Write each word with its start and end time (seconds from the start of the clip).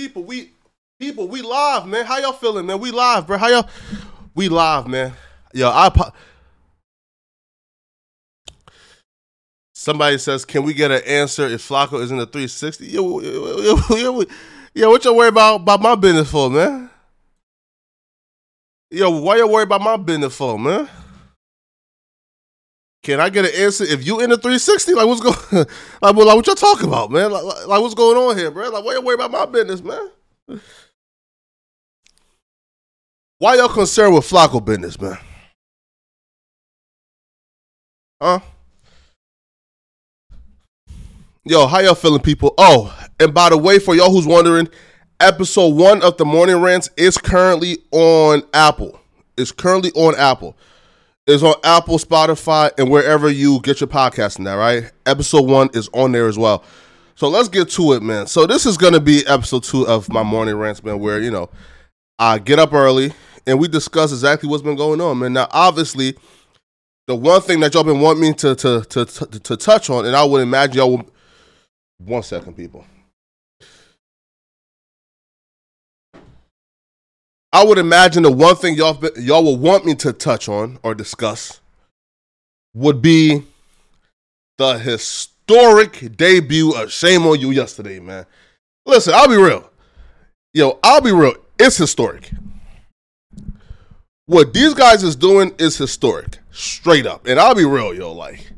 People, 0.00 0.22
we 0.22 0.50
people, 0.98 1.28
we 1.28 1.42
live, 1.42 1.86
man. 1.86 2.06
How 2.06 2.16
y'all 2.16 2.32
feeling, 2.32 2.64
man? 2.64 2.80
We 2.80 2.90
live, 2.90 3.26
bro. 3.26 3.36
How 3.36 3.48
y'all? 3.48 3.68
We 4.34 4.48
live, 4.48 4.86
man. 4.88 5.12
Yo, 5.52 5.68
I. 5.68 5.90
Somebody 9.74 10.16
says, 10.16 10.46
"Can 10.46 10.62
we 10.62 10.72
get 10.72 10.90
an 10.90 11.02
answer 11.06 11.46
if 11.46 11.68
Flakko 11.68 12.00
is 12.00 12.10
in 12.10 12.16
the 12.16 12.24
360?" 12.24 12.86
Yo, 12.86 13.20
yo, 13.20 14.88
what 14.88 15.04
y'all 15.04 15.14
worry 15.14 15.28
about 15.28 15.56
about 15.56 15.82
my 15.82 15.94
business 15.96 16.30
for, 16.30 16.48
man? 16.48 16.88
Yo, 18.90 19.10
why 19.20 19.36
y'all 19.36 19.52
worry 19.52 19.64
about 19.64 19.82
my 19.82 19.98
business 19.98 20.34
for, 20.34 20.58
man? 20.58 20.88
Can 23.02 23.18
I 23.18 23.30
get 23.30 23.46
an 23.46 23.52
answer 23.56 23.84
if 23.84 24.06
you 24.06 24.20
in 24.20 24.30
the 24.30 24.36
360? 24.36 24.94
Like 24.94 25.06
what's 25.06 25.20
going? 25.20 25.66
like, 26.02 26.14
well, 26.14 26.26
like 26.26 26.36
what 26.36 26.46
y'all 26.46 26.54
talking 26.54 26.88
about, 26.88 27.10
man? 27.10 27.32
Like, 27.32 27.66
like, 27.66 27.80
what's 27.80 27.94
going 27.94 28.16
on 28.16 28.36
here, 28.36 28.50
bro? 28.50 28.68
Like 28.68 28.84
why 28.84 28.92
you 28.92 29.00
worry 29.00 29.14
about 29.14 29.30
my 29.30 29.46
business, 29.46 29.82
man? 29.82 30.10
Why 33.38 33.54
y'all 33.54 33.68
concerned 33.68 34.14
with 34.14 34.28
Flakko 34.28 34.62
business, 34.62 35.00
man? 35.00 35.16
Huh? 38.20 38.40
Yo, 41.44 41.66
how 41.66 41.78
y'all 41.78 41.94
feeling, 41.94 42.20
people? 42.20 42.52
Oh, 42.58 42.94
and 43.18 43.32
by 43.32 43.48
the 43.48 43.56
way, 43.56 43.78
for 43.78 43.96
y'all 43.96 44.10
who's 44.10 44.26
wondering, 44.26 44.68
episode 45.20 45.74
one 45.74 46.02
of 46.02 46.18
the 46.18 46.26
morning 46.26 46.60
rants 46.60 46.90
is 46.98 47.16
currently 47.16 47.78
on 47.92 48.42
Apple. 48.52 49.00
It's 49.38 49.52
currently 49.52 49.90
on 49.92 50.14
Apple. 50.16 50.54
It's 51.30 51.44
on 51.44 51.54
Apple, 51.62 51.98
Spotify, 51.98 52.72
and 52.76 52.90
wherever 52.90 53.30
you 53.30 53.60
get 53.60 53.80
your 53.80 53.86
podcast 53.86 54.42
there, 54.42 54.58
right? 54.58 54.90
Episode 55.06 55.48
one 55.48 55.70
is 55.74 55.88
on 55.92 56.10
there 56.10 56.26
as 56.26 56.36
well. 56.36 56.64
So 57.14 57.28
let's 57.28 57.48
get 57.48 57.68
to 57.70 57.92
it, 57.92 58.02
man. 58.02 58.26
So 58.26 58.46
this 58.46 58.66
is 58.66 58.76
gonna 58.76 58.98
be 58.98 59.24
episode 59.28 59.62
two 59.62 59.86
of 59.86 60.08
my 60.08 60.24
morning 60.24 60.56
rants, 60.56 60.82
man, 60.82 60.98
where 60.98 61.20
you 61.20 61.30
know 61.30 61.48
I 62.18 62.40
get 62.40 62.58
up 62.58 62.72
early 62.72 63.12
and 63.46 63.60
we 63.60 63.68
discuss 63.68 64.10
exactly 64.10 64.48
what's 64.48 64.64
been 64.64 64.74
going 64.74 65.00
on, 65.00 65.20
man. 65.20 65.32
Now, 65.32 65.46
obviously, 65.52 66.16
the 67.06 67.14
one 67.14 67.40
thing 67.42 67.60
that 67.60 67.74
y'all 67.74 67.84
been 67.84 68.00
wanting 68.00 68.22
me 68.22 68.32
to 68.34 68.56
to 68.56 68.80
to 68.82 69.04
to, 69.04 69.26
to 69.26 69.56
touch 69.56 69.88
on, 69.88 70.06
and 70.06 70.16
I 70.16 70.24
would 70.24 70.42
imagine 70.42 70.78
y'all 70.78 70.90
will 70.96 71.10
one 71.98 72.24
second, 72.24 72.56
people. 72.56 72.84
I 77.52 77.64
would 77.64 77.78
imagine 77.78 78.22
the 78.22 78.30
one 78.30 78.56
thing 78.56 78.76
y'all 78.76 78.98
y'all 79.16 79.42
will 79.42 79.56
want 79.56 79.84
me 79.84 79.94
to 79.96 80.12
touch 80.12 80.48
on 80.48 80.78
or 80.82 80.94
discuss 80.94 81.60
would 82.74 83.02
be 83.02 83.42
the 84.58 84.78
historic 84.78 86.16
debut 86.16 86.72
of 86.72 86.92
Shame 86.92 87.26
on 87.26 87.40
You 87.40 87.50
yesterday, 87.50 87.98
man. 87.98 88.26
Listen, 88.86 89.14
I'll 89.16 89.28
be 89.28 89.36
real. 89.36 89.70
Yo, 90.52 90.78
I'll 90.82 91.00
be 91.00 91.12
real. 91.12 91.34
It's 91.58 91.76
historic. 91.76 92.30
What 94.26 94.54
these 94.54 94.74
guys 94.74 95.02
is 95.02 95.16
doing 95.16 95.52
is 95.58 95.76
historic, 95.76 96.38
straight 96.52 97.04
up. 97.04 97.26
And 97.26 97.40
I'll 97.40 97.54
be 97.54 97.64
real, 97.64 97.92
yo, 97.92 98.12
like 98.12 98.52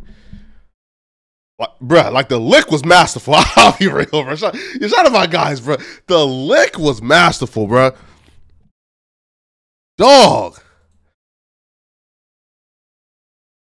like, 1.58 1.70
bruh, 1.80 2.12
like 2.12 2.28
the 2.28 2.40
lick 2.40 2.70
was 2.70 2.84
masterful. 2.84 3.34
I'll 3.56 3.76
be 3.78 3.88
real, 3.88 4.06
bro. 4.06 4.34
Shout, 4.34 4.56
shout 4.56 5.06
out 5.06 5.12
my 5.12 5.26
guys, 5.26 5.60
bro. 5.60 5.76
The 6.08 6.26
lick 6.26 6.78
was 6.78 7.00
masterful, 7.00 7.66
bro. 7.66 7.92
Dog. 9.98 10.60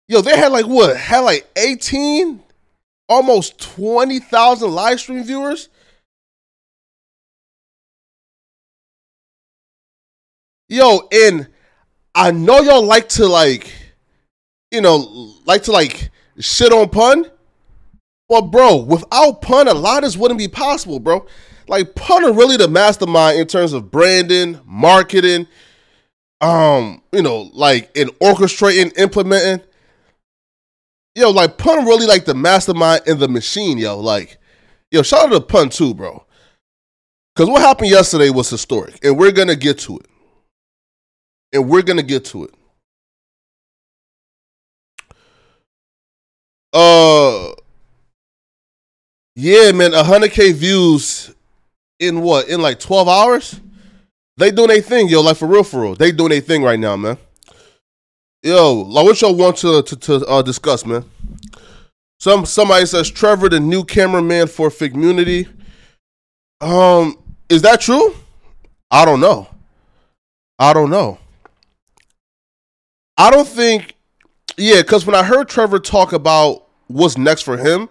Yo, 0.07 0.21
they 0.21 0.37
had 0.37 0.51
like 0.51 0.65
what? 0.65 0.95
Had 0.95 1.19
like 1.19 1.49
18, 1.55 2.41
almost 3.07 3.59
20,000 3.59 4.71
live 4.71 4.99
stream 4.99 5.23
viewers. 5.23 5.69
Yo, 10.69 11.07
and 11.11 11.47
I 12.15 12.31
know 12.31 12.61
y'all 12.61 12.85
like 12.85 13.09
to 13.09 13.27
like, 13.27 13.71
you 14.71 14.81
know, 14.81 15.33
like 15.45 15.63
to 15.63 15.71
like 15.71 16.09
shit 16.39 16.73
on 16.73 16.89
pun. 16.89 17.29
But 18.29 18.41
bro, 18.43 18.77
without 18.77 19.41
pun, 19.41 19.67
a 19.67 19.73
lot 19.73 19.97
of 19.97 20.03
this 20.03 20.17
wouldn't 20.17 20.39
be 20.39 20.47
possible, 20.47 20.99
bro. 20.99 21.25
Like 21.67 21.95
pun 21.95 22.23
are 22.23 22.33
really 22.33 22.57
the 22.57 22.67
mastermind 22.67 23.39
in 23.39 23.47
terms 23.47 23.73
of 23.73 23.91
branding, 23.91 24.59
marketing, 24.65 25.47
um, 26.43 27.01
you 27.13 27.21
know, 27.21 27.49
like 27.53 27.89
in 27.95 28.09
orchestrating, 28.21 28.97
implementing. 28.99 29.65
Yo, 31.15 31.29
like 31.29 31.57
pun 31.57 31.85
really 31.85 32.05
like 32.05 32.25
the 32.25 32.33
mastermind 32.33 33.01
in 33.07 33.17
the 33.19 33.29
machine, 33.29 33.77
yo. 33.77 33.97
Like, 33.97 34.37
yo, 34.91 35.03
shout 35.03 35.27
out 35.27 35.31
to 35.31 35.39
pun 35.41 35.69
too, 35.69 35.93
bro. 35.93 36.25
Cause 37.35 37.47
what 37.47 37.61
happened 37.61 37.89
yesterday 37.89 38.29
was 38.29 38.49
historic, 38.49 38.99
and 39.03 39.17
we're 39.17 39.31
gonna 39.31 39.55
get 39.55 39.79
to 39.79 39.97
it. 39.97 40.05
And 41.53 41.69
we're 41.69 41.81
gonna 41.81 42.03
get 42.03 42.25
to 42.25 42.45
it. 42.45 42.53
Uh 46.73 47.53
yeah, 49.35 49.71
man, 49.71 49.91
100k 49.91 50.53
views 50.53 51.33
in 51.99 52.21
what? 52.21 52.49
In 52.49 52.61
like 52.61 52.79
12 52.79 53.07
hours? 53.07 53.61
They 54.37 54.51
doing 54.51 54.71
a 54.71 54.81
thing, 54.81 55.09
yo, 55.09 55.21
like 55.21 55.37
for 55.37 55.47
real, 55.47 55.63
for 55.63 55.81
real. 55.81 55.95
They 55.95 56.11
doing 56.11 56.31
a 56.31 56.39
thing 56.39 56.63
right 56.63 56.79
now, 56.79 56.95
man. 56.95 57.17
Yo, 58.41 58.73
like 58.73 59.05
what 59.05 59.21
y'all 59.21 59.35
want 59.35 59.57
to 59.57 59.81
to, 59.83 59.95
to 59.95 60.25
uh, 60.25 60.41
discuss, 60.41 60.85
man? 60.85 61.05
Some 62.19 62.45
somebody 62.45 62.85
says 62.85 63.09
Trevor, 63.11 63.49
the 63.49 63.59
new 63.59 63.83
cameraman 63.83 64.47
for 64.47 64.69
Figmunity. 64.69 65.47
Um, 66.61 67.17
is 67.49 67.61
that 67.61 67.81
true? 67.81 68.15
I 68.89 69.05
don't 69.05 69.19
know. 69.19 69.47
I 70.57 70.73
don't 70.73 70.89
know. 70.89 71.19
I 73.17 73.29
don't 73.29 73.47
think, 73.47 73.95
yeah, 74.57 74.81
because 74.81 75.05
when 75.05 75.15
I 75.15 75.23
heard 75.23 75.47
Trevor 75.49 75.79
talk 75.79 76.13
about 76.13 76.67
what's 76.87 77.17
next 77.17 77.41
for 77.41 77.57
him, 77.57 77.89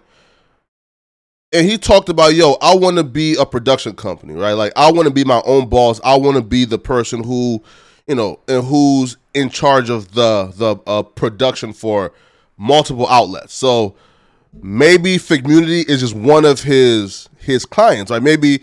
and 1.53 1.69
he 1.69 1.77
talked 1.77 2.09
about, 2.09 2.33
yo, 2.33 2.57
I 2.61 2.75
want 2.75 2.97
to 2.97 3.03
be 3.03 3.35
a 3.39 3.45
production 3.45 3.95
company, 3.95 4.33
right? 4.33 4.53
Like 4.53 4.73
I 4.75 4.91
want 4.91 5.07
to 5.07 5.13
be 5.13 5.23
my 5.23 5.41
own 5.45 5.69
boss. 5.69 6.01
I 6.03 6.15
want 6.17 6.35
to 6.35 6.41
be 6.41 6.65
the 6.65 6.79
person 6.79 7.23
who, 7.23 7.63
you 8.07 8.15
know, 8.15 8.39
and 8.47 8.65
who's 8.65 9.17
in 9.35 9.49
charge 9.49 9.89
of 9.89 10.13
the 10.13 10.51
the 10.55 10.77
uh, 10.87 11.03
production 11.03 11.71
for 11.71 12.11
multiple 12.57 13.07
outlets. 13.07 13.53
So 13.53 13.95
maybe 14.61 15.17
Figmunity 15.17 15.87
is 15.87 15.99
just 15.99 16.15
one 16.15 16.43
of 16.43 16.63
his 16.63 17.29
his 17.37 17.65
clients. 17.65 18.09
right 18.09 18.23
maybe, 18.23 18.61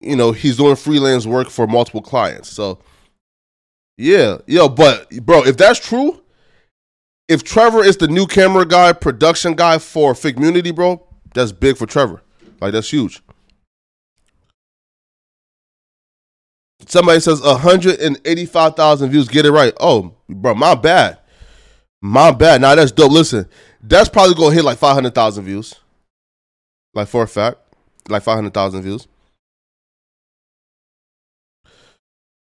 you 0.00 0.16
know, 0.16 0.32
he's 0.32 0.58
doing 0.58 0.76
freelance 0.76 1.26
work 1.26 1.48
for 1.48 1.66
multiple 1.66 2.02
clients. 2.02 2.50
So 2.50 2.78
yeah, 3.96 4.38
yo, 4.46 4.68
but 4.68 5.08
bro, 5.24 5.44
if 5.44 5.56
that's 5.56 5.80
true, 5.80 6.22
if 7.26 7.42
Trevor 7.42 7.82
is 7.82 7.96
the 7.96 8.08
new 8.08 8.26
camera 8.26 8.66
guy, 8.66 8.92
production 8.92 9.54
guy 9.54 9.78
for 9.78 10.12
Figmunity, 10.12 10.74
bro, 10.74 11.06
that's 11.34 11.52
big 11.52 11.76
for 11.76 11.86
Trevor. 11.86 12.22
Like 12.60 12.72
that's 12.72 12.90
huge. 12.90 13.22
Somebody 16.86 17.20
says 17.20 17.40
185,000 17.40 19.10
views. 19.10 19.28
Get 19.28 19.46
it 19.46 19.52
right. 19.52 19.72
Oh, 19.80 20.14
bro, 20.28 20.54
my 20.54 20.74
bad. 20.74 21.18
My 22.00 22.32
bad. 22.32 22.60
Now 22.60 22.74
that's 22.74 22.90
dope. 22.90 23.12
Listen, 23.12 23.48
that's 23.82 24.08
probably 24.08 24.34
gonna 24.34 24.54
hit 24.54 24.64
like 24.64 24.78
500,000 24.78 25.44
views. 25.44 25.74
Like 26.94 27.08
for 27.08 27.22
a 27.22 27.28
fact, 27.28 27.58
like 28.08 28.22
500,000 28.22 28.82
views. 28.82 29.06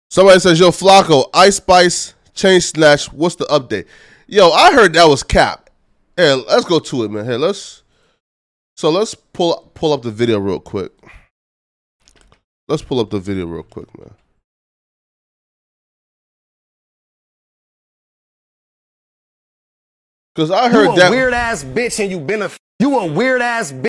Somebody 0.09 0.39
says, 0.39 0.59
"Yo, 0.59 0.69
Flakko, 0.71 1.29
Ice 1.33 1.57
Spice, 1.57 2.13
Chain 2.33 2.61
Snatch. 2.61 3.11
What's 3.11 3.35
the 3.35 3.45
update?" 3.45 3.85
Yo, 4.27 4.51
I 4.51 4.73
heard 4.73 4.93
that 4.93 5.07
was 5.07 5.23
cap. 5.23 5.69
Hey, 6.15 6.33
let's 6.33 6.65
go 6.65 6.79
to 6.79 7.03
it, 7.03 7.11
man. 7.11 7.25
Hey, 7.25 7.37
let's 7.37 7.83
so 8.77 8.91
let's 8.91 9.15
pull 9.15 9.71
pull 9.73 9.91
up 9.91 10.03
the 10.03 10.11
video 10.11 10.39
real 10.39 10.59
quick. 10.59 10.91
Let's 12.67 12.81
pull 12.81 12.99
up 12.99 13.09
the 13.09 13.19
video 13.19 13.45
real 13.45 13.63
quick, 13.63 13.87
man. 13.97 14.13
Cause 20.35 20.51
I 20.51 20.69
heard 20.69 20.85
you 20.85 20.91
a 20.91 20.95
that 20.97 21.09
weird 21.09 21.33
ass 21.33 21.63
bitch 21.63 21.99
and 21.99 22.11
you 22.11 22.19
been 22.19 22.43
a 22.43 22.51
you 22.79 22.99
a 22.99 23.11
weird 23.11 23.41
ass 23.41 23.71
bitch. 23.71 23.87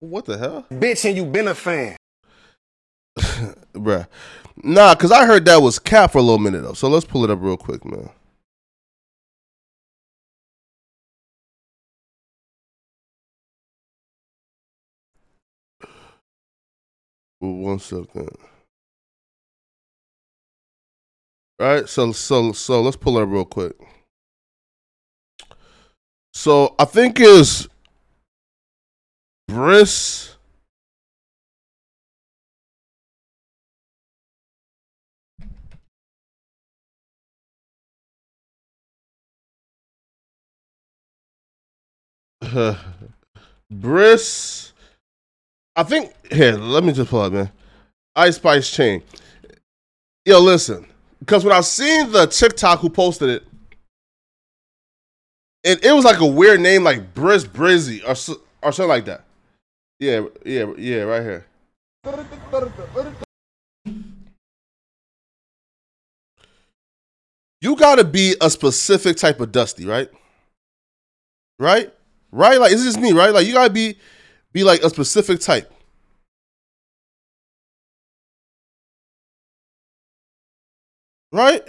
What 0.00 0.24
the 0.24 0.38
hell, 0.38 0.64
bitch, 0.70 1.04
and 1.04 1.16
you 1.16 1.26
been 1.26 1.48
a 1.48 1.54
fan, 1.54 1.96
bruh? 3.74 4.06
Nah, 4.62 4.94
cause 4.94 5.12
I 5.12 5.26
heard 5.26 5.44
that 5.44 5.60
was 5.60 5.78
cap 5.78 6.12
for 6.12 6.18
a 6.18 6.22
little 6.22 6.38
minute 6.38 6.62
though. 6.62 6.72
So 6.72 6.88
let's 6.88 7.04
pull 7.04 7.24
it 7.24 7.30
up 7.30 7.40
real 7.42 7.58
quick, 7.58 7.84
man. 7.84 8.08
Well, 17.40 17.52
one 17.52 17.78
second. 17.78 18.30
All 21.60 21.66
right, 21.66 21.88
so 21.88 22.12
so 22.12 22.52
so 22.52 22.80
let's 22.82 22.96
pull 22.96 23.18
up 23.18 23.28
real 23.28 23.44
quick. 23.44 23.76
So 26.32 26.74
I 26.78 26.84
think 26.84 27.18
is 27.20 27.68
Briss. 29.48 30.36
Briss 43.70 44.72
I 45.78 45.84
think 45.84 46.12
here. 46.32 46.56
Let 46.56 46.82
me 46.82 46.92
just 46.92 47.08
pull 47.08 47.20
up, 47.20 47.32
man. 47.32 47.52
Ice 48.16 48.34
Spice 48.34 48.68
chain. 48.68 49.00
Yo, 50.24 50.40
listen, 50.40 50.84
because 51.20 51.44
when 51.44 51.54
I 51.54 51.60
seen 51.60 52.10
the 52.10 52.26
TikTok 52.26 52.80
who 52.80 52.90
posted 52.90 53.28
it, 53.28 53.44
it, 55.62 55.84
it 55.84 55.92
was 55.92 56.04
like 56.04 56.18
a 56.18 56.26
weird 56.26 56.60
name, 56.60 56.82
like 56.82 57.14
Briss 57.14 57.44
Brizzy 57.44 58.02
or 58.02 58.10
or 58.60 58.72
something 58.72 58.88
like 58.88 59.04
that. 59.04 59.24
Yeah, 60.00 60.22
yeah, 60.44 60.64
yeah, 60.76 61.02
right 61.02 61.22
here. 61.22 61.46
You 67.60 67.76
gotta 67.76 68.02
be 68.02 68.34
a 68.40 68.50
specific 68.50 69.16
type 69.16 69.40
of 69.40 69.52
dusty, 69.52 69.86
right? 69.86 70.10
Right? 71.60 71.94
Right? 72.32 72.58
Like, 72.58 72.72
is 72.72 72.84
this 72.84 72.96
me, 72.96 73.12
right? 73.12 73.32
Like, 73.32 73.46
you 73.46 73.52
gotta 73.52 73.72
be 73.72 73.96
be 74.52 74.64
like 74.64 74.82
a 74.82 74.90
specific 74.90 75.40
type. 75.40 75.72
Right? 81.30 81.62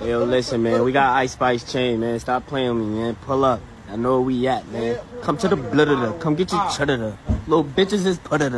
Yo, 0.00 0.24
listen, 0.24 0.62
man. 0.62 0.84
We 0.84 0.92
got 0.92 1.16
Ice 1.16 1.32
Spice 1.32 1.70
chain, 1.70 2.00
man. 2.00 2.20
Stop 2.20 2.46
playing 2.46 2.78
with 2.78 2.86
me, 2.86 3.00
man. 3.00 3.16
Pull 3.16 3.44
up. 3.44 3.60
I 3.90 3.96
know 3.96 4.20
where 4.20 4.20
we 4.20 4.46
at, 4.46 4.68
man. 4.68 4.98
Come 5.22 5.38
to 5.38 5.48
the 5.48 5.56
the. 5.56 6.16
Come 6.20 6.34
get 6.34 6.52
your 6.52 6.70
cheddar. 6.70 7.16
Little 7.46 7.64
bitches 7.64 8.04
is 8.04 8.18
put 8.18 8.42
it. 8.42 8.52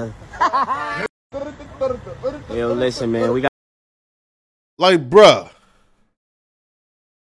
Yo, 2.53 2.73
listen, 2.73 3.13
man. 3.13 3.33
We 3.33 3.43
got. 3.43 3.53
Like, 4.77 5.09
bruh. 5.09 5.51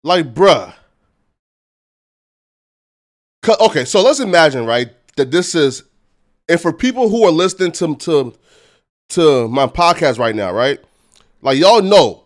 Like, 0.02 0.34
bruh. 0.34 0.74
Okay, 3.48 3.84
so 3.84 4.02
let's 4.02 4.20
imagine, 4.20 4.66
right, 4.66 4.90
that 5.16 5.30
this 5.30 5.54
is, 5.54 5.84
and 6.48 6.60
for 6.60 6.72
people 6.72 7.08
who 7.08 7.24
are 7.24 7.30
listening 7.30 7.72
to 7.72 7.96
to 7.96 8.34
to 9.10 9.48
my 9.48 9.66
podcast 9.66 10.18
right 10.18 10.34
now, 10.34 10.52
right, 10.52 10.80
like 11.42 11.58
y'all 11.58 11.82
know, 11.82 12.24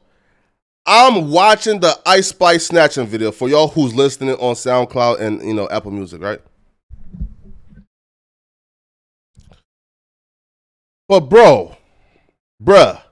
I'm 0.86 1.30
watching 1.30 1.80
the 1.80 1.98
Ice 2.06 2.28
Spice 2.28 2.66
snatching 2.66 3.06
video 3.06 3.32
for 3.32 3.48
y'all 3.48 3.68
who's 3.68 3.94
listening 3.94 4.36
on 4.36 4.54
SoundCloud 4.54 5.20
and 5.20 5.42
you 5.42 5.54
know 5.54 5.68
Apple 5.70 5.90
Music, 5.90 6.22
right? 6.22 6.40
But 11.08 11.20
bro, 11.20 11.76
bruh, 12.62 13.02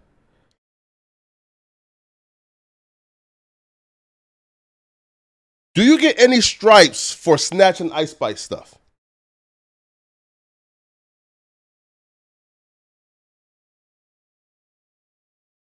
Do 5.77 5.85
you 5.85 5.99
get 6.01 6.19
any 6.19 6.41
stripes 6.41 7.13
for 7.13 7.37
snatching 7.37 7.93
Ice 7.93 8.13
Spice 8.13 8.41
stuff? 8.41 8.79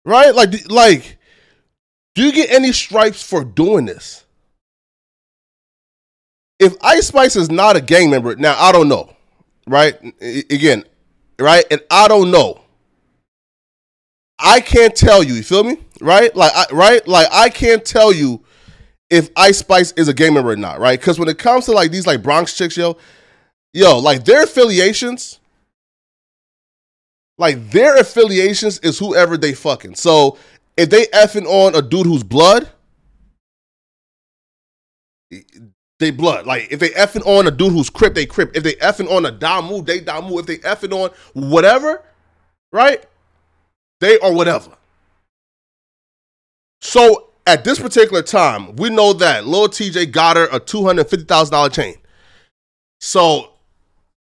Right? 0.05 0.35
Like, 0.35 0.69
like, 0.69 1.19
do 2.17 2.25
you 2.25 2.33
get 2.33 2.51
any 2.51 2.73
stripes 2.73 3.23
for 3.23 3.45
doing 3.45 3.85
this? 3.85 4.25
If 6.59 6.75
Ice 6.83 7.07
Spice 7.07 7.37
is 7.37 7.49
not 7.49 7.77
a 7.77 7.81
gang 7.81 8.11
member, 8.11 8.35
now 8.35 8.59
I 8.59 8.73
don't 8.73 8.89
know. 8.89 9.15
Right? 9.69 9.97
I- 10.21 10.45
Again, 10.51 10.85
right? 11.39 11.65
And 11.71 11.83
I 11.89 12.09
don't 12.09 12.33
know. 12.33 12.61
I 14.41 14.61
can't 14.61 14.97
tell 14.97 15.23
you. 15.23 15.35
You 15.35 15.45
feel 15.45 15.62
me? 15.62 15.77
Right? 16.01 16.35
Like, 16.35 16.53
I, 16.53 16.67
right? 16.73 17.07
Like, 17.07 17.29
I 17.31 17.49
can't 17.49 17.85
tell 17.85 18.12
you 18.12 18.43
if 19.11 19.29
Ice 19.37 19.59
Spice 19.59 19.93
is 19.93 20.09
a 20.09 20.15
gang 20.15 20.35
member 20.35 20.53
or 20.53 20.57
not, 20.57 20.79
right? 20.79 20.99
Because 20.99 21.19
when 21.19 21.29
it 21.29 21.39
comes 21.39 21.67
to 21.67 21.73
like 21.73 21.91
these 21.91 22.07
like 22.07 22.23
Bronx 22.23 22.57
chicks, 22.57 22.77
yo, 22.77 22.97
yo, 23.75 23.99
like 23.99 24.25
their 24.25 24.45
affiliations, 24.45 25.41
like 27.37 27.71
their 27.71 27.97
affiliations 27.97 28.79
is 28.79 28.99
whoever 28.99 29.37
they 29.37 29.53
fucking. 29.53 29.97
So 29.97 30.39
if 30.77 30.91
they 30.91 31.07
effing 31.07 31.47
on 31.47 31.75
a 31.75 31.83
dude 31.83 32.07
who's 32.07 32.23
blood, 32.23 32.71
they 35.99 36.11
blood. 36.11 36.47
Like 36.47 36.69
if 36.71 36.79
they 36.79 36.91
effing 36.91 37.27
on 37.27 37.47
a 37.47 37.51
dude 37.51 37.73
who's 37.73 37.91
crip, 37.91 38.15
they 38.15 38.27
crip. 38.27 38.57
If 38.57 38.62
they 38.62 38.75
effing 38.75 39.11
on 39.11 39.27
a 39.27 39.33
Damu, 39.33 39.85
they 39.85 40.01
Damu. 40.01 40.39
If 40.39 40.47
they 40.47 40.59
effing 40.59 40.93
on 40.93 41.11
whatever, 41.35 42.03
right? 42.73 43.05
They 44.01 44.19
are 44.21 44.33
whatever. 44.33 44.71
So 46.81 47.30
at 47.50 47.64
this 47.64 47.79
particular 47.79 48.23
time, 48.23 48.76
we 48.76 48.91
know 48.91 49.12
that 49.14 49.47
Lil 49.47 49.69
TJ 49.69 50.12
got 50.12 50.37
her 50.37 50.49
a 50.52 50.61
two 50.61 50.85
hundred 50.85 51.08
fifty 51.08 51.25
thousand 51.25 51.52
dollar 51.52 51.69
chain. 51.69 51.97
So 53.00 53.50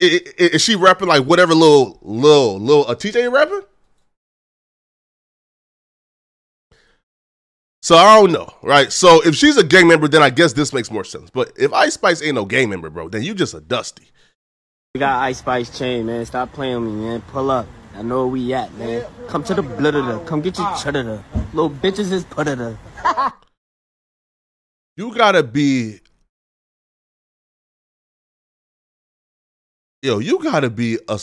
is 0.01 0.63
she 0.63 0.77
repping 0.77 1.09
like 1.09 1.25
whatever 1.25 1.55
little 1.55 1.99
little 2.03 2.59
little 2.61 2.89
uh, 2.89 2.93
a 2.93 2.97
TJ 2.97 3.31
repping? 3.33 3.65
So 7.83 7.97
I 7.97 8.17
don't 8.17 8.33
know, 8.33 8.53
right? 8.63 8.93
So 8.93 9.25
if 9.27 9.35
she's 9.35 9.57
a 9.57 9.65
gang 9.65 9.89
member, 9.89 10.09
then 10.09 10.23
I 10.23 10.31
guess 10.31 10.53
this 10.53 10.73
makes 10.73 10.91
more 10.91 11.05
sense. 11.05 11.31
But 11.31 11.53
if 11.57 11.73
Ice 11.73 11.95
Spice 11.95 12.23
ain't 12.23 12.35
no 12.35 12.45
gang 12.45 12.69
member, 12.69 12.91
bro, 12.91 13.09
then 13.09 13.23
you 13.23 13.35
just 13.35 13.55
a 13.55 13.61
dusty. 13.61 14.09
We 14.95 15.01
got 15.01 15.23
Ice 15.23 15.39
Spice 15.39 15.77
chain, 15.77 16.07
man. 16.07 16.25
Stop 16.27 16.53
playing 16.53 16.85
with 16.85 16.95
me, 16.95 17.01
man. 17.03 17.23
Pull 17.23 17.51
up. 17.51 17.67
I 17.97 18.03
know 18.03 18.19
where 18.19 18.27
we 18.29 18.55
at, 18.55 18.73
man. 18.75 19.05
Come 19.27 19.43
to 19.45 19.55
the 19.55 19.63
the. 19.63 20.23
Come 20.27 20.41
get 20.41 20.59
your 20.59 20.77
cheddar. 20.77 21.25
Little 21.53 21.71
bitches 21.71 22.13
is 22.13 22.25
put 22.25 22.47
it. 22.47 22.59
You 24.99 25.15
gotta 25.15 25.45
be, 25.45 26.01
yo, 30.03 30.19
you 30.19 30.43
gotta 30.43 30.69
be 30.69 30.99
a, 31.09 31.21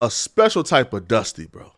a 0.00 0.08
special 0.08 0.62
type 0.62 0.92
of 0.92 1.08
dusty, 1.08 1.46
bro. 1.46 1.72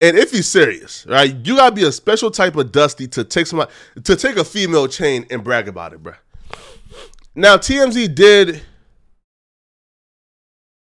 And 0.00 0.16
if 0.16 0.30
he's 0.30 0.46
serious, 0.46 1.04
right, 1.08 1.34
you 1.44 1.56
gotta 1.56 1.74
be 1.74 1.82
a 1.82 1.90
special 1.90 2.30
type 2.30 2.54
of 2.54 2.70
dusty 2.70 3.08
to 3.08 3.24
take 3.24 3.48
somebody 3.48 3.72
to 4.04 4.14
take 4.14 4.36
a 4.36 4.44
female 4.44 4.86
chain 4.86 5.26
and 5.28 5.42
brag 5.42 5.66
about 5.66 5.92
it, 5.92 6.00
bro. 6.00 6.12
Now 7.34 7.56
TMZ 7.56 8.14
did. 8.14 8.62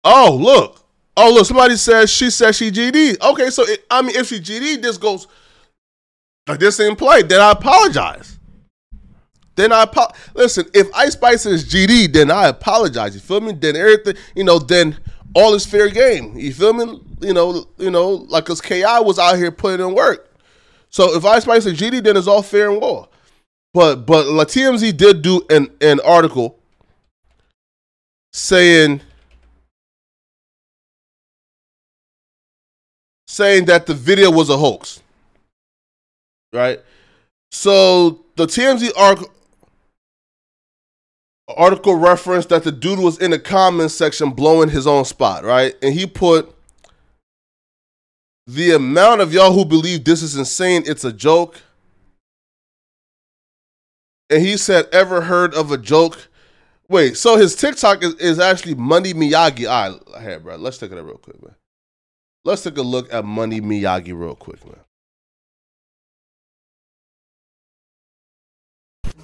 Oh 0.03 0.37
look, 0.37 0.85
oh 1.15 1.33
look, 1.33 1.45
somebody 1.45 1.77
says 1.77 2.09
she 2.09 2.29
said 2.29 2.55
she 2.55 2.71
GD. 2.71 3.21
Okay, 3.21 3.49
so 3.51 3.63
it, 3.65 3.85
I 3.89 4.01
mean, 4.01 4.17
if 4.17 4.27
she 4.27 4.41
GD, 4.41 4.81
this 4.81 4.97
goes 4.97 5.27
like 6.47 6.59
this 6.59 6.79
in 6.79 6.95
play, 6.95 7.21
then 7.21 7.41
I 7.41 7.51
apologize. 7.51 8.39
Then 9.55 9.71
I 9.71 9.83
apo- 9.83 10.11
listen. 10.33 10.65
If 10.73 10.93
Ice 10.95 11.13
Spice 11.13 11.45
is 11.45 11.65
GD, 11.65 12.11
then 12.11 12.31
I 12.31 12.47
apologize. 12.47 13.13
You 13.13 13.21
feel 13.21 13.41
me? 13.41 13.53
Then 13.53 13.75
everything, 13.75 14.15
you 14.35 14.43
know, 14.43 14.57
then 14.59 14.97
all 15.35 15.53
is 15.53 15.65
fair 15.65 15.89
game. 15.89 16.37
You 16.37 16.53
feel 16.53 16.73
me? 16.73 17.01
You 17.21 17.33
know, 17.33 17.67
you 17.77 17.91
know, 17.91 18.09
like 18.29 18.45
cause 18.45 18.61
Ki 18.61 18.81
was 18.81 19.19
out 19.19 19.37
here 19.37 19.51
putting 19.51 19.85
in 19.85 19.93
work. 19.93 20.29
So 20.89 21.15
if 21.15 21.23
Ice 21.23 21.43
Spice 21.43 21.65
is 21.65 21.79
GD, 21.79 22.03
then 22.03 22.17
it's 22.17 22.27
all 22.27 22.41
fair 22.41 22.71
and 22.71 22.81
war. 22.81 23.07
But 23.73 24.05
but 24.05 24.27
La 24.27 24.43
TMZ 24.43 24.97
did 24.97 25.21
do 25.21 25.41
an 25.49 25.67
an 25.81 25.99
article 26.01 26.59
saying 28.31 29.01
saying 33.27 33.65
that 33.65 33.85
the 33.85 33.93
video 33.93 34.31
was 34.31 34.49
a 34.49 34.57
hoax. 34.57 35.02
Right? 36.53 36.79
So 37.51 38.21
the 38.35 38.45
TMZ 38.45 38.91
article 38.97 39.29
article 41.57 41.95
referenced 41.95 42.49
that 42.49 42.63
the 42.63 42.71
dude 42.71 42.99
was 42.99 43.17
in 43.19 43.31
the 43.31 43.39
comments 43.39 43.93
section 43.93 44.31
blowing 44.31 44.69
his 44.69 44.87
own 44.87 45.05
spot, 45.05 45.43
right? 45.43 45.75
And 45.81 45.93
he 45.93 46.05
put 46.07 46.53
the 48.47 48.71
amount 48.71 49.21
of 49.21 49.33
y'all 49.33 49.53
who 49.53 49.65
believe 49.65 50.03
this 50.03 50.21
is 50.21 50.35
insane, 50.35 50.83
it's 50.85 51.03
a 51.03 51.13
joke. 51.13 51.61
And 54.29 54.41
he 54.41 54.57
said, 54.57 54.87
ever 54.91 55.21
heard 55.21 55.53
of 55.53 55.71
a 55.71 55.77
joke? 55.77 56.29
Wait, 56.89 57.17
so 57.17 57.37
his 57.37 57.55
TikTok 57.55 58.03
is, 58.03 58.15
is 58.15 58.39
actually 58.39 58.75
Money 58.75 59.13
Miyagi. 59.13 59.69
All 59.69 59.99
right, 60.13 60.21
here, 60.21 60.39
bro. 60.39 60.55
Let's 60.55 60.77
take 60.77 60.91
it 60.91 61.01
real 61.01 61.17
quick, 61.17 61.41
man. 61.43 61.55
Let's 62.43 62.63
take 62.63 62.77
a 62.77 62.81
look 62.81 63.13
at 63.13 63.25
Money 63.25 63.61
Miyagi 63.61 64.17
real 64.17 64.35
quick, 64.35 64.65
man. 64.65 64.79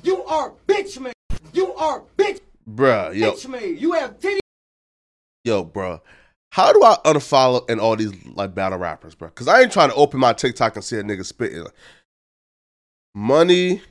You 0.03 0.23
are 0.25 0.53
bitch 0.67 0.99
made. 0.99 1.13
You 1.53 1.73
are 1.73 2.03
bitch, 2.17 2.39
Bruh, 2.69 3.15
yo, 3.15 3.31
bitch 3.31 3.47
made. 3.47 3.79
You 3.79 3.93
have 3.93 4.19
titty. 4.19 4.39
yo, 5.43 5.63
bro. 5.63 6.01
How 6.51 6.73
do 6.73 6.83
I 6.83 6.97
unfollow 7.05 7.69
and 7.69 7.79
all 7.79 7.95
these 7.95 8.11
like 8.25 8.55
battle 8.55 8.79
rappers, 8.79 9.13
bro? 9.15 9.29
Because 9.29 9.47
I 9.47 9.61
ain't 9.61 9.71
trying 9.71 9.89
to 9.89 9.95
open 9.95 10.19
my 10.19 10.33
TikTok 10.33 10.75
and 10.75 10.83
see 10.83 10.97
a 10.97 11.03
nigga 11.03 11.25
spitting. 11.25 11.65
Money 13.13 13.81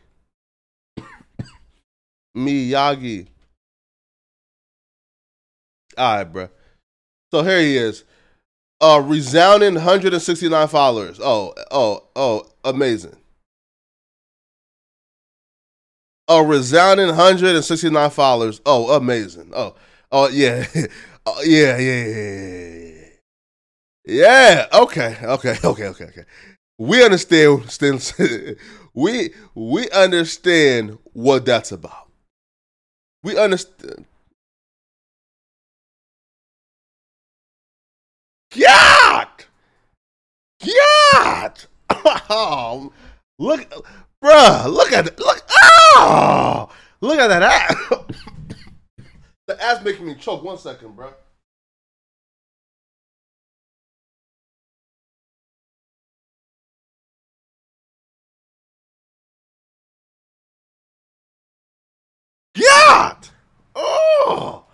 Miyagi. 2.37 3.29
All 5.97 6.17
right, 6.17 6.25
bro. 6.25 6.49
So 7.33 7.43
here 7.43 7.61
he 7.61 7.77
is. 7.77 8.05
Uh, 8.81 9.03
resounding 9.05 9.75
169 9.75 10.69
followers. 10.69 11.19
Oh, 11.21 11.55
oh, 11.71 12.05
oh, 12.15 12.47
amazing. 12.65 13.17
A 16.29 16.43
resounding 16.45 17.07
169 17.09 18.11
followers. 18.11 18.61
Oh, 18.67 18.95
amazing. 18.97 19.53
Oh, 19.55 19.75
oh 20.13 20.29
yeah. 20.29 20.67
oh, 21.27 21.43
yeah, 21.45 21.79
yeah, 21.79 22.05
yeah, 22.07 23.05
yeah. 24.05 24.67
Okay, 24.73 25.17
okay, 25.23 25.57
okay, 25.65 25.87
okay, 25.89 26.05
okay. 26.05 26.25
We 26.79 27.05
understand 27.05 27.71
still 27.71 28.01
we 28.95 29.31
we 29.55 29.91
understand 29.91 30.99
what 31.13 31.45
that's 31.45 31.73
about. 31.73 32.09
We 33.23 33.37
understand. 33.37 34.05
God! 38.57 39.29
God! 40.65 41.65
Oh, 42.31 42.93
look, 43.39 43.87
bruh, 44.23 44.67
look 44.73 44.93
at 44.93 45.07
it. 45.07 45.19
Look, 45.19 45.43
oh, 45.51 46.71
look 47.01 47.19
at 47.19 47.29
that 47.29 47.43
ass. 47.43 47.77
the 49.47 49.63
ass 49.63 49.85
making 49.85 50.07
me 50.07 50.15
choke. 50.15 50.43
One 50.43 50.59
second, 50.59 50.97
bruh. 50.97 51.13
God! 62.59 63.29
Oh! 63.75 64.65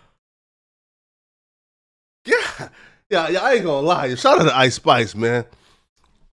Yeah, 2.25 2.69
yeah, 3.11 3.29
yeah. 3.29 3.41
I 3.41 3.53
ain't 3.55 3.65
gonna 3.65 3.87
lie. 3.87 4.15
Shout 4.15 4.41
out 4.41 4.45
to 4.45 4.57
Ice 4.57 4.77
Spice, 4.77 5.15
man. 5.15 5.45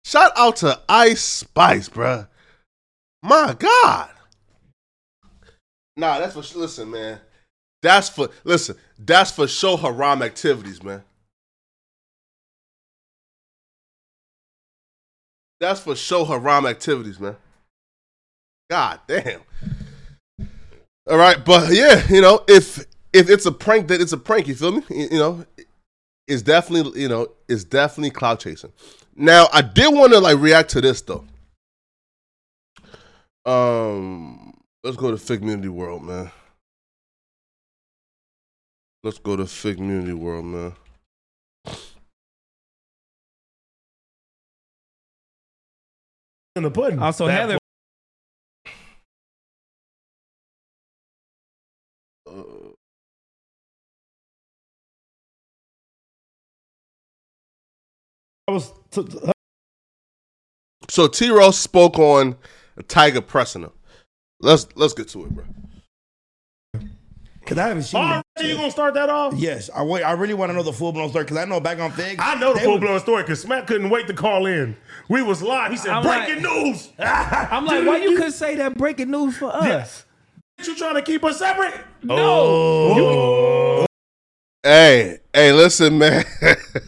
Shout 0.04 0.32
out 0.36 0.56
to 0.56 0.80
Ice 0.88 1.22
Spice, 1.22 1.88
bruh. 1.88 2.28
My 3.22 3.54
God. 3.58 4.10
Nah, 5.96 6.18
that's 6.18 6.34
for 6.34 6.58
listen, 6.58 6.90
man. 6.90 7.20
That's 7.82 8.08
for 8.08 8.28
listen. 8.44 8.76
That's 8.98 9.30
for 9.30 9.46
show 9.46 9.76
haram 9.76 10.22
activities, 10.22 10.82
man. 10.82 11.02
That's 15.60 15.80
for 15.80 15.94
show 15.94 16.24
haram 16.24 16.66
activities, 16.66 17.20
man. 17.20 17.36
God 18.70 19.00
damn. 19.06 19.40
All 21.08 21.18
right, 21.18 21.44
but 21.44 21.72
yeah, 21.72 22.06
you 22.08 22.20
know, 22.20 22.44
if 22.48 22.86
if 23.12 23.28
it's 23.28 23.44
a 23.46 23.52
prank, 23.52 23.88
then 23.88 24.00
it's 24.00 24.12
a 24.12 24.18
prank. 24.18 24.48
You 24.48 24.54
feel 24.54 24.72
me? 24.72 24.82
You 24.88 25.08
you 25.10 25.18
know, 25.18 25.44
it's 26.28 26.42
definitely 26.42 27.02
you 27.02 27.08
know, 27.08 27.28
it's 27.48 27.64
definitely 27.64 28.10
cloud 28.10 28.40
chasing. 28.40 28.72
Now, 29.16 29.48
I 29.52 29.60
did 29.60 29.92
want 29.92 30.12
to 30.12 30.20
like 30.20 30.38
react 30.38 30.70
to 30.70 30.80
this 30.80 31.02
though. 31.02 31.24
Um, 33.46 34.54
let's 34.84 34.96
go 34.96 35.10
to 35.10 35.16
Fig 35.16 35.40
Community 35.40 35.68
World, 35.68 36.02
man. 36.02 36.30
Let's 39.02 39.18
go 39.18 39.36
to 39.36 39.46
Fig 39.46 39.76
Community 39.76 40.12
World, 40.12 40.44
man. 40.44 40.74
in 46.56 46.64
the 46.64 46.70
pudding. 46.70 46.98
Also, 46.98 47.26
That 47.26 47.40
Heather 47.40 47.58
Uh, 52.26 52.42
I 58.46 58.52
was 58.52 58.72
t- 58.90 59.02
t- 59.02 59.18
so 60.88 61.08
T 61.08 61.28
Rose 61.30 61.58
spoke 61.58 61.98
on 61.98 62.36
Tyga 62.82 63.26
pressing 63.26 63.62
him. 63.62 63.72
Let's 64.40 64.66
let's 64.74 64.94
get 64.94 65.08
to 65.08 65.24
it, 65.24 65.30
bro. 65.30 65.44
Cause 67.46 67.58
I 67.58 67.68
haven't 67.68 67.82
seen. 67.82 68.00
Already 68.00 68.22
it. 68.36 68.46
you 68.46 68.54
gonna 68.54 68.70
start 68.70 68.94
that 68.94 69.08
off? 69.08 69.34
Yes, 69.34 69.70
I 69.74 69.82
wait. 69.82 70.04
I 70.04 70.12
really 70.12 70.34
want 70.34 70.50
to 70.50 70.54
know 70.54 70.62
the 70.62 70.72
full 70.72 70.92
blown 70.92 71.08
story 71.08 71.24
because 71.24 71.36
I 71.36 71.46
know 71.46 71.58
back 71.58 71.80
on 71.80 71.90
Figs. 71.90 72.22
I 72.22 72.36
know 72.36 72.54
the 72.54 72.60
full 72.60 72.78
blown 72.78 73.00
story 73.00 73.24
because 73.24 73.40
Smack 73.42 73.66
couldn't 73.66 73.90
wait 73.90 74.06
to 74.06 74.14
call 74.14 74.46
in. 74.46 74.76
We 75.08 75.20
was 75.22 75.42
live. 75.42 75.72
He 75.72 75.76
said, 75.76 75.90
I'm 75.90 76.02
"Breaking 76.02 76.42
news." 76.42 76.90
I'm 76.98 77.66
like, 77.66 77.84
why 77.84 77.96
you 77.96 78.16
couldn't 78.16 78.32
say 78.32 78.54
that 78.56 78.76
breaking 78.76 79.10
news 79.10 79.36
for 79.36 79.52
us? 79.52 80.04
You 80.64 80.76
trying 80.76 80.94
to 80.94 81.02
keep 81.02 81.24
us 81.24 81.38
separate? 81.38 81.74
No. 82.02 82.16
Oh. 82.18 83.86
Hey, 84.62 85.18
hey, 85.32 85.52
listen, 85.52 85.98
man. 85.98 86.24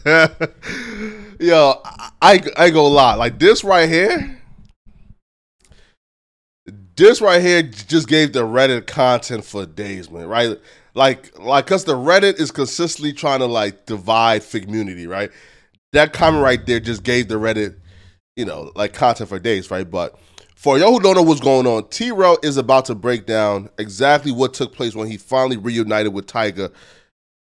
Yo, 1.39 1.81
I, 1.83 2.11
I 2.21 2.41
I 2.55 2.65
ain't 2.65 2.73
gonna 2.73 2.81
lie. 2.83 3.15
Like 3.15 3.39
this 3.39 3.63
right 3.63 3.89
here, 3.89 4.39
this 6.95 7.21
right 7.21 7.41
here 7.41 7.63
just 7.63 8.07
gave 8.07 8.33
the 8.33 8.43
Reddit 8.43 8.87
content 8.87 9.45
for 9.45 9.65
days, 9.65 10.09
man. 10.09 10.27
Right? 10.27 10.57
Like, 10.95 11.37
like, 11.39 11.65
cause 11.65 11.85
the 11.85 11.95
Reddit 11.95 12.39
is 12.39 12.51
consistently 12.51 13.13
trying 13.13 13.39
to 13.39 13.47
like 13.47 13.85
divide 13.85 14.43
community, 14.49 15.07
right? 15.07 15.31
That 15.91 16.13
comment 16.13 16.43
right 16.43 16.63
there 16.65 16.79
just 16.79 17.03
gave 17.03 17.27
the 17.27 17.35
Reddit, 17.35 17.75
you 18.35 18.45
know, 18.45 18.71
like 18.75 18.93
content 18.93 19.29
for 19.29 19.39
days, 19.39 19.71
right? 19.71 19.89
But 19.89 20.17
for 20.55 20.77
y'all 20.77 20.91
who 20.91 20.99
don't 20.99 21.15
know 21.15 21.23
what's 21.23 21.41
going 21.41 21.67
on, 21.67 21.89
T 21.89 22.11
Rail 22.11 22.37
is 22.43 22.57
about 22.57 22.85
to 22.85 22.95
break 22.95 23.25
down 23.25 23.69
exactly 23.77 24.31
what 24.31 24.53
took 24.53 24.73
place 24.73 24.95
when 24.95 25.09
he 25.09 25.17
finally 25.17 25.57
reunited 25.57 26.13
with 26.13 26.27
Tyga. 26.27 26.71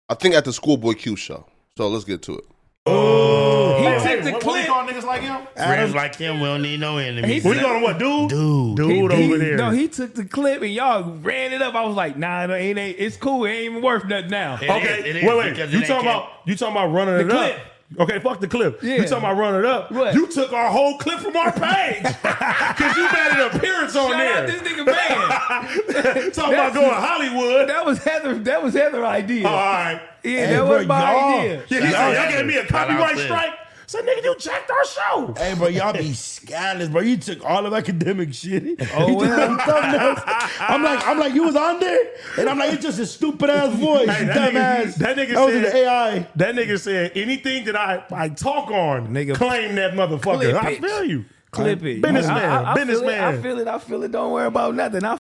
I 0.08 0.14
think 0.14 0.34
at 0.34 0.44
the 0.44 0.52
Schoolboy 0.52 0.94
Q 0.94 1.16
show. 1.16 1.46
So 1.76 1.88
let's 1.88 2.04
get 2.04 2.22
to 2.22 2.38
it. 2.38 2.44
Oh. 2.90 3.76
He 3.78 3.84
Hey, 3.84 4.16
took 4.16 4.24
the 4.24 4.32
what, 4.32 4.44
what 4.44 4.54
we 4.54 4.60
clip. 4.60 4.66
call 4.66 4.86
niggas 4.86 5.04
like 5.04 5.22
him? 5.22 5.40
Friends 5.56 5.94
like 5.94 6.16
him, 6.16 6.40
we 6.40 6.46
don't 6.46 6.62
need 6.62 6.80
no 6.80 6.98
enemies. 6.98 7.44
We 7.44 7.58
going 7.60 7.80
to 7.80 7.84
what, 7.84 7.98
dude? 7.98 8.28
Dude. 8.30 8.76
Dude 8.76 9.12
He- 9.12 9.24
over 9.26 9.38
there. 9.38 9.56
No, 9.56 9.70
he 9.70 9.88
took 9.88 10.14
the 10.14 10.24
clip 10.24 10.62
and 10.62 10.72
y'all 10.72 11.10
ran 11.12 11.52
it 11.52 11.62
up. 11.62 11.74
I 11.74 11.84
was 11.86 11.96
like, 11.96 12.16
nah, 12.16 12.44
it 12.44 12.50
ain't, 12.50 12.78
ain't- 12.78 12.96
it's 12.98 13.16
cool. 13.16 13.44
It 13.44 13.50
ain't 13.50 13.64
even 13.72 13.82
worth 13.82 14.04
nothing 14.06 14.30
now. 14.30 14.54
It 14.60 14.68
okay, 14.70 14.98
is, 15.00 15.04
it 15.06 15.16
is, 15.16 15.24
wait, 15.24 15.38
wait. 15.38 15.50
because 15.50 15.72
You 15.72 15.80
talking 15.86 16.08
about 16.08 16.28
you 16.46 16.56
talking 16.56 16.74
about 16.76 16.92
running 16.92 17.14
The 17.14 17.20
it 17.20 17.28
clip. 17.30 17.54
up? 17.56 17.60
Okay, 17.98 18.20
fuck 18.20 18.38
the 18.40 18.46
clip. 18.46 18.82
Yeah. 18.82 18.96
You 18.96 19.02
talking 19.02 19.18
about 19.18 19.36
running 19.36 19.60
it 19.60 19.66
up? 19.66 19.90
What? 19.90 20.14
You 20.14 20.28
took 20.28 20.52
our 20.52 20.70
whole 20.70 20.96
clip 20.98 21.18
from 21.20 21.36
our 21.36 21.50
page 21.52 22.02
because 22.22 22.96
you 22.96 23.02
made 23.02 23.32
an 23.32 23.56
appearance 23.56 23.96
on 23.96 24.12
Shout 24.12 24.20
out 24.20 24.46
there. 24.46 24.46
this 24.46 24.62
nigga 24.62 24.86
man. 24.86 26.30
talking 26.32 26.54
about 26.54 26.72
going 26.74 26.90
Hollywood. 26.94 27.68
that 27.68 27.84
was 27.84 27.98
Heather. 28.02 28.38
That 28.38 28.62
was 28.62 28.74
Heather 28.74 29.04
idea. 29.04 29.46
All 29.48 29.54
right. 29.54 30.00
yeah, 30.22 30.30
Hey, 30.30 30.46
that 30.46 30.66
bro, 30.66 30.78
was 30.78 30.86
my 30.86 31.12
y'all- 31.12 31.38
idea. 31.40 31.54
Yeah, 31.56 31.60
he 31.66 31.74
said, 31.74 31.90
Shout 31.92 32.12
y'all 32.14 32.22
out 32.22 32.30
gave 32.30 32.46
me 32.46 32.56
a 32.56 32.62
to- 32.62 32.68
shout 32.68 32.90
out 32.90 32.98
copyright 32.98 33.18
strike. 33.18 33.50
So 33.90 34.00
nigga, 34.02 34.22
you 34.22 34.36
checked 34.36 34.70
our 34.70 34.84
show. 34.84 35.34
Hey, 35.36 35.52
bro, 35.54 35.66
y'all 35.66 35.92
be 35.92 36.12
scandalous, 36.12 36.88
bro. 36.88 37.00
You 37.00 37.16
took 37.16 37.44
all 37.44 37.66
of 37.66 37.72
academic 37.72 38.32
shit. 38.32 38.80
Oh, 38.94 39.08
You 39.08 39.16
well. 39.16 39.36
done 39.36 39.58
something 39.66 40.00
else. 40.00 40.20
I'm 40.60 40.84
like, 40.84 41.04
I'm 41.08 41.18
like, 41.18 41.34
you 41.34 41.42
was 41.42 41.56
on 41.56 41.80
there, 41.80 41.98
and 42.38 42.48
I'm 42.48 42.56
like, 42.56 42.74
it's 42.74 42.84
just 42.84 43.00
a 43.00 43.06
stupid 43.06 43.50
ass 43.50 43.74
voice, 43.74 44.08
Hey, 44.08 44.26
that 44.26 44.34
dumb 44.34 44.54
nigga- 44.54 44.86
ass. 44.86 44.94
that 44.94 45.16
nigga 45.16 45.34
that 45.34 45.44
was 45.44 45.54
in 45.56 45.64
said- 45.64 45.72
the 45.72 45.76
AI. 45.78 46.28
That 46.36 46.54
nigga 46.54 46.78
said 46.78 47.12
anything 47.16 47.64
that 47.64 47.74
I, 47.74 48.04
I 48.12 48.28
talk 48.28 48.70
on, 48.70 49.08
Nigga, 49.08 49.34
claim 49.34 49.74
that 49.74 49.94
motherfucker. 49.94 50.54
I 50.54 50.76
feel 50.76 51.02
you. 51.04 51.24
Clip 51.50 51.82
it. 51.82 52.00
Businessman, 52.00 52.36
I, 52.44 52.62
I, 52.62 52.70
I 52.70 52.74
businessman. 52.74 53.08
Feel 53.08 53.18
it, 53.18 53.18
I 53.18 53.42
feel 53.42 53.58
it. 53.58 53.66
I 53.66 53.78
feel 53.80 54.02
it. 54.04 54.12
Don't 54.12 54.30
worry 54.30 54.46
about 54.46 54.72
nothing. 54.76 55.04
I 55.04 55.18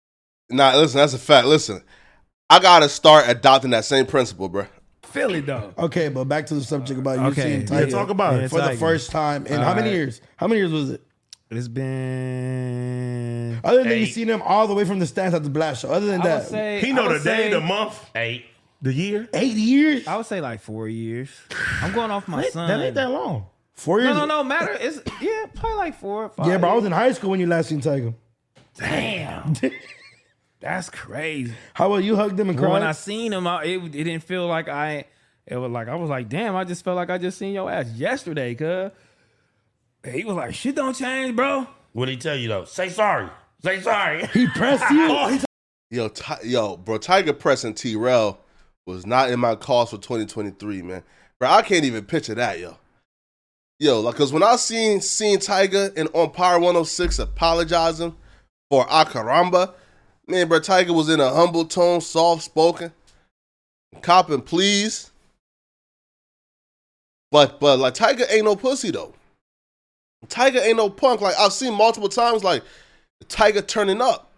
Nah, 0.49 0.75
listen, 0.75 0.97
that's 0.97 1.13
a 1.13 1.17
fact. 1.19 1.47
Listen, 1.47 1.81
I 2.49 2.59
gotta 2.59 2.89
start 2.89 3.29
adopting 3.29 3.71
that 3.71 3.85
same 3.85 4.05
principle, 4.05 4.49
bro. 4.49 4.65
Feel 5.17 5.35
it 5.35 5.45
though. 5.45 5.73
Okay, 5.77 6.09
but 6.09 6.25
back 6.25 6.45
to 6.47 6.53
the 6.55 6.63
subject 6.63 6.99
about 6.99 7.19
you 7.19 7.25
Okay, 7.27 7.41
seeing 7.41 7.61
yeah, 7.61 7.67
Tyga 7.67 7.79
Yeah, 7.85 7.91
talk 7.97 8.09
about 8.09 8.33
Yeah, 8.35 8.45
it. 8.45 8.49
for 8.49 8.61
the 8.61 8.69
Tyga. 8.69 8.79
first 8.79 9.11
time 9.11 9.45
in 9.47 9.53
how 9.59 9.69
many 9.73 9.87
Alright. 9.87 9.93
years? 9.93 10.21
How 10.37 10.47
many 10.47 10.59
years 10.61 10.71
was 10.71 10.91
it? 10.91 11.01
It's 11.49 11.67
been. 11.67 13.59
Other 13.63 13.83
than 13.83 13.87
you 13.91 14.03
Eight. 14.05 14.13
seen 14.13 14.27
him 14.29 14.41
all 14.41 14.67
the 14.67 14.73
way 14.73 14.85
from 14.85 14.99
the 14.99 15.05
stands 15.05 15.33
at 15.33 15.43
the 15.43 15.49
blast 15.49 15.81
show. 15.81 15.89
Other 15.89 16.07
than 16.07 16.21
I 16.21 16.23
would 16.23 16.31
that, 16.43 16.47
say 16.47 16.79
He 16.81 16.89
I 16.89 16.91
know 16.93 17.07
would 17.07 17.21
the 17.21 17.23
day, 17.23 17.37
say- 17.43 17.49
the 17.51 17.61
month, 17.61 17.99
Eight. 18.15 18.45
the 18.81 18.93
year. 18.93 19.27
eight 19.33 19.55
years, 19.55 20.07
I 20.07 20.17
would 20.17 20.25
say 20.25 20.41
like 20.41 20.61
four 20.61 20.87
years. 20.87 21.29
I'm 21.81 21.93
going 21.93 22.11
off 22.11 22.27
my 22.27 22.43
son. 22.49 22.67
That 22.67 22.79
ain't 22.81 22.95
that 22.95 23.09
long. 23.11 23.45
four 23.75 23.99
years. 24.01 24.13
No, 24.15 24.25
no, 24.25 24.37
no 24.37 24.43
matter. 24.43 24.73
It's 24.79 24.99
yeah, 25.21 25.45
probably 25.55 25.77
like 25.77 25.95
four 25.99 26.25
or 26.25 26.29
five. 26.29 26.47
Yeah, 26.47 26.57
but 26.57 26.69
I 26.69 26.73
was 26.73 26.85
in 26.85 26.91
high 26.91 27.11
school 27.13 27.29
when 27.31 27.39
you 27.39 27.47
last 27.47 27.69
seen 27.69 27.79
Tyga. 27.81 28.13
Damn, 28.77 29.53
that's 30.59 30.89
crazy. 30.89 31.53
How 31.73 31.87
about 31.87 32.03
you 32.03 32.15
hugged 32.15 32.39
him 32.39 32.49
and 32.49 32.57
But 32.57 32.63
cried? 32.63 32.73
when 32.73 32.83
I 32.83 32.91
seen 32.93 33.33
him, 33.33 33.45
I, 33.47 33.63
it, 33.65 33.83
it 33.83 34.03
didn't 34.03 34.23
feel 34.23 34.47
like 34.47 34.67
I. 34.67 35.05
It 35.45 35.55
was 35.57 35.71
like 35.71 35.87
I 35.87 35.95
was 35.95 36.09
like, 36.09 36.27
damn. 36.29 36.55
I 36.55 36.63
just 36.65 36.83
felt 36.83 36.95
like 36.97 37.09
I 37.09 37.17
just 37.17 37.37
seen 37.37 37.53
your 37.53 37.71
ass 37.71 37.89
yesterday, 37.93 38.53
cuz. 38.55 38.91
He 40.11 40.23
was 40.23 40.35
like, 40.35 40.53
shit 40.53 40.75
don't 40.75 40.93
change, 40.95 41.35
bro. 41.35 41.67
What'd 41.93 42.13
he 42.13 42.17
tell 42.19 42.35
you 42.35 42.47
though? 42.47 42.65
Say 42.65 42.89
sorry. 42.89 43.29
Say 43.63 43.81
sorry. 43.81 44.25
he 44.27 44.47
pressed 44.47 44.89
you. 44.91 45.07
Oh, 45.09 45.29
he 45.29 45.39
Yo, 45.89 46.09
Ti- 46.09 46.33
yo, 46.49 46.75
bro, 46.75 46.99
Tyga 46.99 47.37
pressing 47.37 47.73
T 47.73 47.95
Rail 47.95 48.39
was 48.85 49.05
not 49.05 49.29
in 49.31 49.39
my 49.39 49.55
calls 49.55 49.91
for 49.91 49.97
2023, 49.97 50.81
man. 50.81 51.01
Bro, 51.39 51.49
I 51.49 51.61
can't 51.61 51.85
even 51.85 52.03
picture 52.05 52.35
that, 52.35 52.59
yo. 52.59 52.77
Yo, 53.79 54.01
like, 54.01 54.15
cause 54.15 54.33
when 54.33 54.43
I 54.43 54.55
seen 54.57 54.99
seen 55.01 55.37
Tyga 55.37 55.95
and 55.97 56.09
on 56.13 56.31
Power 56.31 56.59
106 56.59 57.19
apologizing 57.19 58.15
for 58.69 58.85
Akaramba, 58.87 59.73
man, 60.27 60.47
bro, 60.47 60.59
Tyga 60.59 60.93
was 60.93 61.09
in 61.09 61.19
a 61.19 61.29
humble 61.33 61.65
tone, 61.65 62.01
soft 62.01 62.43
spoken, 62.43 62.91
copping 64.01 64.41
please. 64.41 65.11
But 67.31 67.59
but 67.59 67.79
like 67.79 67.93
Tyga 67.93 68.25
ain't 68.31 68.45
no 68.45 68.55
pussy 68.55 68.91
though. 68.91 69.13
Tyga 70.27 70.61
ain't 70.65 70.77
no 70.77 70.89
punk. 70.89 71.21
Like 71.21 71.35
I've 71.37 71.53
seen 71.53 71.73
multiple 71.73 72.09
times, 72.09 72.43
like 72.43 72.63
Tyga 73.25 73.65
turning 73.65 74.01
up. 74.01 74.31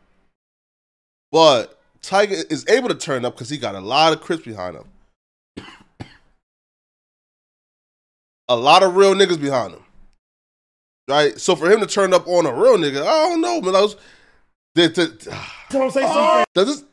But 1.31 1.79
Tyga 2.01 2.51
is 2.51 2.67
able 2.67 2.89
to 2.89 2.95
turn 2.95 3.25
up 3.25 3.35
because 3.35 3.49
he 3.49 3.57
got 3.57 3.75
a 3.75 3.79
lot 3.79 4.13
of 4.13 4.21
Crips 4.21 4.43
behind 4.43 4.77
him. 4.77 4.85
a 8.47 8.55
lot 8.55 8.83
of 8.83 8.95
real 8.95 9.13
niggas 9.13 9.39
behind 9.39 9.73
him. 9.73 9.83
Right? 11.07 11.39
So 11.39 11.55
for 11.55 11.71
him 11.71 11.79
to 11.79 11.87
turn 11.87 12.13
up 12.13 12.27
on 12.27 12.45
a 12.45 12.53
real 12.53 12.77
nigga, 12.77 13.01
I 13.01 13.29
don't 13.29 13.41
know, 13.41 13.61
man. 13.61 13.75
I 13.75 13.81
was, 13.81 13.95
did, 14.87 14.93
did, 14.93 15.27
what 15.71 15.85
I'm 15.85 15.91
saying. 15.91 16.07
Ah. 16.09 16.13
Sorry. 16.13 16.45
does 16.53 16.65
this 16.67 16.85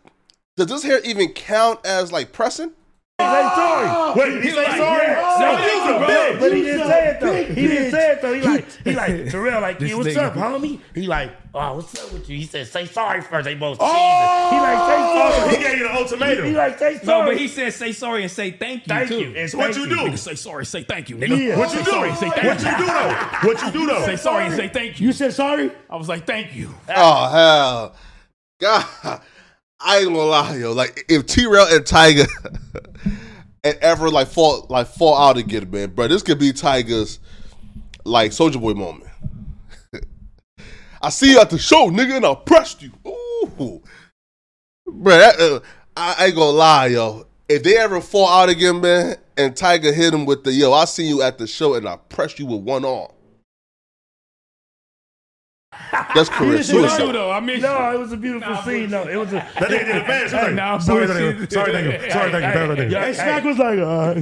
does 0.57 0.66
this 0.69 0.83
hair 0.83 1.00
even 1.05 1.33
count 1.33 1.85
as 1.85 2.12
like 2.12 2.33
pressing? 2.33 2.73
Say 3.18 3.25
sorry. 3.25 3.88
Oh. 3.88 4.12
Wait, 4.14 4.42
he 4.44 4.50
say 4.50 4.76
sorry? 4.76 5.06
No, 5.06 5.38
No, 5.40 5.56
he 5.56 5.70
he 5.70 5.76
was 5.80 5.88
a 5.88 6.04
bitch. 6.04 6.38
But 6.40 6.52
he 6.54 6.62
didn't 6.62 6.80
a 6.82 6.87
say 6.87 7.08
it 7.08 7.20
though. 7.20 7.44
He 7.54 7.66
didn't 7.66 7.90
say 7.90 8.12
it 8.12 8.20
though. 8.20 8.35
He 8.35 8.42
like, 8.42 8.70
he 8.85 8.92
like, 8.92 9.30
Terrell, 9.30 9.61
like, 9.62 9.80
yeah, 9.80 9.94
what's 9.94 10.16
up, 10.16 10.35
homie? 10.35 10.80
He 10.94 11.06
like, 11.06 11.32
oh, 11.54 11.76
what's 11.76 11.99
up 12.04 12.12
with 12.12 12.28
you? 12.28 12.37
He 12.37 12.44
said, 12.44 12.66
say 12.66 12.85
sorry 12.85 13.23
first. 13.23 13.46
They 13.46 13.54
both 13.54 13.78
Oh! 13.80 14.50
He 14.50 14.58
like, 14.58 14.78
say 14.78 14.96
Oh, 14.99 15.32
sorry. 15.46 15.56
he 15.56 15.62
gave 15.64 15.78
you 15.78 15.85
the 15.88 15.94
ultimatum. 15.94 16.44
He 16.44 16.52
like, 16.52 16.78
say 16.78 16.99
sorry. 16.99 17.20
No, 17.23 17.26
but 17.30 17.38
he 17.40 17.49
said 17.49 17.73
say 17.73 17.92
sorry 17.92 18.20
and 18.20 18.30
say 18.30 18.50
thank 18.50 18.82
you 18.87 18.88
thank 18.88 19.08
too. 19.08 19.18
you. 19.18 19.35
And 19.35 19.50
So 19.50 19.56
what 19.58 19.75
you 19.75 19.88
do? 19.88 19.96
Nigga, 19.96 20.18
say 20.18 20.35
sorry, 20.35 20.66
say 20.66 20.82
thank 20.82 21.08
you, 21.08 21.16
nigga. 21.16 21.38
Yeah. 21.42 21.58
What 21.58 21.73
you 21.73 21.78
say 21.78 21.85
do? 21.85 21.90
sorry, 21.92 22.14
say 22.16 22.28
thank 22.30 22.44
What 22.46 22.62
you. 22.62 22.70
you 22.70 22.76
do 22.76 22.87
though? 22.87 23.49
What 23.49 23.62
you 23.62 23.70
do 23.73 23.87
though? 23.87 24.04
Say 24.04 24.16
sorry 24.16 24.44
and 24.44 24.54
say 24.54 24.68
thank 24.68 25.00
you. 25.00 25.06
You 25.06 25.12
said 25.14 25.32
sorry? 25.32 25.73
I 25.88 25.96
was 25.96 26.06
like, 26.11 26.26
thank 26.26 26.54
you. 26.54 26.75
Oh 26.94 27.30
hell, 27.30 27.94
God! 28.61 29.23
I 29.80 29.99
ain't 29.99 30.09
gonna 30.09 30.18
lie, 30.18 30.56
yo. 30.56 30.73
Like 30.73 31.04
if 31.09 31.26
T 31.26 31.47
Rail 31.47 31.66
and 31.68 31.85
Tyga 31.85 32.26
and 33.64 33.78
ever 33.80 34.11
like 34.11 34.28
fall 34.28 34.66
like 34.68 34.87
fall 34.87 35.16
out 35.16 35.37
again, 35.37 35.71
man, 35.71 35.90
bro, 35.90 36.09
this 36.09 36.23
could 36.23 36.38
be 36.38 36.52
Tyga's 36.52 37.18
like 38.04 38.33
Soldier 38.33 38.59
Boy 38.59 38.75
moment. 38.75 39.11
I 41.02 41.11
see 41.11 41.33
you 41.33 41.40
at 41.40 41.50
the 41.50 41.59
show, 41.59 41.90
nigga, 41.90 42.16
and 42.16 42.26
I 42.26 42.35
pressed 42.35 42.83
you. 42.83 42.92
Ooh, 43.06 43.83
bro, 44.87 45.18
that, 45.18 45.40
uh, 45.40 45.61
I, 45.97 46.26
ain't 46.26 46.37
gonna 46.37 46.50
lie, 46.50 46.87
yo. 46.87 47.26
If 47.49 47.62
they 47.62 47.76
ever 47.76 48.00
fall 48.00 48.28
out 48.28 48.49
again, 48.49 48.80
man, 48.80 49.16
and 49.37 49.54
Tyga 49.54 49.95
hit 49.95 50.14
him 50.14 50.25
with 50.25 50.42
the 50.42 50.52
yo, 50.52 50.73
I 50.73 50.85
see 50.85 51.06
you 51.06 51.23
at 51.23 51.38
the 51.38 51.47
show 51.47 51.75
and 51.75 51.87
I 51.88 51.97
pressed 51.97 52.38
you 52.38 52.47
with 52.47 52.62
one 52.62 52.85
arm. 52.85 53.11
That's 56.14 56.28
career 56.37 56.50
didn't 56.52 56.64
say 56.64 56.75
You 56.75 56.80
suicide. 56.88 57.12
though, 57.14 57.30
I 57.30 57.40
miss 57.40 57.62
No, 57.62 57.92
it 57.92 57.99
was 57.99 58.12
a 58.12 58.16
beautiful 58.16 58.52
Nah, 58.52 58.62
scene. 58.64 58.90
No, 58.90 59.06
it 59.09 59.16
was 59.16 59.28
a. 59.30 59.35
That 59.37 59.54
nigga 59.54 59.85
did 59.87 59.97
a 59.97 60.04
fast. 60.04 60.33
He 60.33 60.37
was 60.37 60.45
like, 60.47 60.54
Nah, 60.54 60.78
sorry, 60.78 61.06
bullshit. 61.06 61.37
thank 61.37 61.40
you. 61.40 61.47
Sorry, 61.56 61.73
thank 61.73 61.87
you. 62.04 62.11
Sorry, 62.11 62.30
thank 62.33 62.45
you. 62.45 62.52
Sorry, 62.52 62.76
thank 62.76 62.90
you. 62.90 62.97
And 62.99 63.16
Smack 63.16 63.45
was 63.45 63.59
like, 63.59 63.78
uh. 63.78 64.14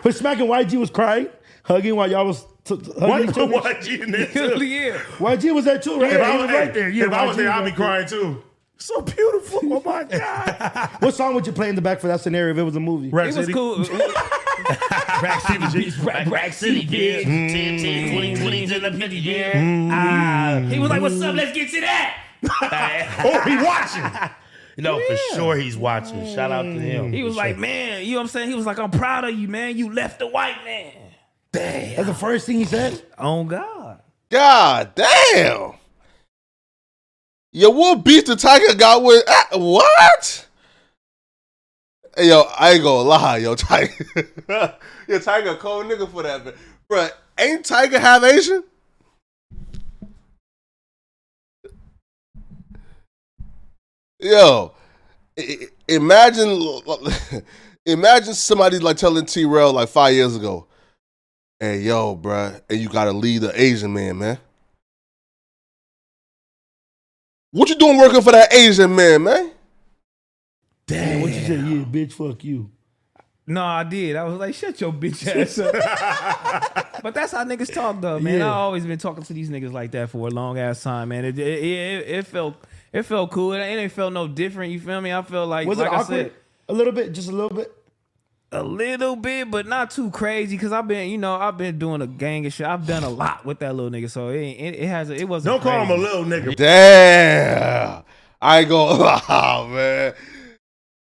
but 0.02 0.14
Smack 0.14 0.38
and 0.40 0.48
YG 0.48 0.78
was 0.78 0.90
crying, 0.90 1.28
hugging 1.64 1.96
while 1.96 2.10
y'all 2.10 2.26
was 2.26 2.44
t- 2.64 2.76
t- 2.76 2.92
hugging 2.98 3.30
each 3.30 3.36
What? 3.36 3.38
other. 3.38 3.52
What? 3.62 3.86
You 3.88 4.02
in 4.02 4.10
there 4.12 4.26
too? 4.26 4.64
yeah. 4.64 4.98
YG 5.18 5.54
was 5.54 5.64
there 5.64 5.78
too, 5.78 6.00
right? 6.00 6.12
If 6.12 6.20
I 6.20 6.32
was 6.34 6.42
was 6.42 6.50
hey, 6.50 6.58
right 6.58 6.74
there. 6.74 6.88
Yeah, 6.88 7.04
if 7.06 7.12
I 7.12 7.26
was 7.26 7.36
there, 7.36 7.50
I'd 7.50 7.64
be 7.64 7.72
crying 7.72 8.06
too. 8.08 8.42
So 8.78 9.00
beautiful. 9.00 9.60
Oh 9.64 9.82
my 9.84 10.04
God. 10.10 10.90
what 11.00 11.14
song 11.14 11.34
would 11.34 11.46
you 11.46 11.52
play 11.52 11.68
in 11.68 11.76
the 11.76 11.82
back 11.82 12.00
for 12.00 12.08
that 12.08 12.20
scenario 12.20 12.52
if 12.52 12.58
it 12.58 12.62
was 12.64 12.76
a 12.76 12.80
movie? 12.80 13.10
Rack 13.10 13.26
It 13.28 13.36
was 13.36 13.46
City. 13.46 13.52
cool. 13.52 13.78
Rack 15.22 15.40
City. 15.42 15.66
G. 15.90 16.02
Rack, 16.02 16.26
Rack 16.28 16.52
City, 16.52 16.84
kid. 16.84 17.24
10, 17.24 17.48
10, 17.78 18.12
20, 18.12 18.34
mm-hmm. 18.34 18.42
20 18.42 18.66
to 18.66 18.80
the 18.80 18.90
50, 18.92 19.16
yeah. 19.18 19.52
Mm-hmm. 19.52 19.90
Ah, 19.92 20.68
he 20.68 20.78
was 20.78 20.90
like, 20.90 21.00
what's 21.00 21.14
up? 21.16 21.28
Mm-hmm. 21.28 21.36
Let's 21.36 21.52
get 21.52 21.70
to 21.70 21.80
that. 21.82 22.18
Oh, 23.24 23.40
he 23.42 23.56
watching. 23.56 24.30
no, 24.78 24.98
for 25.00 25.16
sure 25.36 25.54
he's 25.56 25.76
watching. 25.76 26.26
Shout 26.34 26.50
out 26.50 26.62
to 26.62 26.72
him. 26.72 27.12
He 27.12 27.22
was 27.22 27.36
like, 27.36 27.56
man, 27.56 28.04
you 28.04 28.12
know 28.12 28.16
what 28.18 28.22
I'm 28.22 28.28
saying? 28.28 28.48
He 28.48 28.54
was 28.56 28.66
like, 28.66 28.78
I'm 28.80 28.90
proud 28.90 29.24
of 29.24 29.38
you, 29.38 29.46
man. 29.46 29.76
You 29.76 29.92
left 29.92 30.18
the 30.18 30.26
white 30.26 30.56
man. 30.64 30.92
Damn. 31.52 31.96
That's 31.96 32.08
the 32.08 32.14
first 32.14 32.46
thing 32.46 32.58
he 32.58 32.64
said. 32.64 33.00
On 33.16 33.46
God. 33.46 34.00
God 34.30 34.94
damn. 34.96 35.74
Yo, 37.54 37.68
what 37.68 38.02
beef 38.02 38.24
the 38.24 38.34
Tyga 38.34 38.78
got 38.78 39.02
with 39.02 39.22
ah, 39.28 39.48
what? 39.52 40.48
Hey, 42.16 42.28
yo, 42.28 42.42
I 42.58 42.72
ain't 42.72 42.82
gonna 42.82 43.08
lie, 43.08 43.38
yo, 43.38 43.54
Tyga. 43.56 44.74
yo, 45.06 45.18
Tyga, 45.18 45.58
cold 45.58 45.86
nigga 45.86 46.10
for 46.10 46.22
that, 46.22 46.44
man. 46.44 46.54
Bruh, 46.90 47.10
ain't 47.38 47.66
Tyga 47.66 48.00
half 48.00 48.22
Asian? 48.22 48.64
Yo, 54.18 54.72
imagine, 55.88 56.80
imagine 57.86 58.34
somebody 58.34 58.78
like 58.78 58.96
telling 58.96 59.26
T 59.26 59.44
Rail 59.44 59.72
like 59.74 59.88
five 59.88 60.14
years 60.14 60.36
ago, 60.36 60.66
Hey, 61.60 61.80
yo, 61.82 62.16
bruh, 62.16 62.60
and 62.70 62.80
you 62.80 62.88
gotta 62.88 63.12
lead 63.12 63.42
the 63.42 63.60
Asian 63.60 63.92
man, 63.92 64.18
man. 64.18 64.38
What 67.52 67.68
you 67.68 67.76
doing 67.76 67.98
working 67.98 68.22
for 68.22 68.32
that 68.32 68.52
Asian 68.52 68.94
man, 68.96 69.22
man? 69.24 69.50
Damn. 70.86 71.20
What 71.20 71.30
you 71.32 71.40
said? 71.40 71.60
Yeah, 71.66 71.84
bitch, 71.84 72.12
fuck 72.12 72.42
you. 72.44 72.70
No, 73.46 73.62
I 73.64 73.84
did. 73.84 74.16
I 74.16 74.24
was 74.24 74.38
like, 74.38 74.54
shut 74.54 74.80
your 74.80 74.92
bitch 74.92 75.26
ass 75.36 75.58
up. 75.58 77.02
but 77.02 77.12
that's 77.12 77.32
how 77.32 77.44
niggas 77.44 77.72
talk, 77.72 78.00
though, 78.00 78.18
man. 78.18 78.38
Yeah. 78.38 78.46
I 78.50 78.54
always 78.54 78.86
been 78.86 78.98
talking 78.98 79.22
to 79.24 79.32
these 79.32 79.50
niggas 79.50 79.72
like 79.72 79.90
that 79.92 80.10
for 80.10 80.28
a 80.28 80.30
long 80.30 80.58
ass 80.58 80.82
time, 80.82 81.08
man. 81.10 81.24
It 81.24 81.38
it, 81.38 81.62
it, 81.62 82.08
it 82.08 82.26
felt 82.26 82.54
it 82.92 83.02
felt 83.02 83.30
cool. 83.30 83.52
It 83.52 83.58
ain't 83.60 83.92
felt 83.92 84.12
no 84.12 84.28
different. 84.28 84.72
You 84.72 84.80
feel 84.80 85.00
me? 85.00 85.12
I 85.12 85.22
felt 85.22 85.48
like 85.48 85.66
Was 85.66 85.78
like 85.78 85.88
it 85.88 85.92
I 85.92 85.96
awkward? 85.96 86.26
said, 86.26 86.32
a 86.68 86.72
little 86.72 86.92
bit, 86.92 87.12
just 87.12 87.28
a 87.28 87.32
little 87.32 87.50
bit. 87.54 87.70
A 88.54 88.62
little 88.62 89.16
bit, 89.16 89.50
but 89.50 89.66
not 89.66 89.90
too 89.90 90.10
crazy. 90.10 90.58
Cause 90.58 90.72
I've 90.72 90.86
been, 90.86 91.08
you 91.08 91.16
know, 91.16 91.36
I've 91.36 91.56
been 91.56 91.78
doing 91.78 92.02
a 92.02 92.06
gang 92.06 92.44
of 92.44 92.52
shit. 92.52 92.66
I've 92.66 92.86
done 92.86 93.02
a 93.02 93.08
lot 93.08 93.46
with 93.46 93.60
that 93.60 93.74
little 93.74 93.90
nigga, 93.90 94.10
so 94.10 94.28
it 94.28 94.40
it, 94.40 94.74
it 94.74 94.88
has 94.88 95.08
it 95.08 95.26
wasn't. 95.26 95.54
Don't 95.54 95.62
call 95.62 95.86
him 95.86 95.90
a 95.90 95.96
little 95.96 96.24
nigga. 96.24 96.54
Damn. 96.54 98.04
I 98.42 98.64
go, 98.64 98.98
gonna 98.98 99.68
man. 99.74 100.14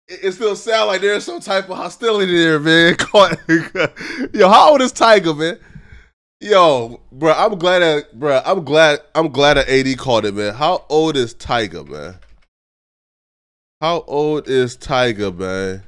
It, 0.09 0.19
it 0.23 0.31
still 0.33 0.57
sound 0.57 0.87
like 0.87 0.99
there's 0.99 1.23
some 1.23 1.39
type 1.39 1.69
of 1.69 1.77
hostility 1.77 2.37
there, 2.37 2.59
man. 2.59 2.97
Yo, 4.33 4.49
how 4.49 4.71
old 4.71 4.81
is 4.81 4.91
Tyga, 4.91 5.37
man? 5.37 5.57
Yo, 6.41 6.99
bro, 7.11 7.31
I'm 7.31 7.57
glad 7.57 7.79
that, 7.79 8.19
bro, 8.19 8.41
I'm 8.45 8.63
glad, 8.65 8.99
I'm 9.15 9.29
glad 9.29 9.55
that 9.55 9.69
AD 9.69 9.97
called 9.97 10.25
it, 10.25 10.33
man. 10.33 10.53
How 10.53 10.83
old 10.89 11.15
is 11.15 11.33
Tyga, 11.33 11.87
man? 11.87 12.15
How 13.79 14.03
old 14.07 14.49
is 14.49 14.75
Tyga, 14.75 15.35
man? 15.35 15.83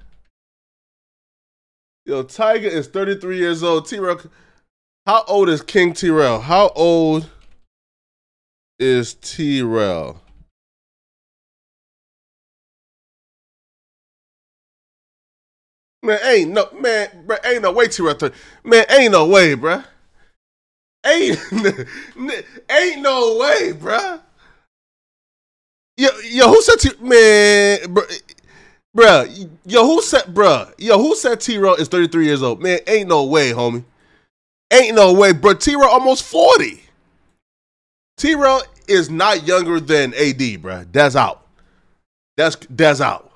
Yo, 2.10 2.24
Tyga 2.24 2.64
is 2.64 2.88
33 2.88 3.38
years 3.38 3.62
old. 3.62 3.88
T-Rail, 3.88 4.20
how 5.06 5.24
old 5.28 5.48
is 5.48 5.62
King 5.62 5.94
T-Rail? 5.94 6.40
How 6.40 6.70
old 6.70 7.30
is 8.80 9.14
T-Rail? 9.14 10.20
Man, 16.02 16.18
ain't 16.24 16.50
no 16.50 16.68
man, 16.82 17.10
bro, 17.28 17.38
ain't 17.46 17.62
no 17.62 17.74
way. 17.74 17.88
30. 17.88 18.36
Man, 18.64 18.86
ain't 18.90 19.12
no 19.12 19.28
way, 19.28 19.54
bruh. 19.56 19.86
Ain't 21.06 21.40
ain't 22.72 23.02
no 23.04 23.38
way, 23.38 23.74
bruh. 23.74 24.20
Yo, 25.96 26.10
yo, 26.24 26.48
who 26.48 26.60
said 26.64 26.80
T? 26.80 26.90
Man, 27.02 27.94
bro, 27.94 28.04
bruh, 28.96 29.50
yo, 29.66 29.86
who 29.86 30.02
said, 30.02 30.24
bruh, 30.24 30.74
yo, 30.78 30.98
who 30.98 31.16
said 31.16 31.40
T-Rail 31.42 31.76
is 31.76 31.88
33 31.88 32.26
years 32.26 32.44
old? 32.44 32.62
Man, 32.62 32.80
ain't 32.88 33.10
no 33.10 33.24
way, 33.26 33.52
homie. 33.52 33.84
Ain't 34.72 34.96
no 34.96 35.14
way, 35.14 35.34
bro. 35.34 35.54
T-Rail 35.54 35.90
almost 35.90 36.24
40. 36.24 36.84
T-Rail 38.18 38.62
is 38.88 39.10
not 39.10 39.48
younger 39.48 39.80
than 39.80 40.14
AD, 40.14 40.40
bruh. 40.62 40.88
That's 40.92 41.16
out. 41.16 41.48
That's 42.38 42.56
that's 42.70 43.02
out. 43.02 43.32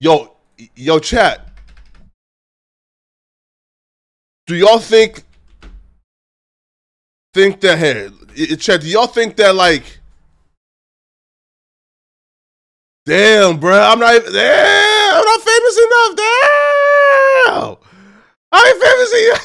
Yo, 0.00 0.34
yo, 0.74 0.98
chat. 0.98 1.48
Do 4.46 4.54
y'all 4.54 4.78
think 4.78 5.24
think 7.34 7.60
that 7.60 7.78
hey, 7.78 8.08
chat? 8.56 8.80
Do 8.80 8.88
y'all 8.88 9.06
think 9.06 9.36
that 9.36 9.54
like? 9.54 9.97
Damn, 13.08 13.58
bruh, 13.58 13.90
I'm 13.90 13.98
not 13.98 14.14
even. 14.16 14.32
Damn, 14.34 15.16
I'm 15.16 15.24
not 15.24 15.40
famous 15.40 15.78
enough. 15.78 16.16
Damn, 17.46 17.76
I 18.52 18.68
ain't 18.68 18.82
famous 18.84 19.12
enough. 19.24 19.44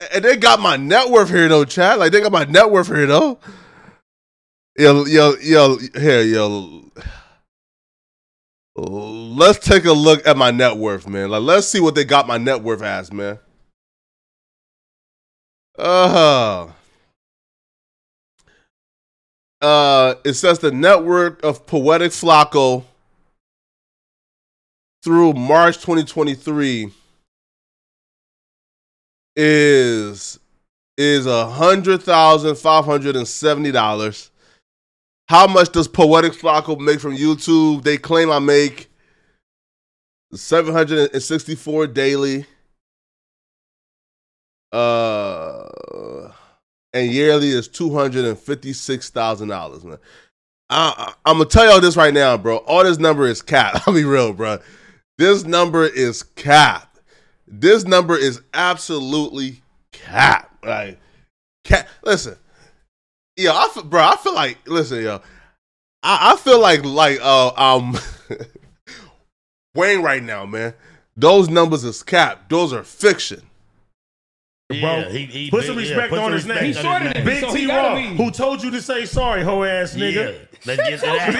and 0.12 0.24
they 0.24 0.36
got 0.36 0.58
my 0.58 0.76
net 0.76 1.08
worth 1.08 1.30
here 1.30 1.48
though, 1.48 1.64
chat. 1.64 2.00
Like 2.00 2.10
they 2.10 2.20
got 2.20 2.32
my 2.32 2.42
net 2.44 2.68
worth 2.68 2.88
here 2.88 3.06
though. 3.06 3.38
Yo, 4.76 5.04
yo, 5.04 5.36
yo, 5.40 5.76
here, 5.94 6.22
yo. 6.22 6.90
Let's 8.74 9.64
take 9.64 9.84
a 9.84 9.92
look 9.92 10.26
at 10.26 10.36
my 10.36 10.50
net 10.50 10.78
worth, 10.78 11.06
man. 11.06 11.30
Like, 11.30 11.42
let's 11.42 11.68
see 11.68 11.78
what 11.78 11.94
they 11.94 12.04
got 12.04 12.26
my 12.26 12.38
net 12.38 12.60
worth 12.60 12.82
as, 12.82 13.12
man. 13.12 13.38
Uh, 15.78 16.72
uh, 19.64 20.16
it 20.24 20.34
says 20.34 20.58
the 20.58 20.70
network 20.70 21.42
of 21.42 21.64
Poetik 21.64 22.10
Flakko 22.10 22.84
through 25.02 25.32
March 25.32 25.76
2023 25.76 26.90
is 29.36 30.38
is 30.98 31.24
a 31.24 31.48
hundred 31.48 32.02
thousand 32.02 32.56
five 32.56 32.84
hundred 32.84 33.16
and 33.16 33.26
seventy 33.26 33.72
dollars. 33.72 34.30
How 35.28 35.46
much 35.46 35.72
does 35.72 35.88
Poetik 35.88 36.38
Flakko 36.38 36.78
make 36.78 37.00
from 37.00 37.16
YouTube? 37.16 37.84
They 37.84 37.96
claim 37.96 38.30
I 38.30 38.40
make 38.40 38.88
seven 40.34 40.74
hundred 40.74 41.10
and 41.14 41.22
sixty-four 41.22 41.86
daily. 41.86 42.44
Uh, 44.72 45.53
and 46.94 47.10
yearly 47.10 47.50
is 47.50 47.68
two 47.68 47.92
hundred 47.92 48.24
and 48.24 48.38
fifty-six 48.38 49.10
thousand 49.10 49.48
dollars, 49.48 49.84
man. 49.84 49.98
I, 50.70 51.12
I'm 51.26 51.38
gonna 51.38 51.50
tell 51.50 51.66
y'all 51.66 51.80
this 51.80 51.96
right 51.96 52.14
now, 52.14 52.38
bro. 52.38 52.58
All 52.58 52.84
this 52.84 52.98
number 52.98 53.26
is 53.26 53.42
cap. 53.42 53.82
I'll 53.86 53.92
be 53.92 54.04
real, 54.04 54.32
bro. 54.32 54.60
This 55.18 55.44
number 55.44 55.84
is 55.84 56.22
cap. 56.22 56.96
This 57.46 57.84
number 57.84 58.16
is 58.16 58.40
absolutely 58.54 59.62
cap. 59.92 60.56
Like, 60.64 60.98
cap. 61.64 61.88
Listen, 62.02 62.36
yo, 63.36 63.52
I 63.54 63.68
feel, 63.68 63.84
bro. 63.84 64.02
I 64.02 64.16
feel 64.16 64.34
like, 64.34 64.58
listen, 64.66 65.02
yo, 65.02 65.20
I, 66.02 66.32
I 66.32 66.36
feel 66.36 66.60
like 66.60 66.84
like 66.84 67.18
uh 67.20 67.52
um 67.56 67.98
Wayne 69.74 70.02
right 70.02 70.22
now, 70.22 70.46
man. 70.46 70.74
Those 71.16 71.48
numbers 71.48 71.84
is 71.84 72.02
cap. 72.02 72.48
Those 72.48 72.72
are 72.72 72.84
fiction. 72.84 73.42
Bro. 74.70 74.78
Yeah, 74.80 75.08
he- 75.10 75.26
he 75.26 75.50
put 75.50 75.58
big- 75.60 75.66
some 75.66 75.76
yeah, 75.78 75.82
respect 75.82 76.08
put 76.08 76.18
on 76.20 76.32
his 76.32 76.44
respect 76.44 76.62
name. 76.62 76.72
He's 76.72 76.80
shorter 76.82 77.12
than 77.12 77.22
Big 77.22 77.40
so 77.44 77.54
T 77.54 77.66
gotta 77.66 77.88
Raw, 77.88 77.96
be. 77.96 78.16
who 78.16 78.30
told 78.30 78.62
you 78.62 78.70
to 78.70 78.80
say 78.80 79.04
sorry, 79.04 79.42
hoe 79.42 79.62
ass 79.62 79.94
Yeah, 79.94 80.06
nigga. 80.06 80.34
let's 80.64 80.88
get 80.88 81.00
to 81.00 81.06
that. 81.06 81.34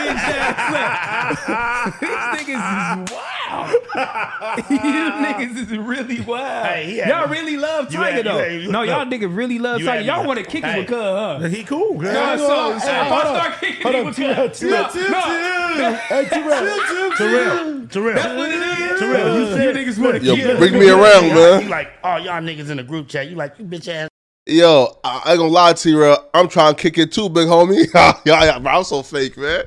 These 2.00 2.10
niggas 2.44 3.06
is 3.06 3.12
wild. 3.12 4.68
These 4.68 4.78
niggas 4.78 5.56
is 5.72 5.78
really 5.78 6.20
wild. 6.20 6.66
Hey, 6.66 6.84
he 6.84 6.98
y'all 6.98 7.26
me- 7.26 7.32
really 7.38 7.56
love 7.56 7.88
Tyga 7.88 8.12
had- 8.12 8.26
though. 8.26 8.38
had- 8.38 8.52
you- 8.60 8.70
no, 8.70 8.82
y'all 8.82 9.06
niggas 9.06 9.34
really 9.34 9.58
love 9.58 9.80
You 9.80 9.86
Tyga. 9.86 10.04
Y'all 10.04 10.26
want 10.26 10.38
to 10.40 10.44
kick 10.44 10.62
it 10.62 10.66
Hey. 10.68 10.78
with 10.80 10.88
Cuz, 10.88 10.98
huh? 10.98 11.38
He 11.48 11.64
cool, 11.64 11.94
girl. 11.98 12.12
No, 12.12 12.36
so, 12.36 12.46
Hold 12.72 12.82
so 12.82 12.90
on, 12.90 13.06
if 13.06 13.12
I 13.12 13.20
start 13.22 13.60
kicking 13.60 13.82
Hold 13.84 13.94
it 13.94 14.04
with 14.04 14.16
Terrell, 14.16 14.48
Cuz, 14.48 14.58
Terrell, 14.60 14.90
no, 14.94 15.78
no, 15.78 15.94
Hey, 15.94 16.24
Terrell, 16.26 17.14
Terrell, 17.16 17.86
Terrell. 17.88 18.14
that's 18.14 18.36
what 18.36 18.50
it 18.50 18.54
is. 18.60 19.00
Terrell, 19.00 19.38
you 19.38 19.46
said- 19.56 19.74
niggas 19.76 19.98
want 19.98 20.16
to 20.20 20.22
Yo, 20.24 20.36
kill. 20.36 20.56
bring 20.58 20.78
me 20.78 20.88
around, 20.90 21.24
You 21.26 21.34
man. 21.34 21.68
like, 21.68 21.88
oh, 22.04 22.16
y'all 22.16 22.40
niggas 22.42 22.68
in 22.70 22.76
the 22.76 22.82
group 22.82 23.08
chat. 23.14 23.28
You 23.28 23.36
like, 23.36 23.58
you 23.58 23.64
bitch 23.64 23.88
ass 23.88 24.08
Yo, 24.46 24.98
I 25.02 25.30
ain't 25.30 25.38
gonna 25.38 25.48
lie 25.48 25.72
to 25.72 25.88
you, 25.88 25.96
bro. 25.96 26.16
I'm 26.34 26.48
trying 26.48 26.74
to 26.74 26.82
kick 26.82 26.98
it 26.98 27.12
too, 27.12 27.30
big 27.30 27.48
homie. 27.48 27.86
yeah, 28.26 28.58
bro, 28.58 28.72
I'm 28.72 28.84
so 28.84 29.02
fake, 29.02 29.38
man. 29.38 29.64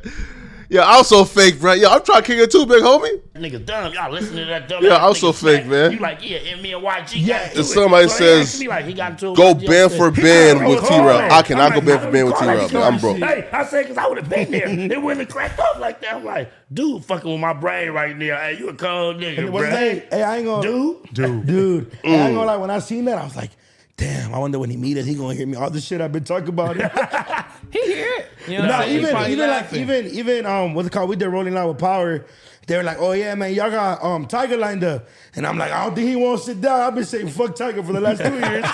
Yeah, 0.70 0.84
I'm 0.86 1.04
so 1.06 1.24
fake, 1.24 1.60
bro. 1.62 1.74
Yeah, 1.74 1.88
I'm 1.90 2.04
trying 2.04 2.22
to 2.24 2.28
kick 2.28 2.40
it 2.40 2.52
too, 2.52 2.66
big 2.66 2.84
homie. 2.84 3.22
niggas 3.36 3.66
dumb. 3.66 3.94
Y'all 3.94 4.12
listen 4.12 4.36
to 4.36 4.46
that 4.46 4.68
dumb. 4.68 4.84
Yeah, 4.84 4.96
ass 4.98 5.02
I'm 5.08 5.16
so 5.16 5.32
fake, 5.32 5.62
smack. 5.64 5.66
man. 5.68 5.92
You 5.94 6.00
like, 6.00 6.30
yeah, 6.30 6.38
and 6.40 6.62
me 6.62 6.74
and 6.74 6.84
YG 6.84 7.14
Yeah, 7.26 7.46
got 7.46 7.52
If 7.54 7.60
it. 7.60 7.64
somebody 7.66 8.08
So 8.10 8.16
says, 8.18 8.60
me 8.60 8.68
like, 8.68 8.86
he 8.86 8.94
got 8.94 9.12
into 9.14 9.34
Go 9.34 9.54
with 9.54 9.66
band 9.66 9.92
for 9.94 10.12
He 10.12 10.22
band 10.22 10.68
with 10.68 10.80
T 10.88 10.94
it 10.94 11.00
Rail. 11.00 11.20
I 11.32 11.42
cannot 11.42 11.72
go 11.72 11.80
I'm 11.80 11.86
band 11.86 12.02
for 12.02 12.12
band 12.12 12.28
with 12.28 12.38
T 12.40 12.46
that 12.46 12.56
Rail, 12.58 12.70
man. 12.74 12.94
I'm 12.94 13.00
broke. 13.00 13.18
Hey, 13.18 13.48
I 13.54 13.66
said 13.66 13.84
because 13.84 13.98
I 13.98 14.08
would 14.08 14.18
have 14.18 14.30
been 14.30 14.52
there. 14.52 14.68
It 14.68 15.02
wouldn't 15.02 15.22
have 15.22 15.30
cracked 15.30 15.60
up 15.60 15.80
like 15.80 16.02
that. 16.02 16.16
I'm 16.16 16.26
like, 16.26 16.52
dude, 16.74 17.06
fucking 17.06 17.32
with 17.32 17.40
my 17.40 17.54
brain 17.54 17.92
right 17.92 18.18
now. 18.18 18.38
Hey, 18.38 18.58
you 18.60 18.68
a 18.68 18.74
cold 18.74 19.18
nigga, 19.18 19.50
bro. 19.50 19.70
hey, 19.70 20.06
hey, 20.12 20.24
I 20.24 20.38
ain't 20.38 20.46
gonna, 20.48 20.64
Dude, 20.64 21.04
dude, 21.14 21.46
dude. 21.48 21.92
Mm. 22.02 22.10
I 22.10 22.10
ain't 22.28 22.36
gonna 22.36 22.46
lie. 22.46 22.56
When 22.58 22.72
I 22.72 22.80
seen 22.80 23.06
that, 23.06 23.18
I 23.18 23.24
was 23.24 23.36
like, 23.38 23.52
damn. 23.98 24.34
I 24.34 24.40
wonder 24.40 24.60
when 24.60 24.70
he 24.70 24.78
meet 24.78 24.98
us, 24.98 25.06
he 25.06 25.16
gonna 25.16 25.34
hear 25.36 25.48
me 25.48 25.58
all 25.58 25.70
the 25.70 25.82
shit 25.82 26.00
I've 26.02 26.12
been 26.12 26.24
talking 26.24 26.50
about. 26.50 26.78
He 27.70 27.82
hear 27.82 28.14
it. 28.20 28.28
You 28.48 28.60
know 28.60 28.62
what 28.62 28.68
no, 28.70 28.74
I'm 28.76 28.82
saying? 28.84 28.92
He 28.92 28.98
even 29.00 29.10
probably 29.12 29.32
even 29.34 29.50
like 29.50 29.74
even 29.74 30.06
even 30.08 30.46
um 30.46 30.74
what's 30.74 30.88
it 30.88 30.92
called? 30.92 31.10
We 31.10 31.18
did 31.18 31.28
Rolling 31.28 31.58
out 31.58 31.68
with 31.68 31.80
Power. 31.80 32.26
They 32.66 32.78
were 32.78 32.84
like, 32.84 32.98
oh 33.00 33.12
yeah, 33.12 33.36
man, 33.36 33.54
y'all 33.54 33.70
got 33.70 34.02
um 34.02 34.26
Tyga 34.26 34.58
lined 34.58 34.86
up, 34.86 35.08
and 35.36 35.46
I'm 35.46 35.58
like, 35.58 35.72
I 35.74 35.84
don't 35.86 35.94
think 35.96 36.08
he 36.08 36.16
won't 36.16 36.40
sit 36.40 36.62
down. 36.62 36.80
I've 36.80 36.96
been 36.96 37.04
saying 37.04 37.28
fuck 37.28 37.56
Tyga 37.58 37.86
for 37.86 37.92
the 37.92 38.00
last 38.00 38.22
two 38.24 38.34
years. 38.40 38.66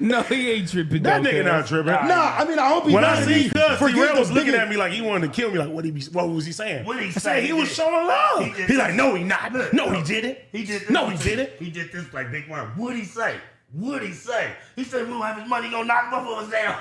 No, 0.00 0.22
he 0.22 0.50
ain't 0.50 0.68
tripping. 0.68 1.02
That 1.02 1.22
though, 1.24 1.30
nigga 1.30 1.36
cuz. 1.38 1.44
not 1.46 1.66
tripping. 1.66 1.92
Nah, 2.08 2.36
I 2.38 2.44
mean, 2.46 2.58
I 2.58 2.68
hope 2.68 2.86
he 2.86 2.92
When 2.92 3.02
not. 3.02 3.18
I 3.18 3.24
seen 3.24 3.50
Cuz, 3.50 3.78
Forget 3.78 3.94
T-Rail 3.96 4.18
was 4.18 4.30
looking 4.30 4.54
at 4.54 4.68
me 4.68 4.76
like 4.76 4.92
he 4.92 5.00
wanted 5.00 5.26
to 5.28 5.32
kill 5.32 5.50
me. 5.50 5.58
Like, 5.58 5.70
what 5.70 5.84
he 5.84 5.90
be, 5.90 6.02
what 6.12 6.28
was 6.28 6.44
he 6.44 6.52
saying? 6.52 6.84
What 6.84 7.00
he 7.00 7.06
I 7.08 7.10
say? 7.12 7.40
he 7.40 7.46
He 7.48 7.52
was 7.54 7.72
showing 7.72 8.06
love. 8.06 8.38
he 8.44 8.50
did 8.50 8.56
He's 8.56 8.66
this. 8.68 8.78
like, 8.78 8.94
no, 8.94 9.14
he 9.14 9.24
not. 9.24 9.50
No, 9.72 9.90
he 9.90 10.02
didn't. 10.04 10.38
He 10.52 10.64
did 10.64 10.82
this. 10.82 10.90
No, 10.90 11.08
he 11.08 11.16
didn't. 11.16 11.50
He 11.58 11.70
did 11.70 11.90
this 11.90 12.12
like 12.12 12.30
Big 12.30 12.48
One. 12.48 12.66
What'd 12.76 12.98
he 12.98 13.04
say? 13.06 13.36
What'd 13.72 14.08
he 14.08 14.14
say? 14.14 14.52
He 14.76 14.84
said 14.84 15.04
we 15.06 15.10
don't 15.12 15.20
have 15.20 15.38
his 15.40 15.48
money, 15.48 15.68
gonna 15.70 15.84
knock 15.86 16.10
both 16.10 16.38
of 16.38 16.44
us 16.44 16.50
down. 16.50 16.76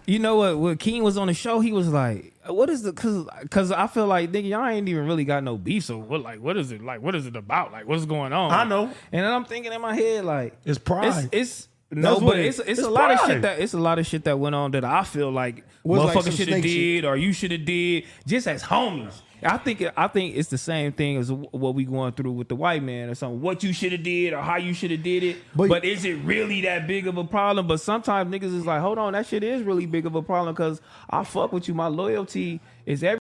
You 0.06 0.18
know 0.20 0.36
what? 0.36 0.58
When 0.58 0.76
King 0.78 1.02
was 1.02 1.18
on 1.18 1.26
the 1.26 1.34
show, 1.34 1.60
he 1.60 1.72
was 1.72 1.88
like, 1.88 2.32
"What 2.46 2.70
is 2.70 2.82
the?" 2.82 2.92
Because 2.92 3.26
because 3.42 3.72
I 3.72 3.86
feel 3.88 4.06
like 4.06 4.30
nigga, 4.32 4.48
y'all 4.48 4.66
ain't 4.66 4.88
even 4.88 5.06
really 5.06 5.24
got 5.24 5.42
no 5.42 5.58
beef. 5.58 5.84
So 5.84 5.98
what? 5.98 6.22
Like, 6.22 6.40
what 6.40 6.56
is 6.56 6.70
it? 6.72 6.82
Like, 6.82 7.02
what 7.02 7.14
is 7.14 7.26
it 7.26 7.36
about? 7.36 7.72
Like, 7.72 7.86
what's 7.88 8.06
going 8.06 8.32
on? 8.32 8.52
I 8.52 8.64
know. 8.64 8.84
And 8.84 8.94
then 9.24 9.30
I'm 9.30 9.44
thinking 9.44 9.72
in 9.72 9.80
my 9.80 9.94
head, 9.94 10.24
like, 10.24 10.56
It's 10.64 10.78
pride. 10.78 11.28
It's, 11.32 11.32
it's 11.32 11.68
no, 11.90 12.20
but 12.20 12.38
it- 12.38 12.46
it's 12.46 12.58
it's, 12.60 12.68
it's 12.78 12.82
a 12.82 12.90
lot 12.90 13.10
of 13.10 13.20
shit 13.26 13.42
that 13.42 13.58
it's 13.60 13.74
a 13.74 13.78
lot 13.78 13.98
of 13.98 14.06
shit 14.06 14.24
that 14.24 14.38
went 14.38 14.54
on 14.54 14.70
that 14.72 14.84
I 14.84 15.04
feel 15.04 15.30
like 15.30 15.64
Was 15.84 16.02
like 16.02 16.16
motherfuckers 16.16 16.22
some 16.22 16.32
should 16.32 16.48
have 16.48 16.60
snake 16.60 16.64
shit. 16.64 17.02
did 17.02 17.04
or 17.04 17.16
you 17.16 17.32
should 17.32 17.52
have 17.52 17.64
did 17.64 18.04
just 18.26 18.46
as 18.46 18.62
homies. 18.62 19.12
I 19.42 19.58
think 19.58 19.84
I 19.96 20.08
think 20.08 20.36
it's 20.36 20.48
the 20.48 20.58
same 20.58 20.92
thing 20.92 21.18
as 21.18 21.30
what 21.30 21.74
we 21.74 21.84
going 21.84 22.12
through 22.12 22.32
with 22.32 22.48
the 22.48 22.56
white 22.56 22.82
man 22.82 23.10
or 23.10 23.14
something. 23.14 23.40
What 23.40 23.62
you 23.62 23.72
should 23.72 23.92
have 23.92 24.02
did 24.02 24.32
or 24.32 24.40
how 24.42 24.56
you 24.56 24.72
should 24.72 24.90
have 24.90 25.02
did 25.02 25.22
it. 25.22 25.36
But- 25.54 25.68
But, 25.68 25.84
is 25.84 26.04
it 26.04 26.14
really 26.24 26.62
that 26.62 26.86
big 26.86 27.06
of 27.06 27.16
a 27.18 27.24
problem? 27.24 27.66
But 27.66 27.80
sometimes 27.80 28.32
niggas 28.34 28.54
is 28.56 28.64
like, 28.66 28.80
hold 28.80 28.98
on, 28.98 29.12
that 29.12 29.26
shit 29.26 29.42
is 29.44 29.62
really 29.62 29.86
big 29.86 30.06
of 30.06 30.14
a 30.14 30.22
problem 30.22 30.54
because 30.54 30.80
I 31.10 31.22
fuck 31.24 31.52
with 31.52 31.68
you. 31.68 31.74
My 31.74 31.88
loyalty 31.88 32.60
is 32.86 33.02
every. 33.04 33.18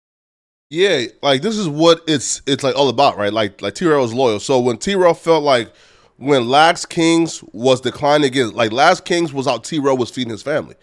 Yeah, 0.72 1.06
like 1.24 1.42
this 1.42 1.58
is 1.58 1.68
what 1.68 2.02
it's 2.08 2.42
it's 2.46 2.64
like 2.64 2.76
all 2.76 2.90
about, 2.90 3.18
right? 3.18 3.34
Like 3.34 3.62
like 3.62 3.74
T 3.76 3.86
Rail 3.86 4.04
is 4.04 4.14
loyal. 4.14 4.40
So 4.40 4.60
when 4.60 4.78
T 4.78 4.96
Rail 4.96 5.14
felt 5.14 5.44
like 5.44 5.72
when 6.18 6.48
Last 6.48 6.90
Kings 6.90 7.44
was 7.54 7.82
declining 7.82 8.28
again, 8.28 8.52
like 8.52 8.72
Lax 8.72 9.00
Kings 9.00 9.34
was 9.34 9.48
out, 9.48 9.64
T 9.64 9.80
Rail 9.80 9.98
was 9.98 10.10
feeding 10.10 10.32
his 10.32 10.44
family. 10.44 10.76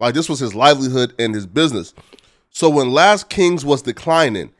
Like 0.00 0.14
this 0.14 0.28
was 0.28 0.38
his 0.40 0.54
livelihood 0.54 1.14
and 1.18 1.34
his 1.34 1.46
business. 1.46 1.94
So 2.50 2.68
when 2.70 2.90
Last 2.92 3.28
Kings 3.28 3.64
was 3.64 3.82
declining, 3.82 4.50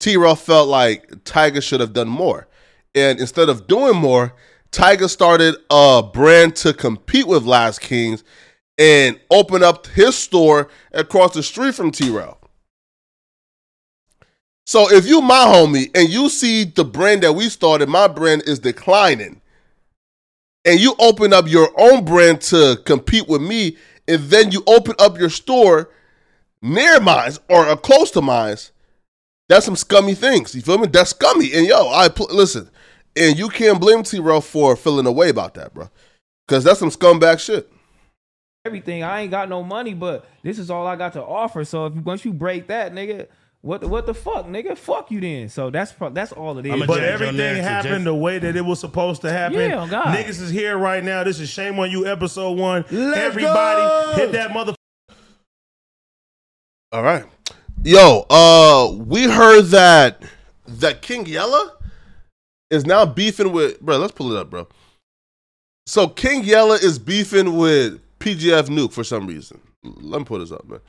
T 0.00 0.16
Rail 0.16 0.36
felt 0.36 0.68
like 0.68 1.08
Tyga 1.24 1.62
should 1.62 1.80
have 1.80 1.92
done 1.92 2.08
more. 2.08 2.48
And 2.94 3.18
instead 3.18 3.48
of 3.48 3.66
doing 3.66 3.96
more, 3.96 4.34
Tyga 4.70 5.08
started 5.08 5.56
a 5.70 6.02
brand 6.02 6.56
to 6.56 6.72
compete 6.72 7.26
with 7.26 7.44
Last 7.44 7.80
Kings 7.80 8.24
and 8.76 9.18
open 9.30 9.62
up 9.62 9.86
his 9.86 10.16
store 10.16 10.68
across 10.92 11.34
the 11.34 11.42
street 11.42 11.74
from 11.74 11.90
T 11.90 12.10
Rail. 12.10 12.38
So 14.66 14.90
if 14.90 15.06
you 15.06 15.20
my 15.20 15.44
homie 15.44 15.90
and 15.94 16.08
you 16.08 16.28
see 16.28 16.64
the 16.64 16.84
brand 16.84 17.22
that 17.22 17.34
we 17.34 17.48
started, 17.48 17.88
my 17.88 18.08
brand 18.08 18.42
is 18.46 18.58
declining, 18.58 19.40
and 20.64 20.80
you 20.80 20.94
open 20.98 21.32
up 21.32 21.46
your 21.46 21.70
own 21.76 22.04
brand 22.04 22.40
to 22.42 22.78
compete 22.84 23.28
with 23.28 23.42
me, 23.42 23.76
and 24.08 24.22
then 24.24 24.50
you 24.50 24.62
open 24.66 24.94
up 24.98 25.18
your 25.18 25.30
store 25.30 25.90
near 26.62 26.98
mine 26.98 27.32
or 27.48 27.76
close 27.76 28.10
to 28.12 28.22
mine, 28.22 28.56
that's 29.48 29.64
some 29.66 29.76
scummy 29.76 30.14
things. 30.14 30.54
You 30.54 30.62
feel 30.62 30.78
me? 30.78 30.86
That's 30.86 31.10
scummy. 31.10 31.52
And 31.54 31.66
yo, 31.66 31.88
I 31.90 32.08
pl- 32.08 32.28
listen, 32.30 32.70
and 33.16 33.38
you 33.38 33.48
can't 33.48 33.80
blame 33.80 34.02
T 34.02 34.18
Rail 34.18 34.40
for 34.40 34.76
feeling 34.76 35.06
away 35.06 35.28
about 35.28 35.54
that, 35.54 35.74
bro, 35.74 35.88
because 36.46 36.64
that's 36.64 36.78
some 36.78 36.90
scumbag 36.90 37.38
shit. 37.40 37.70
everything. 38.64 39.02
I 39.02 39.20
ain't 39.22 39.30
got 39.30 39.48
no 39.48 39.62
money, 39.62 39.94
but 39.94 40.24
this 40.42 40.58
is 40.58 40.70
all 40.70 40.86
I 40.86 40.96
got 40.96 41.12
to 41.14 41.22
offer. 41.22 41.64
So 41.64 41.86
if 41.86 41.94
once 41.94 42.24
you 42.24 42.32
break 42.32 42.68
that, 42.68 42.92
nigga, 42.94 43.26
what 43.60 43.80
the, 43.82 43.88
what 43.88 44.06
the 44.06 44.14
fuck, 44.14 44.46
nigga? 44.46 44.76
Fuck 44.76 45.10
you 45.10 45.20
then. 45.20 45.48
So 45.48 45.70
that's 45.70 45.92
pro- 45.92 46.10
that's 46.10 46.32
all 46.32 46.58
it 46.58 46.66
is. 46.66 46.72
But 46.86 46.96
change 46.96 47.00
everything 47.00 47.62
happened 47.62 47.90
Jason. 47.90 48.04
the 48.04 48.14
way 48.14 48.38
that 48.38 48.56
it 48.56 48.62
was 48.62 48.80
supposed 48.80 49.20
to 49.22 49.30
happen. 49.30 49.58
Yeah, 49.60 49.82
oh 49.82 49.88
God. 49.88 50.06
Niggas 50.16 50.40
is 50.40 50.50
here 50.50 50.76
right 50.78 51.02
now. 51.04 51.24
This 51.24 51.40
is 51.40 51.48
Shame 51.50 51.78
on 51.78 51.90
You, 51.90 52.06
episode 52.06 52.58
one. 52.58 52.84
Let's 52.90 53.18
Everybody 53.18 53.80
go. 53.80 54.12
hit 54.16 54.32
that 54.32 54.52
mother. 54.52 54.74
All 56.92 57.02
right. 57.02 57.24
Yo, 57.86 58.24
uh, 58.30 58.90
we 58.96 59.24
heard 59.24 59.66
that 59.66 60.22
that 60.66 61.02
King 61.02 61.26
Yella 61.26 61.70
is 62.70 62.86
now 62.86 63.04
beefing 63.04 63.52
with 63.52 63.78
bro. 63.80 63.98
Let's 63.98 64.12
pull 64.12 64.32
it 64.32 64.38
up, 64.38 64.48
bro. 64.48 64.66
So 65.86 66.08
King 66.08 66.44
Yella 66.44 66.76
is 66.76 66.98
beefing 66.98 67.58
with 67.58 68.00
PGF 68.20 68.68
Nuke 68.68 68.90
for 68.90 69.04
some 69.04 69.26
reason. 69.26 69.60
Let 69.82 70.20
me 70.20 70.24
pull 70.24 70.38
this 70.38 70.50
up, 70.50 70.64
man. 70.66 70.80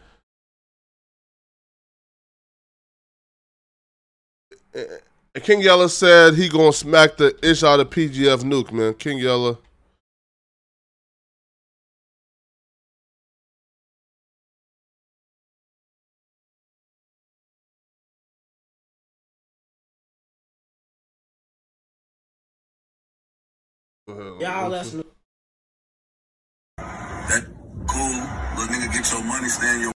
King 5.43 5.59
Yella 5.61 5.89
said 5.89 6.35
he 6.35 6.47
gonna 6.47 6.71
smack 6.71 7.17
the 7.17 7.37
ish 7.45 7.61
out 7.63 7.81
of 7.81 7.89
PGF 7.89 8.43
Nuke, 8.43 8.71
man. 8.71 8.93
King 8.93 9.17
Yella. 9.17 9.57
Y'all 24.39 24.69
that's 24.69 24.91
That 24.91 25.05
cool. 27.87 28.21
Little 28.57 28.75
nigga, 28.75 28.93
get 28.93 29.11
your 29.11 29.23
money, 29.23 29.47
stand 29.47 29.81
your 29.81 29.91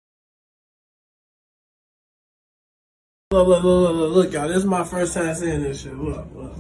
look, 3.31 3.49
look, 3.49 3.65
look, 3.65 3.97
look, 3.97 4.13
look, 4.13 4.33
y'all. 4.33 4.49
This 4.49 4.59
is 4.59 4.67
my 4.67 4.85
first 4.85 5.15
time 5.15 5.35
seeing 5.35 5.63
this 5.63 5.83
shit. 5.83 5.97
Look, 5.97 6.27
look. 6.35 6.53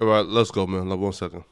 All 0.00 0.08
right, 0.08 0.26
let's 0.26 0.50
go, 0.50 0.66
man. 0.66 0.88
Like 0.88 0.98
one 0.98 1.12
second. 1.12 1.44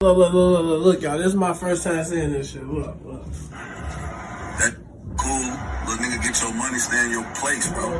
Look, 0.00 0.16
look, 0.16 0.32
look, 0.32 0.52
look, 0.52 0.64
look, 0.64 0.82
look, 0.82 1.02
y'all. 1.02 1.18
This 1.18 1.28
is 1.28 1.34
my 1.36 1.54
first 1.54 1.84
time 1.84 2.04
seeing 2.04 2.32
this 2.32 2.50
shit. 2.50 2.66
Look, 2.66 2.96
look. 3.04 3.24
That 3.50 4.76
cool 5.16 5.68
little 5.88 6.04
nigga 6.04 6.22
get 6.22 6.42
your 6.42 6.54
money, 6.54 6.78
stay 6.78 7.04
in 7.04 7.10
your 7.12 7.24
place, 7.34 7.70
bro. 7.72 7.90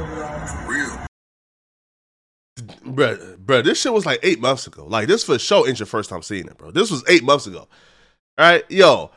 For 0.47 0.73
real. 0.73 1.08
Bruh, 2.62 3.37
bruh, 3.37 3.64
this 3.64 3.81
shit 3.81 3.92
was 3.92 4.07
like 4.07 4.21
eight 4.23 4.40
months 4.40 4.66
ago. 4.66 4.85
Like 4.87 5.09
this 5.09 5.25
for 5.25 5.38
sure 5.38 5.68
ain't 5.68 5.79
your 5.79 5.87
first 5.87 6.11
time 6.11 6.23
seeing 6.23 6.47
it, 6.47 6.57
bro. 6.57 6.71
This 6.71 6.90
was 6.90 7.05
eight 7.09 7.25
months 7.25 7.47
ago. 7.47 7.68
All 8.38 8.51
right, 8.51 8.64
yo, 8.68 9.11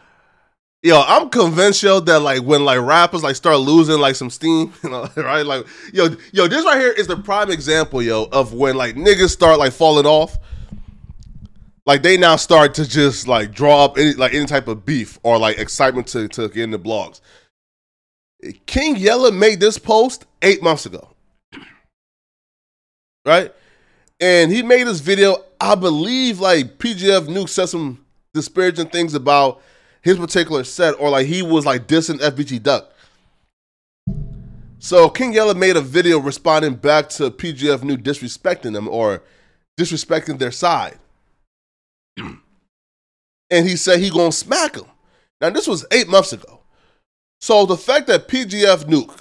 yo, 0.83 1.01
I'm 1.01 1.29
convinced, 1.29 1.83
yo, 1.83 1.99
that 2.01 2.19
like 2.19 2.41
when 2.43 2.65
like 2.65 2.79
rappers 2.79 3.23
like 3.23 3.35
start 3.35 3.59
losing 3.59 3.99
like 3.99 4.15
some 4.15 4.29
steam, 4.29 4.73
you 4.83 4.89
know, 4.89 5.09
right? 5.15 5.45
Like, 5.45 5.65
yo, 5.93 6.15
yo, 6.31 6.47
this 6.47 6.65
right 6.65 6.79
here 6.79 6.91
is 6.91 7.07
the 7.07 7.17
prime 7.17 7.51
example, 7.51 8.01
yo, 8.01 8.25
of 8.31 8.53
when 8.53 8.75
like 8.75 8.95
niggas 8.95 9.29
start 9.29 9.59
like 9.59 9.73
falling 9.73 10.05
off. 10.05 10.37
Like 11.85 12.03
they 12.03 12.15
now 12.15 12.35
start 12.35 12.75
to 12.75 12.87
just 12.87 13.27
like 13.27 13.53
draw 13.53 13.85
up 13.85 13.97
any 13.97 14.13
like 14.13 14.33
any 14.33 14.45
type 14.45 14.67
of 14.67 14.85
beef 14.85 15.19
or 15.23 15.37
like 15.37 15.57
excitement 15.57 16.07
to 16.07 16.27
to 16.29 16.47
get 16.49 16.63
in 16.63 16.71
the 16.71 16.79
blogs. 16.79 17.21
King 18.65 18.95
Yella 18.95 19.31
made 19.31 19.59
this 19.59 19.77
post 19.77 20.25
eight 20.41 20.63
months 20.63 20.85
ago 20.85 21.11
right? 23.25 23.53
And 24.19 24.51
he 24.51 24.63
made 24.63 24.87
this 24.87 24.99
video. 24.99 25.37
I 25.59 25.75
believe 25.75 26.39
like 26.39 26.77
PGF 26.77 27.27
Nuke 27.27 27.49
said 27.49 27.67
some 27.67 28.05
disparaging 28.33 28.87
things 28.87 29.13
about 29.13 29.61
his 30.01 30.17
particular 30.17 30.63
set, 30.63 30.99
or 30.99 31.09
like 31.09 31.27
he 31.27 31.41
was 31.41 31.65
like 31.65 31.87
dissing 31.87 32.19
FBG 32.19 32.61
Duck. 32.63 32.91
So 34.79 35.09
King 35.09 35.33
Yella 35.33 35.53
made 35.53 35.77
a 35.77 35.81
video 35.81 36.19
responding 36.19 36.75
back 36.75 37.09
to 37.09 37.29
PGF 37.29 37.79
Nuke 37.79 38.01
disrespecting 38.01 38.73
them 38.73 38.87
or 38.87 39.21
disrespecting 39.79 40.39
their 40.39 40.51
side. 40.51 40.97
and 42.17 43.67
he 43.67 43.75
said 43.75 43.99
he 43.99 44.09
gonna 44.09 44.31
smack 44.31 44.75
him. 44.75 44.85
Now 45.39 45.49
this 45.49 45.67
was 45.67 45.85
eight 45.91 46.07
months 46.07 46.33
ago. 46.33 46.61
So 47.41 47.65
the 47.65 47.77
fact 47.77 48.07
that 48.07 48.27
PGF 48.27 48.85
Nuke 48.85 49.19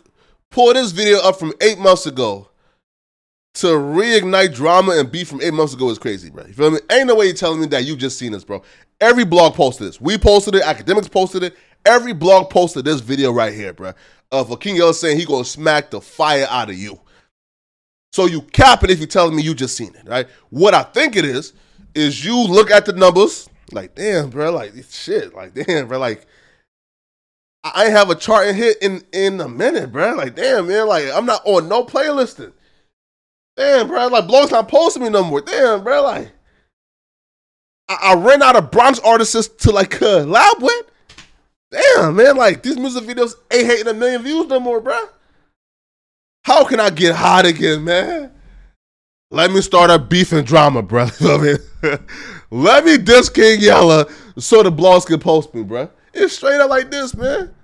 pulled 0.51 0.77
this 0.77 0.93
video 0.93 1.19
up 1.19 1.39
from 1.39 1.53
eight 1.61 1.79
months 1.79 2.07
ago 2.07 2.50
to 3.55 3.67
reignite 3.67 4.55
drama 4.55 4.93
and 4.93 5.11
beef 5.11 5.29
from 5.29 5.41
eight 5.43 5.55
months 5.55 5.75
ago 5.75 5.91
is 5.91 5.99
crazy, 5.99 6.31
bro. 6.31 6.47
You 6.47 6.53
feel 6.53 6.71
me? 6.71 6.79
Ain't 6.91 7.09
no 7.09 7.17
way 7.17 7.27
you're 7.27 7.35
telling 7.35 7.61
me 7.61 7.67
that 7.69 7.85
you 7.85 7.97
just 7.97 8.19
seen 8.19 8.33
this, 8.33 8.45
bro. 8.45 8.63
Every 9.01 9.25
blog 9.25 9.55
posted 9.55 9.89
this. 9.89 10.01
We 10.01 10.19
posted 10.19 10.55
it. 10.55 10.63
Academics 10.63 11.09
posted 11.09 11.43
it. 11.43 11.57
Every 11.85 12.13
blog 12.13 12.51
posted 12.51 12.85
this 12.85 13.01
video 13.01 13.33
right 13.33 13.53
here, 13.53 13.73
bro. 13.73 13.93
Of 14.31 14.61
King 14.61 14.77
Yella 14.77 14.95
saying 14.95 15.19
he 15.19 15.25
gonna 15.25 15.45
smack 15.45 15.91
the 15.91 16.01
fire 16.01 16.47
out 16.49 16.71
of 16.71 16.77
you. 16.77 17.01
So 18.13 18.27
you 18.27 18.43
cap 18.43 18.85
it 18.85 18.91
if 18.91 18.99
you're 18.99 19.09
telling 19.09 19.35
me 19.35 19.43
you 19.43 19.55
just 19.55 19.77
seen 19.77 19.95
it, 19.95 20.07
right? 20.09 20.29
What 20.51 20.75
I 20.75 20.83
think 20.83 21.17
it 21.17 21.25
is 21.25 21.53
is 21.95 22.25
you 22.25 22.37
look 22.37 22.71
at 22.71 22.87
the 22.87 22.93
numbers, 22.93 23.49
like 23.73 23.95
damn, 23.95 24.31
bro, 24.31 24.53
like 24.53 24.73
shit, 24.89 25.35
like 25.35 25.55
damn, 25.55 25.89
bro, 25.89 25.99
like 25.99 26.27
I 27.65 27.85
ain't 27.85 27.93
have 27.93 28.11
a 28.11 28.15
chart 28.15 28.47
and 28.47 28.57
hit 28.57 28.79
in 28.83 29.03
in 29.13 29.41
a 29.41 29.49
minute, 29.49 29.91
bro. 29.91 30.15
Like 30.15 30.37
damn, 30.37 30.69
man, 30.69 30.87
like 30.87 31.07
I'm 31.13 31.27
not 31.27 31.43
on 31.45 31.69
no 31.69 31.85
playlisting. 31.85 32.53
Damn, 33.61 33.89
bro. 33.89 34.07
Like, 34.07 34.25
blogs 34.25 34.51
not 34.51 34.69
posting 34.69 35.03
me 35.03 35.11
no 35.11 35.23
more. 35.23 35.43
Damn, 35.43 35.85
bro. 35.85 36.03
Like, 36.03 36.33
I, 37.91 37.99
I 38.03 38.15
ran 38.15 38.43
out 38.43 38.57
of 38.57 38.71
Bronx 38.71 38.99
artists 39.01 39.49
to 39.49 39.71
like 39.71 40.01
uh, 40.01 40.25
collab 40.25 40.63
with. 40.63 40.87
Damn, 41.71 42.17
man. 42.17 42.39
Like, 42.39 42.63
these 42.63 42.79
music 42.79 43.05
videos 43.05 43.35
ain't 43.53 43.67
hitting 43.67 43.89
a 43.89 43.93
million 43.93 44.23
views 44.23 44.47
no 44.47 44.61
more, 44.61 44.81
bro. 44.81 44.99
How 46.45 46.65
can 46.65 46.81
I 46.81 46.89
get 46.89 47.15
hot 47.15 47.45
again, 47.45 47.85
man? 47.85 48.33
Let 49.31 49.51
me 49.51 49.61
start 49.61 49.91
a 49.91 49.99
beef 49.99 50.33
and 50.33 50.47
drama, 50.47 50.81
bro. 50.81 51.09
Let 52.51 52.85
me 52.87 52.97
diss 52.97 53.29
King 53.29 53.61
Yella 53.61 54.07
so 54.39 54.63
the 54.63 54.73
blogs 54.73 55.05
can 55.05 55.21
post 55.21 55.55
me, 55.55 55.65
bro. 55.65 55.91
It's 56.15 56.35
straight 56.35 56.61
up 56.61 56.71
like 56.71 56.91
this, 56.91 57.15
man. 57.15 57.55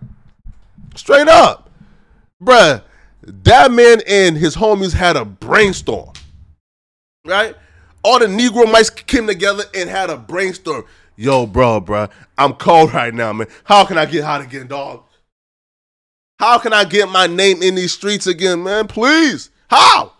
Straight 0.94 1.28
up. 1.28 1.70
Bruh, 2.42 2.82
that 3.26 3.72
man 3.72 4.00
and 4.06 4.36
his 4.36 4.56
homies 4.56 4.92
had 4.92 5.16
a 5.16 5.24
brainstorm, 5.24 6.12
right? 7.24 7.56
All 8.04 8.20
the 8.20 8.26
Negro 8.26 8.64
mics 8.64 8.94
came 9.06 9.26
together 9.26 9.64
and 9.74 9.90
had 9.90 10.10
a 10.10 10.16
brainstorm. 10.16 10.84
Yo, 11.16 11.46
bro, 11.46 11.80
bro, 11.80 12.08
I'm 12.38 12.52
cold 12.54 12.94
right 12.94 13.12
now, 13.12 13.32
man. 13.32 13.48
How 13.64 13.84
can 13.84 13.98
I 13.98 14.06
get 14.06 14.22
hot 14.22 14.42
again, 14.42 14.68
dog? 14.68 15.02
How 16.38 16.58
can 16.58 16.72
I 16.72 16.84
get 16.84 17.08
my 17.08 17.26
name 17.26 17.62
in 17.62 17.74
these 17.74 17.92
streets 17.92 18.26
again, 18.26 18.62
man? 18.62 18.86
Please. 18.86 19.50
How? 19.68 20.12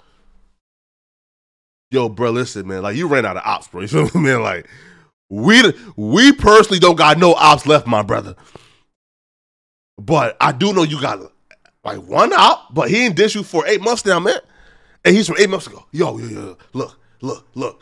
Yo, 1.91 2.09
bro, 2.09 2.31
listen, 2.31 2.67
man. 2.67 2.83
Like 2.83 2.97
you 2.97 3.07
ran 3.07 3.25
out 3.25 3.37
of 3.37 3.43
ops, 3.45 3.69
bro. 3.69 3.81
You 3.83 3.89
feel 3.89 4.11
me, 4.15 4.31
man? 4.31 4.43
Like 4.43 4.69
we 5.29 5.63
we 5.97 6.33
personally 6.33 6.81
don't 6.81 6.97
got 6.97 7.19
no 7.19 7.35
ops 7.35 7.67
left, 7.67 7.87
my 7.87 8.03
brother. 8.03 8.35
But 9.99 10.37
I 10.41 10.53
do 10.53 10.73
know 10.73 10.83
you 10.83 11.01
got 11.01 11.21
like 11.87 12.03
one 12.03 12.33
out, 12.33 12.75
but 12.75 12.91
he 12.91 13.05
ain't 13.07 13.15
dish 13.17 13.35
you 13.37 13.43
for 13.45 13.67
eight 13.67 13.81
months 13.81 14.05
now, 14.05 14.19
man. 14.19 14.39
And 15.05 15.15
he's 15.15 15.29
from 15.29 15.37
eight 15.39 15.49
months 15.49 15.69
ago. 15.69 15.87
Yo, 15.93 16.19
yo, 16.19 16.27
yo, 16.29 16.59
look, 16.73 16.99
look, 17.23 17.47
look. 17.55 17.81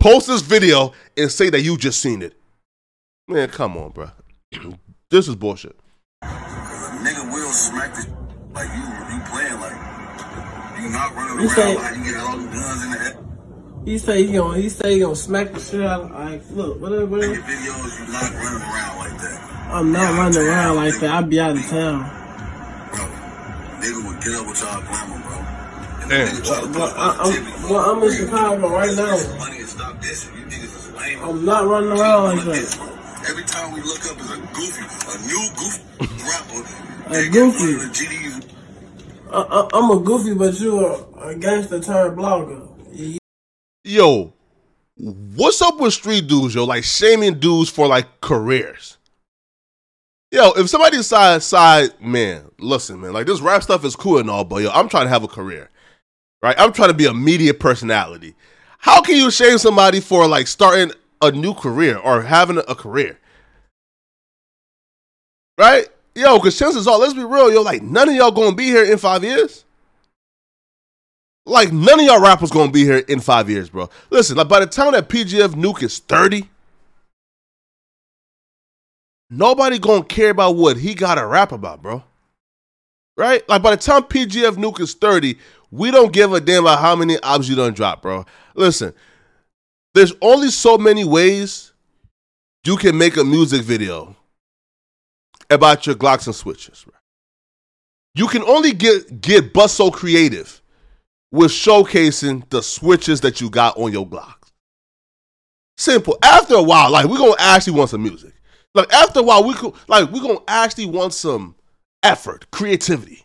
Post 0.00 0.26
this 0.26 0.42
video 0.42 0.92
and 1.16 1.30
say 1.30 1.48
that 1.50 1.60
you 1.62 1.76
just 1.78 2.00
seen 2.00 2.20
it. 2.20 2.34
Man, 3.28 3.48
come 3.48 3.76
on, 3.76 3.90
bro. 3.92 4.10
this 5.10 5.28
is 5.28 5.36
bullshit. 5.36 5.76
A 6.22 6.26
nigga 6.26 7.32
will 7.32 7.50
smack 7.52 7.94
this 7.94 8.06
like 8.52 8.68
you, 8.74 8.82
you 9.14 9.20
playing 9.30 9.60
like 9.60 10.80
you 10.82 10.88
not 10.90 11.14
running 11.14 11.40
You 11.40 11.46
around 11.46 11.54
say- 11.54 11.76
like 11.76 11.96
you 11.96 12.04
get 12.04 12.16
all 12.16 12.36
the 12.36 12.46
guns 12.46 12.84
in 12.84 12.90
the 12.90 12.98
head. 12.98 13.16
He 13.84 13.98
say 13.98 14.26
he 14.26 14.32
gonna 14.32 14.58
he 14.58 14.68
say 14.68 14.94
he 14.94 14.98
gonna 15.00 15.14
smack 15.14 15.52
the 15.52 15.60
shit 15.60 15.80
out. 15.80 16.00
of 16.02 16.10
Like, 16.10 16.42
look, 16.50 16.80
whatever, 16.80 17.02
In 17.04 17.10
whatever. 17.10 17.34
your 17.34 17.42
videos, 17.44 18.00
you 18.00 18.12
not 18.12 18.32
running 18.32 18.62
around 18.62 18.98
like 18.98 19.20
that. 19.20 19.68
I'm 19.70 19.92
not 19.92 20.18
running 20.18 20.38
around 20.48 20.76
like 20.76 20.98
that. 20.98 21.10
I 21.14 21.20
be 21.22 21.38
out 21.40 21.56
of 21.56 21.64
town. 21.68 22.25
Bro, 23.86 24.02
nigga 24.02 24.06
would 24.08 24.22
get 24.24 24.34
up 24.34 24.46
with 24.46 24.60
y'all 24.60 24.80
glamour, 24.82 25.22
bro. 25.26 25.36
And 26.02 26.10
Damn. 26.10 26.26
the 26.26 26.32
nigga 26.32 26.46
try 26.46 26.60
to 26.60 26.78
Well, 26.78 26.94
I, 26.96 27.08
I'm, 27.22 27.70
well, 27.70 27.90
I'm 27.90 28.02
in 28.02 28.12
Chicago 28.16 28.68
right 28.68 28.96
now. 28.96 29.38
money 29.38 29.58
and 29.58 29.68
stop 29.68 29.96
dissing. 30.02 30.38
You 30.38 30.44
niggas 30.46 30.76
is 30.76 30.92
lame. 30.94 31.18
I'm 31.22 31.44
not 31.44 31.66
running 31.66 31.90
around 31.90 32.36
like 32.36 32.44
that. 32.46 32.92
Every 33.28 33.44
time 33.44 33.72
we 33.74 33.80
look 33.82 34.04
up 34.10 34.18
is 34.20 34.30
a 34.30 34.36
goofy, 34.54 34.84
a 35.10 35.16
new 35.26 35.48
goofy 35.56 35.82
rapper. 36.24 37.16
A 37.16 37.28
goofy. 37.30 37.76
one 37.76 37.86
of 37.86 37.92
the 37.92 38.04
GDs 38.04 38.52
I, 39.32 39.40
I, 39.40 39.68
I'm 39.74 39.90
a 39.90 40.00
goofy, 40.00 40.34
but 40.34 40.58
you 40.60 40.78
a, 40.86 41.28
a 41.30 41.34
gangster 41.34 41.80
turned 41.80 42.16
blogger. 42.16 42.68
You- 42.96 43.18
Yo, 43.84 44.32
what's 44.96 45.60
up 45.62 45.78
with 45.80 45.92
street 45.92 46.26
dudes, 46.28 46.54
yo? 46.54 46.64
Like 46.64 46.84
shaming 46.84 47.38
dudes 47.40 47.70
for 47.70 47.86
like 47.88 48.20
careers. 48.20 48.98
Yo, 50.32 50.50
if 50.52 50.68
somebody 50.68 50.96
decides, 50.96 51.44
side, 51.44 51.90
man, 52.00 52.50
listen, 52.58 53.00
man, 53.00 53.12
like 53.12 53.26
this 53.26 53.40
rap 53.40 53.62
stuff 53.62 53.84
is 53.84 53.94
cool 53.94 54.18
and 54.18 54.28
all, 54.28 54.44
but 54.44 54.62
yo, 54.62 54.70
I'm 54.70 54.88
trying 54.88 55.04
to 55.04 55.08
have 55.08 55.22
a 55.22 55.28
career, 55.28 55.70
right? 56.42 56.56
I'm 56.58 56.72
trying 56.72 56.88
to 56.88 56.94
be 56.94 57.06
a 57.06 57.14
media 57.14 57.54
personality. 57.54 58.34
How 58.78 59.00
can 59.02 59.16
you 59.16 59.30
shame 59.30 59.58
somebody 59.58 60.00
for 60.00 60.26
like 60.26 60.48
starting 60.48 60.92
a 61.22 61.30
new 61.30 61.54
career 61.54 61.96
or 61.96 62.22
having 62.22 62.58
a 62.58 62.74
career? 62.74 63.18
Right? 65.56 65.86
Yo, 66.16 66.38
because 66.38 66.58
chances 66.58 66.88
are, 66.88 66.98
let's 66.98 67.14
be 67.14 67.24
real, 67.24 67.52
yo, 67.52 67.62
like 67.62 67.82
none 67.82 68.08
of 68.08 68.14
y'all 68.16 68.32
gonna 68.32 68.56
be 68.56 68.66
here 68.66 68.84
in 68.84 68.98
five 68.98 69.22
years. 69.22 69.64
Like 71.44 71.72
none 71.72 72.00
of 72.00 72.04
y'all 72.06 72.20
rappers 72.20 72.50
gonna 72.50 72.72
be 72.72 72.82
here 72.82 72.98
in 72.98 73.20
five 73.20 73.48
years, 73.48 73.70
bro. 73.70 73.88
Listen, 74.10 74.36
like 74.36 74.48
by 74.48 74.58
the 74.58 74.66
time 74.66 74.92
that 74.92 75.08
PGF 75.08 75.54
Nuke 75.54 75.84
is 75.84 76.00
30, 76.00 76.48
nobody 79.30 79.78
gonna 79.78 80.04
care 80.04 80.30
about 80.30 80.56
what 80.56 80.76
he 80.76 80.94
gotta 80.94 81.26
rap 81.26 81.52
about, 81.52 81.82
bro. 81.82 82.02
Right? 83.16 83.48
Like 83.48 83.62
by 83.62 83.70
the 83.70 83.76
time 83.76 84.02
PGF 84.02 84.56
Nuke 84.56 84.80
is 84.80 84.94
30, 84.94 85.38
we 85.70 85.90
don't 85.90 86.12
give 86.12 86.32
a 86.32 86.40
damn 86.40 86.64
about 86.64 86.80
how 86.80 86.94
many 86.94 87.20
albums 87.22 87.48
you 87.48 87.56
done 87.56 87.72
drop, 87.72 88.02
bro. 88.02 88.24
Listen, 88.54 88.92
there's 89.94 90.12
only 90.20 90.50
so 90.50 90.76
many 90.76 91.04
ways 91.04 91.72
you 92.64 92.76
can 92.76 92.98
make 92.98 93.16
a 93.16 93.24
music 93.24 93.62
video 93.62 94.16
about 95.48 95.86
your 95.86 95.94
Glocks 95.94 96.26
and 96.26 96.34
switches, 96.34 96.84
bro. 96.84 96.94
You 98.14 98.28
can 98.28 98.42
only 98.42 98.72
get 98.72 99.20
get 99.20 99.52
bust 99.52 99.76
so 99.76 99.90
creative 99.90 100.60
with 101.32 101.50
showcasing 101.50 102.48
the 102.50 102.62
switches 102.62 103.20
that 103.22 103.40
you 103.40 103.50
got 103.50 103.76
on 103.76 103.92
your 103.92 104.06
Glocks. 104.06 104.52
Simple. 105.76 106.18
After 106.22 106.54
a 106.54 106.62
while, 106.62 106.90
like 106.90 107.06
we're 107.06 107.18
gonna 107.18 107.34
actually 107.38 107.74
want 107.74 107.90
some 107.90 108.02
music. 108.02 108.32
Like 108.76 108.92
after 108.92 109.20
a 109.20 109.22
while, 109.22 109.42
we 109.42 109.54
could 109.54 109.72
like 109.88 110.10
we're 110.10 110.22
gonna 110.22 110.38
actually 110.46 110.86
want 110.86 111.14
some 111.14 111.56
effort, 112.02 112.50
creativity. 112.50 113.24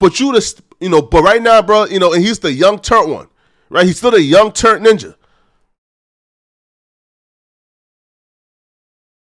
But 0.00 0.20
you 0.20 0.34
just 0.34 0.60
you 0.80 0.90
know, 0.90 1.00
but 1.00 1.22
right 1.22 1.40
now, 1.40 1.62
bro, 1.62 1.86
you 1.86 1.98
know, 1.98 2.12
and 2.12 2.22
he's 2.22 2.38
the 2.38 2.52
young 2.52 2.78
turnt 2.78 3.08
one, 3.08 3.28
right? 3.70 3.86
He's 3.86 3.96
still 3.96 4.10
the 4.10 4.20
young 4.20 4.52
turnt 4.52 4.84
ninja. 4.84 5.14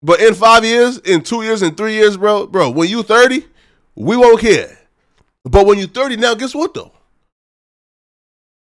But 0.03 0.21
in 0.21 0.35
five 0.35 0.65
years, 0.65 0.99
in 0.99 1.23
two 1.23 1.43
years, 1.43 1.63
in 1.63 1.75
three 1.75 1.95
years, 1.95 2.17
bro, 2.17 2.47
bro, 2.47 2.71
when 2.71 2.89
you 2.89 3.03
30, 3.05 3.45
we 3.95 4.17
won't 4.17 4.41
care. 4.41 4.79
But 5.45 5.65
when 5.65 5.79
you're 5.79 5.89
30 5.89 6.17
now, 6.17 6.35
guess 6.35 6.55
what 6.55 6.75
though? 6.75 6.93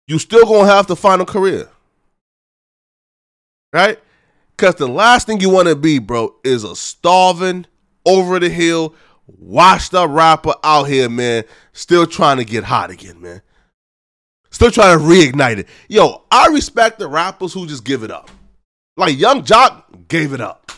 you 0.07 0.19
still 0.19 0.45
gonna 0.45 0.67
have 0.67 0.87
to 0.87 0.95
find 0.95 1.21
a 1.21 1.25
career. 1.25 1.69
Right? 3.73 3.99
Cause 4.57 4.75
the 4.75 4.87
last 4.87 5.27
thing 5.27 5.39
you 5.39 5.49
wanna 5.49 5.75
be, 5.75 5.99
bro, 5.99 6.35
is 6.43 6.63
a 6.63 6.75
starving, 6.75 7.65
over 8.05 8.39
the 8.39 8.49
hill, 8.49 8.93
washed 9.27 9.93
up 9.93 10.09
rapper 10.11 10.53
out 10.63 10.83
here, 10.83 11.09
man, 11.09 11.43
still 11.73 12.05
trying 12.05 12.37
to 12.37 12.45
get 12.45 12.63
hot 12.63 12.91
again, 12.91 13.21
man. 13.21 13.41
Still 14.51 14.71
trying 14.71 14.97
to 14.97 15.03
reignite 15.03 15.57
it. 15.57 15.67
Yo, 15.89 16.23
I 16.31 16.47
respect 16.47 16.99
the 16.99 17.07
rappers 17.07 17.51
who 17.53 17.67
just 17.67 17.83
give 17.83 18.03
it 18.03 18.11
up. 18.11 18.31
Like 18.95 19.17
Young 19.17 19.43
Joc 19.43 20.07
gave 20.07 20.31
it 20.31 20.39
up. 20.39 20.71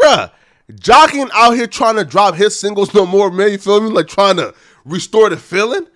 Bruh, 0.00 0.32
Jocking 0.72 1.30
out 1.32 1.52
here 1.52 1.66
trying 1.66 1.96
to 1.96 2.04
drop 2.04 2.34
his 2.34 2.58
singles 2.58 2.92
no 2.94 3.06
more, 3.06 3.30
man. 3.30 3.52
You 3.52 3.58
feel 3.58 3.80
me? 3.80 3.90
Like 3.90 4.08
trying 4.08 4.36
to 4.36 4.54
restore 4.84 5.30
the 5.30 5.36
feeling? 5.36 5.86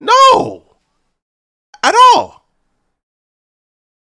No. 0.00 0.64
At 1.82 1.94
all. 2.14 2.46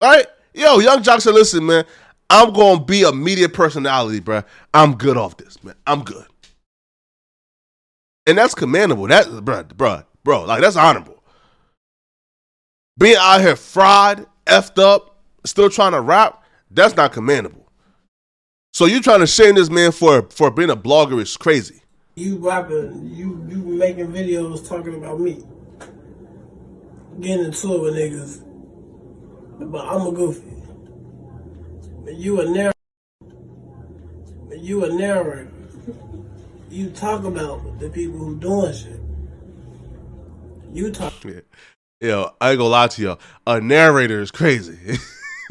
Right? 0.01 0.25
Yo, 0.53 0.79
Young 0.79 1.03
Joc 1.03 1.21
said, 1.21 1.35
listen, 1.35 1.65
man, 1.65 1.85
I'm 2.29 2.53
gonna 2.53 2.83
be 2.83 3.03
a 3.03 3.11
media 3.11 3.49
personality, 3.49 4.21
bruh. 4.21 4.45
I'm 4.73 4.95
good 4.95 5.17
off 5.17 5.37
this, 5.37 5.61
man. 5.63 5.75
I'm 5.87 6.03
good. 6.03 6.25
And 8.27 8.37
that's 8.37 8.53
commendable. 8.53 9.07
That 9.07 9.25
bruh, 9.25 9.67
bruh, 9.67 10.05
bro, 10.23 10.43
like 10.43 10.61
that's 10.61 10.75
honorable. 10.75 11.23
Being 12.97 13.17
out 13.19 13.41
here 13.41 13.55
fried, 13.55 14.25
effed 14.45 14.81
up, 14.81 15.17
still 15.45 15.69
trying 15.69 15.93
to 15.93 16.01
rap, 16.01 16.43
that's 16.69 16.95
not 16.95 17.13
commendable. 17.13 17.65
So 18.73 18.85
you 18.85 19.01
trying 19.01 19.21
to 19.21 19.27
shame 19.27 19.55
this 19.55 19.69
man 19.69 19.91
for 19.91 20.23
for 20.29 20.51
being 20.51 20.69
a 20.69 20.75
blogger 20.75 21.19
is 21.19 21.35
crazy. 21.35 21.81
You 22.15 22.37
rapping, 22.37 23.09
you 23.15 23.43
you 23.49 23.57
making 23.57 24.09
videos 24.09 24.67
talking 24.67 24.95
about 24.95 25.19
me, 25.19 25.43
getting 27.19 27.45
into 27.45 27.73
it 27.73 27.81
with 27.81 27.95
niggas, 27.95 29.71
but 29.71 29.87
I'm 29.87 30.05
a 30.05 30.11
goofy. 30.11 30.58
But 32.09 32.17
you 32.17 32.41
a 32.41 32.45
narrator. 32.45 32.73
You 34.57 34.83
a 34.83 34.91
narrator. 34.91 35.51
You 36.71 36.89
talk 36.89 37.23
about 37.23 37.79
the 37.79 37.87
people 37.89 38.17
who 38.17 38.35
doing 38.39 38.73
shit. 38.73 38.99
You 40.73 40.91
talk. 40.91 41.13
Yeah. 41.23 41.41
Yo, 42.01 42.31
I 42.41 42.49
ain't 42.49 42.57
gonna 42.57 42.69
lie 42.69 42.87
to 42.87 43.01
y'all. 43.03 43.19
A 43.45 43.61
narrator 43.61 44.21
is 44.21 44.31
crazy. 44.31 44.97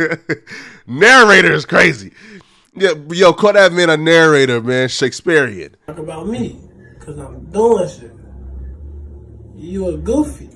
narrator 0.88 1.52
is 1.52 1.64
crazy. 1.64 2.10
Yeah, 2.74 2.94
yo, 3.08 3.32
call 3.34 3.52
that 3.52 3.72
man 3.72 3.88
a 3.88 3.96
narrator, 3.96 4.60
man. 4.60 4.88
Shakespearean. 4.88 5.76
talk 5.86 5.98
about 5.98 6.26
me 6.26 6.60
because 6.98 7.20
I'm 7.20 7.44
doing 7.52 7.88
shit. 7.88 8.12
You 9.54 9.90
a 9.90 9.96
goofy. 9.96 10.50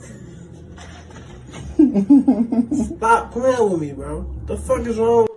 Stop 2.97 3.31
playing 3.31 3.71
with 3.71 3.81
me, 3.81 3.93
bro. 3.93 4.29
The 4.47 4.57
fuck 4.57 4.85
is 4.85 4.99
wrong? 4.99 5.29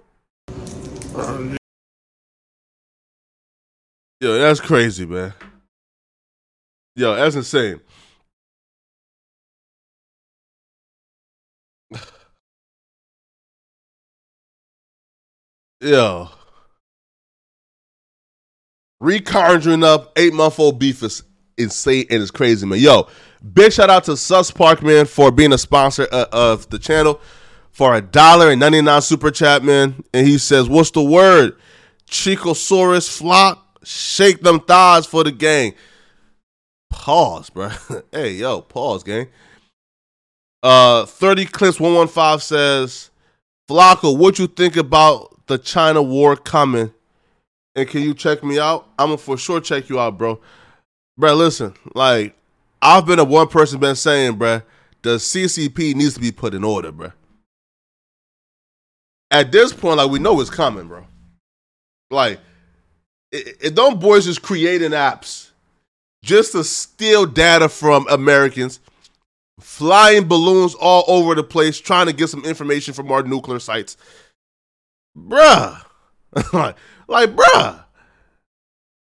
Yo, 4.20 4.38
that's 4.40 4.60
crazy, 4.60 5.06
man. 5.06 5.34
Yo, 6.96 7.16
that's 7.16 7.36
insane. 7.36 7.80
Yo. 15.82 16.30
Reconjuring 19.02 19.84
up 19.84 20.12
eight 20.18 20.34
month 20.34 20.60
old 20.60 20.80
beef 20.80 21.04
is 21.04 21.24
insane 21.58 22.06
and 22.10 22.22
it's 22.22 22.32
crazy, 22.32 22.66
man. 22.66 22.80
Yo, 22.80 23.08
big 23.54 23.72
shout 23.72 23.90
out 23.90 24.04
to 24.06 24.18
Sus 24.18 24.52
Park, 24.52 24.82
man, 24.82 25.06
for 25.06 25.32
being 25.32 25.54
a 25.54 25.58
sponsor 25.58 26.08
uh, 26.12 26.26
of 26.32 26.70
the 26.70 26.80
channel 26.80 27.22
for 27.76 27.94
a 27.94 28.00
dollar 28.00 28.52
and 28.52 28.60
99 28.62 29.02
super 29.02 29.30
chat, 29.30 29.62
man. 29.62 30.02
And 30.14 30.26
he 30.26 30.38
says, 30.38 30.70
What's 30.70 30.92
the 30.92 31.04
word? 31.04 31.58
Chicosaurus 32.08 33.18
flock, 33.18 33.82
shake 33.84 34.42
them 34.42 34.62
thighs 34.62 35.06
for 35.06 35.26
the 35.26 35.32
gang. 35.32 35.74
Pause, 36.90 37.50
bro. 37.50 37.70
hey, 38.14 38.32
yo, 38.32 38.62
pause, 38.62 39.04
gang. 39.04 39.28
Uh, 40.64 41.06
30 41.06 41.46
clips 41.48 41.78
115 41.78 42.40
says, 42.40 43.10
Flakko, 43.70 44.18
what 44.18 44.40
you 44.40 44.48
think 44.48 44.78
about 44.78 45.36
the 45.48 45.58
China 45.58 46.02
war 46.02 46.38
coming? 46.38 46.94
And 47.76 47.90
can 47.90 48.04
you 48.04 48.14
check 48.14 48.42
me 48.42 48.58
out? 48.58 48.88
I'm 48.98 49.08
gonna 49.08 49.18
for 49.18 49.38
sure 49.38 49.60
check 49.60 49.90
you 49.90 50.00
out, 50.00 50.18
bro. 50.18 50.40
Bro, 51.18 51.36
listen, 51.36 51.74
like 51.94 52.38
I've 52.82 53.06
been 53.06 53.20
a 53.20 53.26
one 53.26 53.50
person 53.50 53.82
been 53.82 53.98
saying, 53.98 54.38
bro, 54.38 54.62
the 55.02 55.18
CCP 55.18 55.94
needs 55.94 56.14
to 56.14 56.22
be 56.22 56.32
put 56.32 56.54
in 56.54 56.64
order, 56.64 56.94
bro. 56.94 57.12
At 59.32 59.52
this 59.52 59.74
point, 59.74 59.98
like 59.98 60.10
we 60.10 60.20
know 60.20 60.40
it's 60.40 60.50
coming, 60.50 60.88
bro. 60.88 61.06
Like, 62.12 62.40
it, 63.32 63.58
it 63.62 63.76
don't 63.76 64.00
boys 64.00 64.26
just 64.26 64.42
creating 64.42 64.92
apps 64.92 65.52
just 66.24 66.54
to 66.54 66.64
steal 66.64 67.26
data 67.26 67.70
from 67.70 68.08
Americans, 68.10 68.80
flying 69.60 70.28
balloons 70.28 70.76
all 70.76 71.04
over 71.08 71.36
the 71.36 71.44
place, 71.44 71.80
trying 71.80 72.08
to 72.08 72.14
get 72.14 72.30
some 72.30 72.44
information 72.46 72.94
from 72.94 73.12
our 73.12 73.24
nuclear 73.24 73.60
sites. 73.60 73.98
Bruh. 75.18 75.82
like, 77.08 77.36
bruh. 77.36 77.84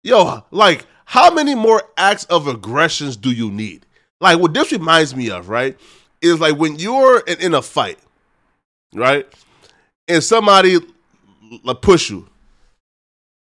Yo, 0.03 0.45
like, 0.51 0.85
how 1.05 1.33
many 1.33 1.55
more 1.55 1.83
acts 1.97 2.23
of 2.25 2.47
aggressions 2.47 3.17
do 3.17 3.31
you 3.31 3.51
need? 3.51 3.85
Like, 4.21 4.39
what 4.39 4.53
this 4.53 4.71
reminds 4.71 5.15
me 5.15 5.29
of, 5.29 5.49
right? 5.49 5.77
Is 6.21 6.39
like 6.39 6.57
when 6.57 6.77
you're 6.77 7.19
in, 7.21 7.39
in 7.39 7.53
a 7.53 7.61
fight, 7.61 7.99
right? 8.93 9.27
And 10.09 10.23
somebody 10.23 10.77
like 11.63 11.81
push 11.81 12.09
you. 12.09 12.27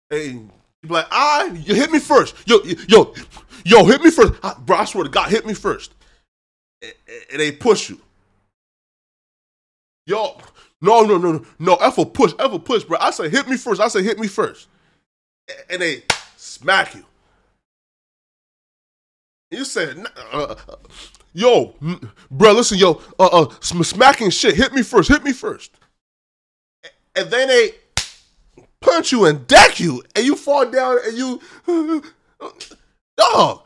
Hey, 0.10 0.30
you 0.32 0.50
like, 0.90 1.08
I, 1.12 1.48
you 1.66 1.76
hit 1.76 1.92
me 1.92 2.00
first. 2.00 2.36
Yo, 2.48 2.60
yo, 2.88 3.14
yo, 3.66 3.86
hit 3.86 4.02
me 4.02 4.12
first. 4.12 4.34
Ah, 4.44 4.58
Bro, 4.66 4.78
I 4.78 4.86
swear 4.86 5.04
to 5.04 5.10
God, 5.10 5.30
hit 5.30 5.46
me 5.46 5.54
first. 5.54 5.94
And, 6.82 6.94
and 7.32 7.40
they 7.42 7.52
push 7.52 7.90
you. 7.90 8.00
Yo, 10.06 10.38
no, 10.82 11.04
no, 11.04 11.18
no, 11.18 11.34
no, 11.34 11.46
no. 11.60 11.76
F 11.76 11.98
a 11.98 12.06
push, 12.06 12.34
F 12.40 12.52
a 12.52 12.60
push, 12.60 12.84
bro. 12.84 12.98
I 13.00 13.12
say 13.12 13.30
hit 13.30 13.48
me 13.48 13.58
first. 13.58 13.80
I 13.82 13.88
say 13.88 14.04
hit 14.04 14.20
me 14.20 14.28
first. 14.28 14.68
And 15.70 15.82
they 15.82 16.04
smack 16.38 16.96
you. 16.96 17.06
You 19.52 19.66
said, 19.66 20.06
uh, 20.34 20.56
uh, 20.68 20.76
yo, 21.34 21.76
bro, 22.32 22.54
listen, 22.54 22.78
yo, 22.78 23.02
uh, 23.20 23.28
uh, 23.28 23.50
smacking 23.62 24.30
shit. 24.30 24.56
Hit 24.56 24.74
me 24.74 24.82
first. 24.82 25.10
Hit 25.10 25.24
me 25.24 25.32
first. 25.32 25.72
And 27.16 27.30
then 27.30 27.48
they 27.48 27.72
punch 28.82 29.12
you 29.12 29.26
and 29.26 29.46
deck 29.48 29.80
you, 29.80 30.04
and 30.16 30.26
you 30.26 30.36
fall 30.36 30.70
down, 30.70 30.98
and 31.06 31.18
you, 31.18 31.42
dog. 33.18 33.62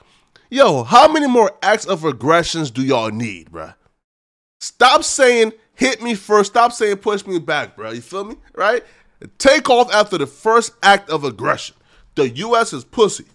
Yo, 0.50 0.84
how 0.84 1.12
many 1.12 1.28
more 1.28 1.52
acts 1.62 1.86
of 1.86 2.06
aggressions 2.06 2.72
do 2.72 2.82
y'all 2.82 3.10
need, 3.10 3.52
bruh? 3.52 3.74
Stop 4.62 5.04
saying 5.04 5.52
hit 5.76 6.02
me 6.02 6.16
first. 6.16 6.52
Stop 6.52 6.72
saying 6.72 6.98
push 6.98 7.26
me 7.26 7.38
back, 7.40 7.76
bro. 7.76 7.92
You 7.92 8.02
feel 8.02 8.24
me? 8.24 8.36
Right? 8.54 8.84
Take 9.38 9.70
off 9.70 9.94
after 9.94 10.18
the 10.18 10.28
first 10.28 10.74
act 10.82 11.10
of 11.10 11.24
aggression. 11.24 11.76
The 12.16 12.30
U.S. 12.30 12.72
is 12.74 12.84
pussy. 12.84 13.26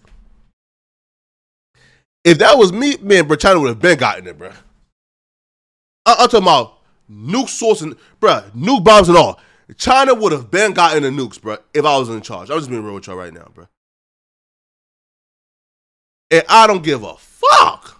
If 2.23 2.39
that 2.39 2.57
was 2.57 2.71
me, 2.71 2.97
man, 3.01 3.27
bro, 3.27 3.35
China 3.35 3.59
would 3.59 3.67
have 3.69 3.79
been 3.79 3.97
gotten 3.97 4.27
it, 4.27 4.37
bro. 4.37 4.51
I- 6.05 6.15
I'm 6.19 6.29
talking 6.29 6.39
about 6.41 6.79
nuke 7.11 7.49
source 7.49 7.81
and, 7.81 7.95
bro, 8.19 8.43
nuke 8.55 8.83
bombs 8.83 9.09
and 9.09 9.17
all. 9.17 9.39
China 9.77 10.13
would 10.13 10.31
have 10.31 10.51
been 10.51 10.73
gotten 10.73 11.03
the 11.03 11.09
nukes, 11.09 11.41
bro, 11.41 11.57
if 11.73 11.85
I 11.85 11.97
was 11.97 12.09
in 12.09 12.21
charge. 12.21 12.49
I'm 12.49 12.57
just 12.57 12.69
being 12.69 12.83
real 12.83 12.95
with 12.95 13.07
y'all 13.07 13.15
right 13.15 13.33
now, 13.33 13.49
bro. 13.53 13.67
And 16.31 16.43
I 16.49 16.67
don't 16.67 16.83
give 16.83 17.03
a 17.03 17.15
fuck 17.15 17.99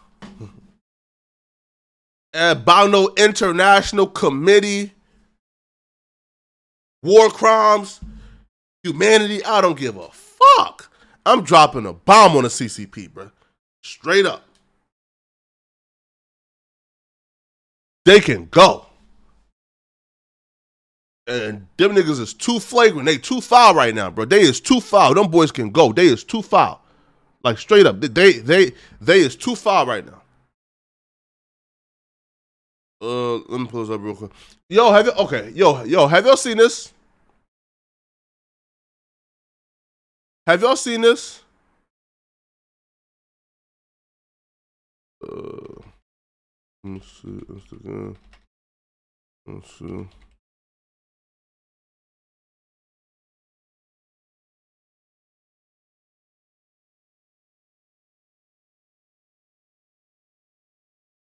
about 2.34 2.89
no 2.89 3.14
international 3.16 4.07
committee, 4.07 4.93
war 7.03 7.30
crimes, 7.30 7.99
humanity. 8.84 9.43
I 9.45 9.61
don't 9.61 9.78
give 9.78 9.97
a 9.97 10.09
fuck. 10.09 10.91
I'm 11.26 11.43
dropping 11.43 11.86
a 11.86 11.93
bomb 11.93 12.36
on 12.36 12.43
the 12.43 12.49
CCP, 12.49 13.14
bro. 13.14 13.32
Straight 13.84 14.26
up. 14.26 14.43
They 18.05 18.20
can 18.20 18.47
go. 18.47 18.88
And 21.26 21.67
them 21.78 21.95
niggas 21.95 22.19
is 22.19 22.34
too 22.34 22.59
flagrant. 22.59 23.05
They 23.05 23.17
too 23.17 23.39
foul 23.39 23.76
right 23.76 23.95
now, 23.95 24.09
bro. 24.09 24.26
They 24.26 24.41
is 24.41 24.59
too 24.59 24.82
foul. 24.82 25.13
Them 25.13 25.32
boys 25.32 25.51
can 25.51 25.71
go. 25.71 25.93
They 25.93 26.07
is 26.07 26.24
too 26.24 26.41
foul. 26.41 26.82
Like 27.43 27.57
straight 27.57 27.86
up. 27.86 28.01
They 28.01 28.39
they 28.39 28.71
they 28.99 29.19
is 29.19 29.36
too 29.36 29.55
foul 29.55 29.86
right 29.86 30.05
now. 30.05 30.21
Uh, 33.01 33.36
let 33.49 33.59
me 33.59 33.67
pull 33.67 33.86
this 33.86 33.93
up 33.93 34.01
real 34.01 34.15
quick. 34.15 34.32
Yo, 34.69 34.91
have 34.91 35.05
you 35.05 35.11
okay? 35.13 35.51
Yo, 35.53 35.84
yo, 35.84 36.07
have 36.07 36.26
y'all 36.26 36.38
seen 36.38 36.57
this? 36.57 36.93
Have 40.47 40.61
y'all 40.61 40.76
seen 40.76 41.01
this? 41.01 41.41
Uh, 45.21 45.82
let 46.84 46.93
me 46.93 47.01
see 47.01 47.28
Instagram. 47.28 48.15
Let's 49.45 49.80
see. 49.80 50.07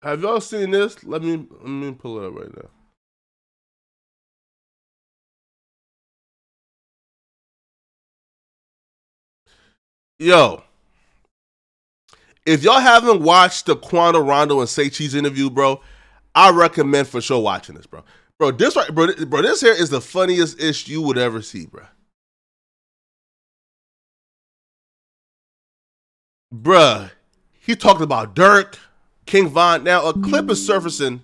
Have 0.02 0.22
y'all 0.22 0.40
seen 0.40 0.70
this? 0.70 1.04
Let 1.04 1.22
me 1.22 1.46
let 1.60 1.68
me 1.68 1.92
pull 1.92 2.22
it 2.22 2.26
up 2.26 2.34
right 2.34 2.56
now. 2.56 2.68
Yo, 10.18 10.62
if 12.46 12.62
y'all 12.62 12.80
haven't 12.80 13.22
watched 13.22 13.66
the 13.66 13.76
Quando 13.76 14.20
Rondo 14.20 14.60
and 14.60 14.68
Say 14.68 14.88
Cheese 14.88 15.14
interview, 15.14 15.50
bro, 15.50 15.80
I 16.34 16.50
recommend 16.50 17.08
for 17.08 17.20
sure 17.20 17.40
watching 17.40 17.74
this, 17.76 17.86
bro. 17.86 18.02
Bro, 18.38 18.52
this 18.52 18.74
right, 18.76 18.92
bro, 18.92 19.08
bro, 19.26 19.42
this 19.42 19.60
here 19.60 19.72
is 19.72 19.90
the 19.90 20.00
funniest 20.00 20.60
ish 20.60 20.88
you 20.88 21.02
would 21.02 21.18
ever 21.18 21.42
see, 21.42 21.66
bro. 21.66 21.84
Bruh, 26.52 27.10
he 27.60 27.76
talked 27.76 28.02
about 28.02 28.34
Durk, 28.34 28.76
King 29.26 29.48
Von. 29.48 29.84
Now 29.84 30.08
a 30.08 30.12
clip 30.12 30.50
is 30.50 30.64
surfacing 30.64 31.22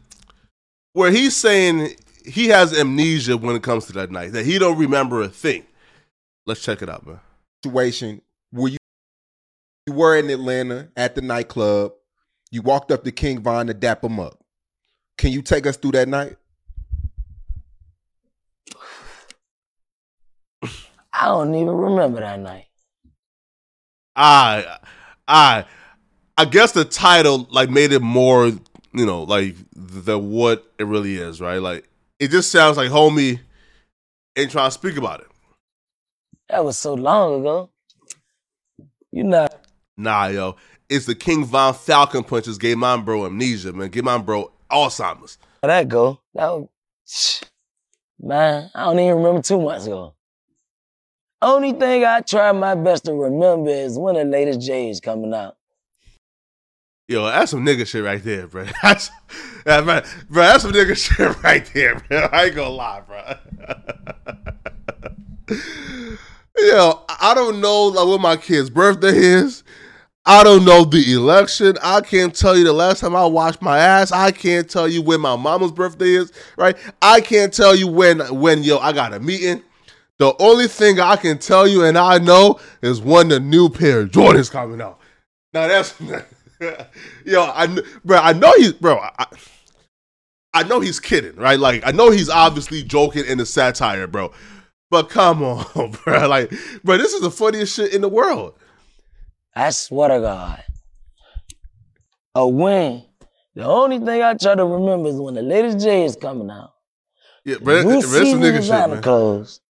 where 0.93 1.11
he's 1.11 1.37
saying 1.37 1.95
he 2.25 2.49
has 2.49 2.79
amnesia 2.79 3.37
when 3.37 3.57
it 3.57 3.63
comes 3.63 3.87
to 3.87 3.93
that 3.95 4.11
night, 4.11 4.33
that 4.33 4.45
he 4.45 4.59
don't 4.59 4.79
remember 4.79 5.23
a 5.23 5.29
thing. 5.29 5.65
Let's 6.47 6.63
check 6.63 6.83
it 6.83 6.89
out, 6.89 7.07
man. 7.07 7.21
situation 7.63 8.23
where 8.51 8.73
you, 8.73 8.79
you 9.87 9.93
were 9.93 10.17
in 10.17 10.31
Atlanta 10.31 10.89
at 10.97 11.15
the 11.15 11.23
nightclub. 11.23 11.93
You 12.51 12.63
walked 12.63 12.91
up 12.91 13.05
to 13.05 13.13
King 13.13 13.41
Von 13.41 13.67
to 13.67 13.75
dap 13.75 14.03
him 14.03 14.19
up. 14.19 14.43
Can 15.19 15.33
you 15.33 15.43
take 15.43 15.67
us 15.67 15.77
through 15.77 15.93
that 15.93 16.09
night? 16.09 16.37
I 21.13 21.27
don't 21.27 21.55
even 21.55 21.75
remember 21.77 22.21
that 22.21 22.39
night. 22.39 22.67
I, 24.15 24.79
I, 25.27 25.65
I 26.39 26.45
guess 26.45 26.71
the 26.71 26.85
title 26.85 27.49
like 27.51 27.69
made 27.69 27.91
it 27.91 28.01
more, 28.01 28.47
you 28.47 29.05
know, 29.05 29.25
like 29.25 29.57
the 29.75 30.17
what 30.17 30.73
it 30.79 30.85
really 30.85 31.17
is, 31.17 31.41
right? 31.41 31.61
Like 31.61 31.89
it 32.21 32.31
just 32.31 32.53
sounds 32.53 32.77
like 32.77 32.91
homie 32.91 33.41
ain't 34.37 34.53
trying 34.53 34.69
to 34.69 34.71
speak 34.71 34.97
about 34.97 35.21
it. 35.21 35.27
That 36.49 36.65
was 36.65 36.79
so 36.79 36.95
long 36.95 37.41
ago. 37.41 37.71
You 39.11 39.25
know, 39.25 39.49
Nah, 39.97 40.27
yo, 40.29 40.55
it's 40.89 41.07
the 41.07 41.15
King 41.17 41.45
Von 41.45 41.75
Falcon 41.75 42.23
punches 42.23 42.57
gave 42.57 42.79
my 42.79 42.97
bro 42.97 43.27
amnesia, 43.27 43.73
man. 43.73 43.89
Give 43.89 44.05
my 44.05 44.19
bro 44.19 44.53
Alzheimer's. 44.71 45.39
how 45.61 45.67
that 45.69 45.89
go. 45.89 46.21
That 46.35 46.51
was, 46.53 47.43
man, 48.21 48.71
I 48.77 48.85
don't 48.85 49.01
even 49.01 49.17
remember 49.17 49.43
two 49.43 49.61
months 49.61 49.87
ago. 49.87 50.15
Only 51.43 51.73
thing 51.73 52.05
I 52.05 52.21
try 52.21 52.53
my 52.53 52.77
best 52.77 53.07
to 53.07 53.15
remember 53.15 53.71
is 53.71 53.99
when 53.99 54.15
the 54.15 54.25
latest 54.25 54.61
J 54.61 54.89
is 54.89 55.01
coming 55.01 55.35
out. 55.35 55.58
Yo, 57.11 57.25
that's 57.25 57.53
some 57.53 57.65
nigga 57.65 57.87
shit 57.87 58.05
right 58.05 58.23
there, 58.23 58.47
bro. 58.47 58.67
That's, 58.83 59.11
that, 59.65 59.87
man, 59.87 60.05
bro, 60.29 60.43
that's 60.43 60.63
some 60.63 60.73
nigga 60.73 60.95
shit 61.17 61.43
right 61.43 61.65
there, 61.73 62.01
bro. 62.01 62.29
I 62.31 62.45
ain't 62.45 62.55
gonna 62.55 62.69
lie, 62.69 63.01
bro. 63.01 63.35
Yo, 66.59 67.01
I 67.09 67.33
don't 67.35 67.63
know 67.63 67.85
like 67.85 68.07
what 68.07 68.21
my 68.21 68.37
kid's 68.37 68.69
birthday 68.69 69.17
is. 69.17 69.65
I 70.27 70.45
don't 70.45 70.67
know 70.67 70.85
the 70.85 71.15
election. 71.15 71.79
I 71.83 72.03
can't 72.03 72.35
tell 72.35 72.59
you 72.59 72.65
the 72.65 72.75
last 72.75 73.01
time 73.01 73.17
I 73.17 73.25
washed 73.25 73.63
my 73.63 73.79
ass. 73.79 74.13
I 74.13 74.31
can't 74.31 74.69
tell 74.69 74.87
you 74.87 75.01
when 75.01 75.23
my 75.23 75.37
mama's 75.37 75.73
birthday 75.73 76.11
is, 76.11 76.31
right? 76.59 76.77
I 77.01 77.23
can't 77.23 77.55
tell 77.55 77.75
you 77.75 77.89
when 77.89 78.21
when 78.39 78.63
yo 78.63 78.77
I 78.79 78.93
got 78.93 79.15
a 79.15 79.21
meeting. 79.21 79.63
The 80.19 80.35
only 80.41 80.69
thing 80.69 81.01
I 81.01 81.17
can 81.17 81.39
tell 81.39 81.67
you 81.67 81.85
and 81.85 81.97
I 81.97 82.19
know 82.19 82.61
is 82.83 83.01
when 83.01 83.29
the 83.29 83.41
new 83.41 83.71
pair 83.71 84.01
of 84.01 84.11
Jordans 84.11 84.51
coming 84.51 84.83
out. 84.83 85.01
Now 85.55 85.69
that's 85.69 85.95
yo, 87.25 87.43
I 87.43 87.67
bro, 88.05 88.19
I 88.19 88.33
know 88.33 88.53
he's 88.57 88.73
bro. 88.73 88.99
I, 88.99 89.27
I 90.55 90.63
know 90.65 90.81
he's 90.81 91.01
kidding, 91.01 91.37
right? 91.37 91.59
Like 91.59 91.87
I 91.87 91.93
know 91.93 92.11
he's 92.11 92.29
obviously 92.29 92.83
joking 92.83 93.25
in 93.25 93.39
the 93.39 93.47
satire, 93.47 94.07
bro. 94.07 94.33
But 94.91 95.11
come 95.11 95.43
on, 95.43 95.93
bro. 96.05 96.29
Like, 96.29 96.53
bro, 96.83 96.97
this 96.97 97.13
is 97.13 97.21
the 97.21 97.31
funniest 97.31 97.77
shit 97.77 97.93
in 97.93 98.01
the 98.01 98.09
world. 98.09 98.55
I 99.55 99.71
swear 99.71 100.09
to 100.09 100.21
God. 100.21 100.65
A 102.35 102.49
win. 102.49 103.05
The 103.55 103.65
only 103.65 103.99
thing 103.99 104.23
I 104.23 104.35
try 104.35 104.55
to 104.55 104.65
remember 104.65 105.09
is 105.09 105.17
when 105.17 105.35
the 105.35 105.43
latest 105.43 105.85
J 105.85 106.05
is 106.05 106.17
coming 106.17 106.51
out. 106.51 106.75
Yeah, 107.45 107.57
bro, 107.61 107.83
this 107.83 108.05
some 108.05 108.41
nigga 108.41 108.61
shit, 108.63 108.91
man. 108.91 109.03
clothes. 109.03 109.61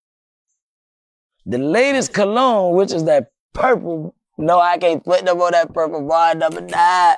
The 1.46 1.58
latest 1.58 2.12
cologne, 2.12 2.76
which 2.76 2.92
is 2.92 3.04
that 3.04 3.30
purple. 3.54 4.14
No, 4.38 4.60
I 4.60 4.78
can't 4.78 5.04
put 5.04 5.24
them 5.24 5.40
on 5.40 5.50
that 5.52 5.74
purple 5.74 6.06
bar 6.06 6.34
number 6.34 6.60
nine. 6.60 7.16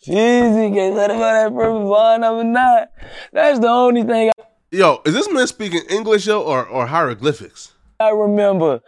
Fizzy 0.00 0.70
can't 0.72 0.94
put 0.94 1.08
them 1.08 1.20
on 1.20 1.34
that 1.34 1.52
purple 1.52 1.88
bar 1.88 2.18
number 2.18 2.44
nine. 2.44 2.86
That's 3.32 3.58
the 3.58 3.68
only 3.68 4.02
thing 4.02 4.32
Yo, 4.70 5.02
is 5.04 5.12
this 5.12 5.30
man 5.30 5.46
speaking 5.46 5.82
English, 5.90 6.26
yo, 6.26 6.40
or, 6.40 6.66
or 6.66 6.86
hieroglyphics? 6.86 7.72
I 8.00 8.08
remember. 8.08 8.80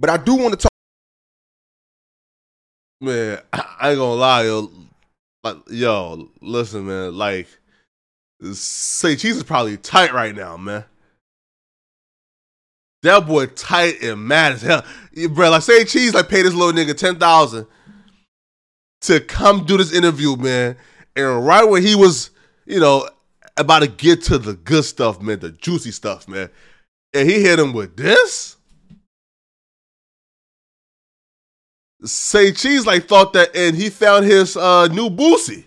But 0.00 0.10
I 0.10 0.16
do 0.16 0.34
want 0.34 0.50
to 0.54 0.56
talk. 0.56 0.70
Man, 3.00 3.38
I 3.52 3.90
ain't 3.90 3.98
gonna 3.98 4.14
lie, 4.14 4.42
yo. 4.42 4.72
Like, 5.44 5.58
yo, 5.70 6.28
listen, 6.40 6.86
man. 6.86 7.16
Like, 7.16 7.46
say 8.52 9.14
cheese 9.14 9.36
is 9.36 9.44
probably 9.44 9.76
tight 9.76 10.12
right 10.12 10.34
now, 10.34 10.56
man. 10.56 10.84
That 13.04 13.26
boy 13.26 13.46
tight 13.46 14.02
and 14.02 14.26
mad 14.26 14.52
as 14.52 14.62
hell, 14.62 14.82
bro. 15.30 15.50
Like, 15.50 15.60
say 15.62 15.84
cheese, 15.84 16.14
like, 16.14 16.30
pay 16.30 16.40
this 16.40 16.54
little 16.54 16.72
nigga 16.72 16.96
ten 16.96 17.16
thousand 17.16 17.66
to 19.02 19.20
come 19.20 19.66
do 19.66 19.76
this 19.76 19.92
interview, 19.92 20.36
man. 20.36 20.76
And 21.14 21.46
right 21.46 21.64
when 21.64 21.82
he 21.82 21.94
was, 21.94 22.30
you 22.64 22.80
know, 22.80 23.06
about 23.58 23.80
to 23.80 23.88
get 23.88 24.22
to 24.22 24.38
the 24.38 24.54
good 24.54 24.84
stuff, 24.84 25.20
man, 25.20 25.38
the 25.38 25.50
juicy 25.50 25.90
stuff, 25.90 26.26
man, 26.26 26.48
and 27.12 27.28
he 27.28 27.42
hit 27.42 27.58
him 27.58 27.74
with 27.74 27.94
this. 27.94 28.56
Say 32.04 32.52
Cheese 32.52 32.86
like 32.86 33.06
thought 33.06 33.34
that, 33.34 33.54
and 33.54 33.76
he 33.76 33.90
found 33.90 34.24
his 34.24 34.56
uh, 34.56 34.88
new 34.88 35.10
Boosie. 35.10 35.66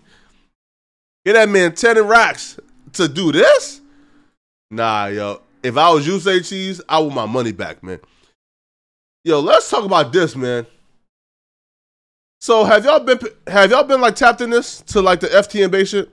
Get 1.24 1.34
that 1.34 1.48
man 1.48 1.72
ten 1.76 2.04
racks 2.04 2.58
to 2.94 3.06
do 3.06 3.30
this? 3.30 3.80
Nah, 4.72 5.06
yo. 5.06 5.42
If 5.62 5.76
I 5.76 5.90
was 5.92 6.06
you, 6.06 6.20
Say 6.20 6.40
Cheese, 6.40 6.80
I 6.88 6.98
want 7.00 7.14
my 7.14 7.26
money 7.26 7.52
back, 7.52 7.82
man. 7.82 8.00
Yo, 9.24 9.40
let's 9.40 9.68
talk 9.68 9.84
about 9.84 10.12
this, 10.12 10.36
man. 10.36 10.66
So 12.40 12.64
have 12.64 12.84
y'all 12.84 13.00
been 13.00 13.18
have 13.48 13.70
y'all 13.70 13.84
been 13.84 14.00
like 14.00 14.14
tapped 14.14 14.40
in 14.40 14.50
this 14.50 14.80
to 14.82 15.02
like 15.02 15.20
the 15.20 15.26
FTN 15.26 15.70
Bae's 15.70 15.88
shit? 15.88 16.08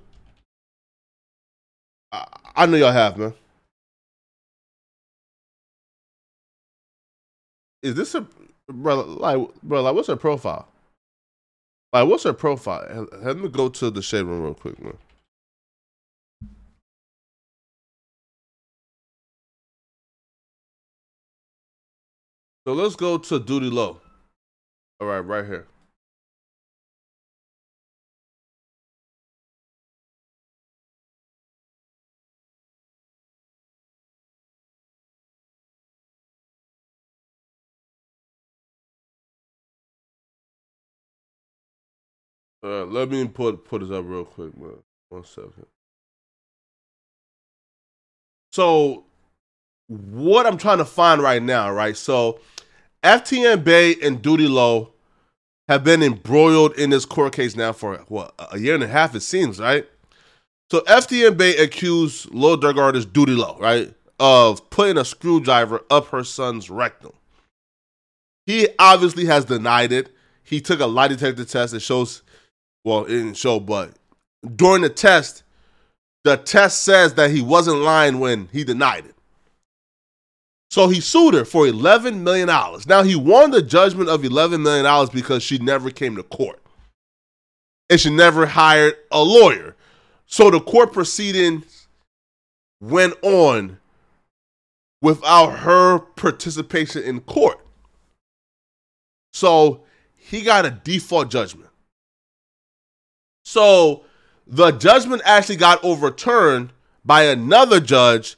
I, 2.12 2.26
I 2.56 2.66
know 2.66 2.78
y'all 2.78 2.92
have, 2.92 3.18
man. 3.18 3.34
Is 7.84 7.94
this 7.94 8.16
a 8.16 8.28
brother 8.68 9.04
like 9.04 9.38
bro 9.62 9.84
like 9.84 9.94
what's 9.94 10.08
her 10.08 10.16
profile? 10.16 10.68
Like 11.94 12.10
what's 12.10 12.24
her 12.24 12.34
profile? 12.34 13.08
Let 13.22 13.38
me 13.38 13.48
go 13.48 13.70
to 13.70 13.92
the 13.92 14.02
shade 14.02 14.24
room 14.24 14.42
real 14.42 14.56
quick, 14.56 14.82
man. 14.84 14.98
So 22.66 22.74
let's 22.74 22.96
go 22.96 23.20
to 23.20 23.40
Doodie 23.40 23.72
Lo. 23.72 24.02
All 25.00 25.08
right, 25.08 25.20
right 25.20 25.46
here. 25.46 25.68
Uh, 42.64 42.86
let 42.86 43.12
me 43.12 43.28
put 43.28 43.64
put 43.64 43.82
this 43.82 43.92
up 43.92 44.06
real 44.08 44.26
quick, 44.26 44.58
man. 44.58 44.80
One 45.10 45.24
second. 45.24 45.68
So, 48.52 49.06
what 49.88 50.48
I'm 50.48 50.58
trying 50.58 50.80
to 50.80 50.86
find 50.86 51.22
right 51.22 51.44
now, 51.44 51.70
right? 51.72 51.96
So, 51.96 52.40
FTN 53.06 53.64
Bae 53.64 53.96
and 54.06 54.22
Doodie 54.22 54.50
Lo 54.50 54.92
have 55.68 55.84
been 55.84 56.02
embroiled 56.02 56.78
in 56.78 56.90
this 56.90 57.06
court 57.06 57.34
case 57.34 57.56
now 57.56 57.72
for 57.72 57.98
what 58.08 58.34
a 58.52 58.60
year 58.60 58.74
and 58.76 58.84
a 58.84 58.88
half, 58.88 59.14
it 59.16 59.22
seems, 59.22 59.60
right? 59.60 59.88
So, 60.72 60.82
FTN 60.82 61.38
Bae 61.38 61.62
accused 61.62 62.34
Lil 62.34 62.58
Durk 62.58 62.78
artist 62.78 63.14
Doodie 63.14 63.38
Lo, 63.38 63.58
right, 63.60 63.94
of 64.20 64.70
putting 64.72 64.98
a 64.98 65.06
screwdriver 65.06 65.82
up 65.92 66.08
her 66.08 66.24
son's 66.24 66.70
rectum. 66.70 67.14
He 68.48 68.70
obviously 68.80 69.26
has 69.26 69.46
denied 69.46 69.92
it. 69.92 70.12
He 70.44 70.60
took 70.60 70.80
a 70.80 70.86
lie 70.86 71.08
detector 71.08 71.46
test. 71.46 71.74
It 71.74 71.82
shows 71.82 72.24
well, 72.84 73.06
it 73.06 73.10
didn't 73.10 73.34
show, 73.34 73.60
but 73.60 73.94
during 74.56 74.84
the 74.84 74.90
test, 74.90 75.44
the 76.24 76.38
test 76.38 76.82
says 76.82 77.16
that 77.16 77.32
he 77.32 77.42
wasn't 77.42 77.80
lying 77.80 78.20
when 78.20 78.48
he 78.52 78.64
denied 78.64 79.06
it. 79.06 79.15
So 80.76 80.90
he 80.90 81.00
sued 81.00 81.36
her 81.36 81.46
for 81.46 81.66
$11 81.66 82.20
million. 82.20 82.48
Now 82.86 83.02
he 83.02 83.16
won 83.16 83.52
the 83.52 83.62
judgment 83.62 84.10
of 84.10 84.24
$11 84.24 84.62
million 84.62 85.08
because 85.14 85.42
she 85.42 85.58
never 85.58 85.90
came 85.90 86.18
to 86.18 86.24
court. 86.24 86.62
And 87.90 87.98
she 87.98 88.10
never 88.10 88.46
hired 88.46 88.96
a 89.10 89.24
lawyer. 89.24 89.78
So 90.26 90.52
the 90.52 90.60
court 90.60 90.92
proceedings 90.92 91.88
went 92.82 93.14
on 93.22 93.80
without 95.02 95.60
her 95.60 96.00
participation 96.00 97.04
in 97.04 97.22
court. 97.22 97.66
So 99.32 99.86
he 100.18 100.42
got 100.42 100.66
a 100.66 100.72
default 100.72 101.32
judgment. 101.32 101.70
So 103.46 104.04
the 104.46 104.72
judgment 104.72 105.22
actually 105.24 105.56
got 105.56 105.82
overturned 105.86 106.74
by 107.06 107.24
another 107.24 107.80
judge 107.80 108.36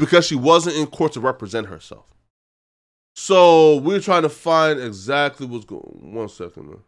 because 0.00 0.26
she 0.26 0.36
wasn't 0.36 0.76
in 0.76 0.88
court 0.88 1.12
to 1.14 1.20
represent 1.20 1.68
herself. 1.68 2.06
So 3.16 3.78
we're 3.78 4.00
trying 4.00 4.22
to 4.22 4.30
find 4.30 4.80
exactly 4.80 5.46
what's 5.46 5.66
going. 5.66 6.14
One 6.14 6.28
second, 6.28 6.68
man. 6.68 6.78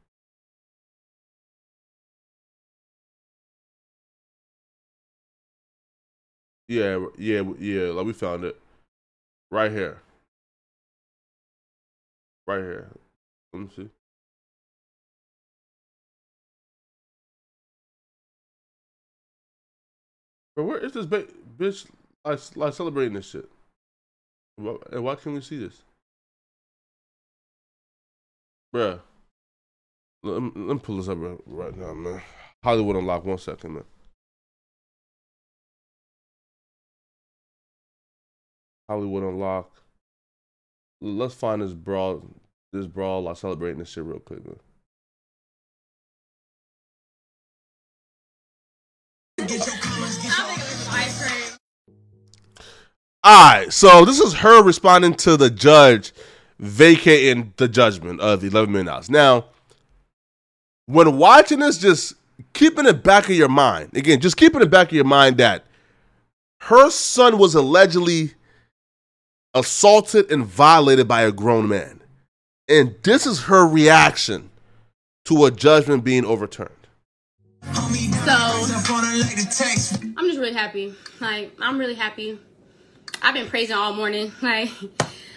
Yeah, 6.69 7.07
yeah, 7.19 7.43
yeah. 7.59 7.89
Like 7.91 8.07
we 8.07 8.13
found 8.15 8.45
it 8.45 8.59
right 9.51 9.71
here. 9.73 10.01
Right 12.47 12.61
here. 12.61 12.89
Let 13.53 13.63
me 13.63 13.71
see. 13.77 13.91
But 20.57 20.65
where 20.65 20.79
is 20.79 20.93
this 20.93 21.07
ba- 21.07 21.29
bitch 21.59 21.87
like, 22.25 22.73
celebrating 22.73 23.15
this 23.15 23.31
shit? 23.31 23.49
And 24.59 25.03
why 25.05 25.15
can't 25.17 25.35
we 25.35 25.41
see 25.41 25.59
this? 25.59 25.83
Bruh. 28.75 29.01
Let 30.23 30.41
me, 30.41 30.53
let 30.55 30.75
me 30.75 30.81
pull 30.81 30.99
this 30.99 31.09
up 31.09 31.19
right, 31.47 31.77
now, 31.77 31.95
man. 31.95 32.23
Hollywood 32.63 32.97
Unlocked, 32.97 33.27
one 33.27 33.39
second, 33.39 33.75
man. 33.75 33.85
Hollywood 38.89 39.25
Unlocked. 39.25 39.81
Let's 41.01 41.35
find 41.35 41.61
this 41.61 41.73
brawl, 41.73 42.23
this 42.73 42.87
brawl, 42.87 43.23
like 43.23 43.37
celebrating 43.37 43.81
this 43.81 43.89
shit 43.89 44.05
real 44.05 44.21
quick, 44.21 44.45
man. 44.47 44.61
All 53.25 53.53
right, 53.53 53.73
so 53.73 54.05
this 54.05 54.19
is 54.19 54.35
her 54.35 54.65
responding 54.65 55.15
to 55.15 55.37
the 55.37 55.49
judge 55.49 56.13
vacating 56.59 57.53
the 57.57 57.69
judgment 57.69 58.21
of 58.21 58.43
eleven 58.43 58.73
million 58.73 58.87
dollars. 58.87 59.09
Now, 59.09 59.45
when 60.87 61.17
watching 61.19 61.61
this, 61.61 61.79
just 61.79 62.15
keeping 62.53 62.85
it 62.85 63.05
back 63.05 63.29
of 63.29 63.37
your 63.37 63.49
mind 63.49 63.97
again, 63.97 64.21
just 64.21 64.37
keeping 64.37 64.61
it 64.61 64.71
back 64.73 64.89
of 64.89 64.95
your 64.95 65.05
mind 65.05 65.37
that 65.37 65.65
her 66.63 66.91
son 66.91 67.39
was 67.39 67.55
allegedly 67.55 68.33
assaulted 69.55 70.29
and 70.33 70.45
violated 70.45 71.07
by 71.07 71.23
a 71.23 71.31
grown 71.31 71.69
man, 71.69 72.01
and 72.69 72.97
this 73.05 73.25
is 73.25 73.43
her 73.45 73.65
reaction 73.65 74.51
to 75.27 75.45
a 75.45 75.51
judgment 75.53 76.03
being 76.03 76.25
overturned. 76.25 76.71
So 77.63 78.33
I'm 78.33 80.27
just 80.27 80.39
really 80.41 80.53
happy. 80.53 80.93
Like 81.21 81.53
I'm 81.61 81.79
really 81.79 81.95
happy. 81.95 82.41
I've 83.25 83.35
been 83.35 83.49
praising 83.49 83.77
all 83.77 83.95
morning. 83.95 84.33
Like 84.43 84.69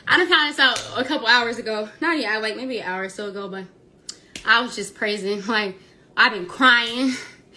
I 0.07 0.17
done 0.17 0.27
found 0.27 0.51
this 0.51 0.59
out 0.59 0.79
a 0.97 1.03
couple 1.03 1.27
hours 1.27 1.57
ago. 1.57 1.89
Not 2.01 2.17
yet, 2.17 2.41
like 2.41 2.55
maybe 2.55 2.79
an 2.79 2.85
hour 2.85 3.03
or 3.03 3.09
so 3.09 3.29
ago, 3.29 3.47
but 3.47 3.65
I 4.45 4.61
was 4.61 4.75
just 4.75 4.95
praising. 4.95 5.41
Like 5.47 5.77
I've 6.17 6.31
been 6.31 6.47
crying, 6.47 7.13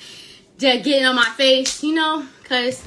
just 0.59 0.85
getting 0.85 1.07
on 1.07 1.16
my 1.16 1.29
face, 1.37 1.83
you 1.83 1.95
know, 1.95 2.26
cause 2.45 2.85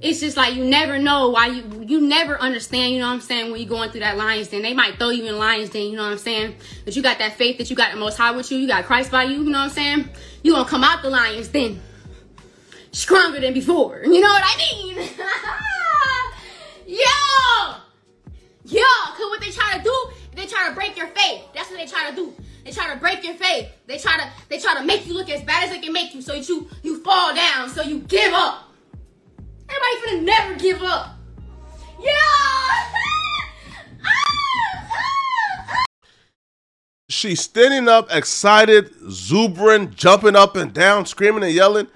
it's 0.00 0.20
just 0.20 0.36
like 0.36 0.54
you 0.54 0.64
never 0.64 0.98
know 0.98 1.28
why 1.28 1.46
you 1.46 1.84
you 1.86 2.00
never 2.00 2.40
understand, 2.40 2.94
you 2.94 3.00
know 3.00 3.06
what 3.06 3.14
I'm 3.14 3.20
saying, 3.20 3.52
when 3.52 3.60
you're 3.60 3.68
going 3.68 3.90
through 3.90 4.00
that 4.00 4.16
lion's 4.16 4.48
den. 4.48 4.62
They 4.62 4.74
might 4.74 4.98
throw 4.98 5.10
you 5.10 5.26
in 5.26 5.38
lion's 5.38 5.70
den, 5.70 5.90
you 5.90 5.96
know 5.96 6.04
what 6.04 6.12
I'm 6.12 6.18
saying? 6.18 6.56
But 6.84 6.96
you 6.96 7.02
got 7.02 7.18
that 7.18 7.34
faith 7.34 7.58
that 7.58 7.70
you 7.70 7.76
got 7.76 7.92
the 7.92 7.98
most 7.98 8.16
high 8.16 8.32
with 8.32 8.50
you, 8.50 8.58
you 8.58 8.66
got 8.66 8.84
Christ 8.84 9.10
by 9.12 9.24
you, 9.24 9.42
you 9.42 9.50
know 9.50 9.58
what 9.58 9.64
I'm 9.64 9.70
saying? 9.70 10.08
You 10.42 10.54
gonna 10.54 10.68
come 10.68 10.82
out 10.82 11.02
the 11.02 11.10
lion's 11.10 11.48
den 11.48 11.80
stronger 12.92 13.40
than 13.40 13.54
before. 13.54 14.02
You 14.04 14.20
know 14.20 14.28
what 14.28 14.42
I 14.44 14.56
mean? 14.56 15.08
Yo! 18.70 18.82
Cause 18.82 19.30
what 19.30 19.40
they 19.40 19.50
try 19.50 19.76
to 19.76 19.82
do, 19.82 20.10
they 20.36 20.46
try 20.46 20.68
to 20.68 20.74
break 20.74 20.96
your 20.96 21.08
faith. 21.08 21.42
That's 21.52 21.68
what 21.70 21.78
they 21.78 21.86
try 21.86 22.08
to 22.10 22.14
do. 22.14 22.32
They 22.64 22.70
try 22.70 22.92
to 22.92 23.00
break 23.00 23.24
your 23.24 23.34
faith. 23.34 23.68
They 23.86 23.98
try 23.98 24.16
to 24.16 24.30
they 24.48 24.60
try 24.60 24.74
to 24.74 24.84
make 24.84 25.06
you 25.06 25.14
look 25.14 25.28
as 25.28 25.42
bad 25.42 25.64
as 25.64 25.70
they 25.70 25.80
can 25.80 25.92
make 25.92 26.14
you 26.14 26.22
so 26.22 26.34
you 26.34 26.68
you 26.82 27.02
fall 27.02 27.34
down, 27.34 27.68
so 27.68 27.82
you 27.82 27.98
give 28.00 28.32
up. 28.32 28.68
Everybody 29.68 29.96
finna 30.06 30.24
never 30.24 30.54
give 30.54 30.82
up. 30.82 31.16
Yo! 31.98 32.10
She's 37.08 37.40
standing 37.40 37.88
up, 37.88 38.08
excited, 38.12 38.86
exuberant, 39.02 39.96
jumping 39.96 40.36
up 40.36 40.54
and 40.54 40.72
down, 40.72 41.06
screaming 41.06 41.42
and 41.42 41.52
yelling. 41.52 41.88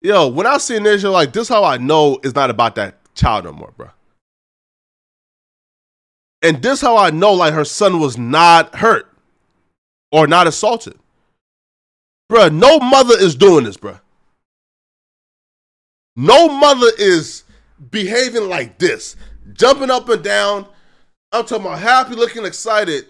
Yo, 0.00 0.28
when 0.28 0.46
I 0.46 0.58
see 0.58 0.78
this, 0.78 1.02
you're 1.02 1.10
like, 1.10 1.32
this 1.32 1.48
how 1.48 1.64
I 1.64 1.76
know 1.76 2.20
it's 2.22 2.34
not 2.34 2.50
about 2.50 2.76
that 2.76 3.14
child 3.14 3.44
no 3.44 3.52
more, 3.52 3.72
bro. 3.76 3.88
And 6.42 6.62
this 6.62 6.80
how 6.80 6.96
I 6.96 7.10
know 7.10 7.32
like 7.32 7.54
her 7.54 7.64
son 7.64 8.00
was 8.00 8.16
not 8.16 8.74
hurt 8.74 9.12
or 10.10 10.26
not 10.26 10.46
assaulted. 10.46 10.98
Bruh, 12.30 12.52
no 12.52 12.78
mother 12.78 13.14
is 13.18 13.34
doing 13.34 13.64
this, 13.64 13.76
bruh. 13.76 14.00
No 16.16 16.48
mother 16.48 16.88
is 16.98 17.44
behaving 17.90 18.48
like 18.48 18.78
this, 18.78 19.16
jumping 19.52 19.90
up 19.90 20.08
and 20.08 20.22
down. 20.22 20.66
I'm 21.32 21.44
talking 21.44 21.66
about 21.66 21.78
happy 21.78 22.14
looking, 22.14 22.44
excited. 22.44 23.06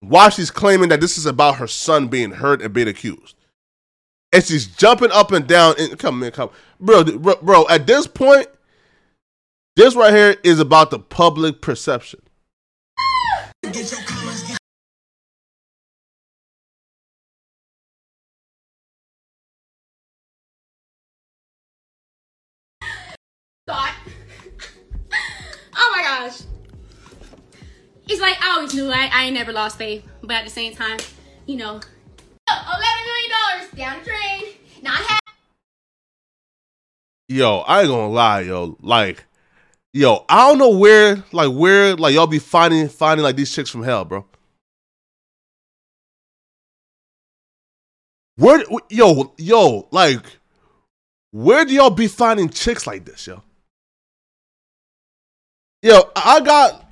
While 0.00 0.30
she's 0.30 0.50
claiming 0.50 0.88
that 0.88 1.00
this 1.00 1.18
is 1.18 1.26
about 1.26 1.56
her 1.56 1.66
son 1.66 2.08
being 2.08 2.30
hurt 2.30 2.62
and 2.62 2.72
being 2.72 2.88
accused. 2.88 3.36
And 4.32 4.44
she's 4.44 4.66
jumping 4.66 5.10
up 5.10 5.32
and 5.32 5.46
down. 5.46 5.74
And 5.78 5.98
come 5.98 6.20
man, 6.20 6.30
come, 6.30 6.50
bro, 6.78 7.04
bro, 7.04 7.36
bro. 7.42 7.66
At 7.68 7.86
this 7.86 8.06
point, 8.06 8.46
this 9.80 9.96
right 9.96 10.12
here 10.12 10.36
is 10.44 10.60
about 10.60 10.90
the 10.90 10.98
public 10.98 11.62
perception. 11.62 12.20
oh 13.66 13.72
my 25.78 26.02
gosh. 26.02 26.42
It's 28.06 28.20
like 28.20 28.36
I 28.42 28.56
always 28.56 28.74
knew 28.74 28.90
I, 28.90 29.08
I 29.10 29.24
ain't 29.24 29.34
never 29.34 29.50
lost 29.50 29.78
faith, 29.78 30.06
but 30.20 30.32
at 30.32 30.44
the 30.44 30.50
same 30.50 30.74
time, 30.74 30.98
you 31.46 31.56
know, 31.56 31.80
eleven 32.50 32.84
million 33.06 33.30
dollars 33.30 33.70
down 33.74 34.00
the 34.00 34.04
drain. 34.04 34.42
Not 34.82 34.96
half. 34.96 35.20
Yo, 37.28 37.60
I 37.60 37.80
ain't 37.80 37.88
gonna 37.88 38.08
lie, 38.08 38.40
yo. 38.40 38.76
Like, 38.82 39.24
yo, 39.92 40.24
I 40.28 40.48
don't 40.48 40.58
know 40.58 40.76
where, 40.76 41.22
like, 41.32 41.52
where, 41.52 41.96
like, 41.96 42.14
y'all 42.14 42.26
be 42.26 42.38
finding, 42.38 42.88
finding, 42.88 43.24
like, 43.24 43.36
these 43.36 43.52
chicks 43.52 43.70
from 43.70 43.82
hell, 43.82 44.04
bro. 44.04 44.24
Where, 48.36 48.64
yo, 48.88 49.34
yo, 49.36 49.88
like, 49.90 50.24
where 51.30 51.64
do 51.64 51.74
y'all 51.74 51.90
be 51.90 52.08
finding 52.08 52.48
chicks 52.48 52.86
like 52.86 53.04
this, 53.04 53.26
yo? 53.26 53.42
Yo, 55.82 56.10
I 56.16 56.40
got 56.40 56.90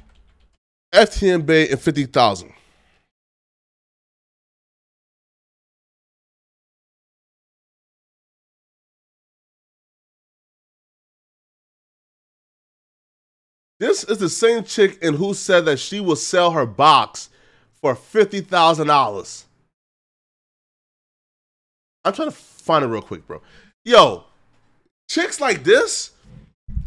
FTN 0.95 1.47
Bae 1.47 1.69
and 1.71 1.81
50,000. 1.81 2.53
This 13.81 14.03
is 14.05 14.19
the 14.19 14.29
same 14.29 14.65
chick 14.65 14.99
and 15.03 15.17
who 15.17 15.35
said 15.35 15.65
that 15.67 15.79
she 15.79 16.01
will 16.01 16.17
sell 16.17 16.51
her 16.51 16.67
box 16.67 17.31
for 17.81 17.95
fifty 17.95 18.41
thousand 18.41 18.89
dollars. 18.89 19.45
I'm 22.05 22.13
trying 22.13 22.31
to 22.31 22.37
find 22.37 22.85
it 22.85 22.89
real 22.89 23.03
quick, 23.03 23.27
bro. 23.27 23.41
Yo, 23.85 24.25
chicks 25.09 25.41
like 25.41 25.63
this, 25.63 26.13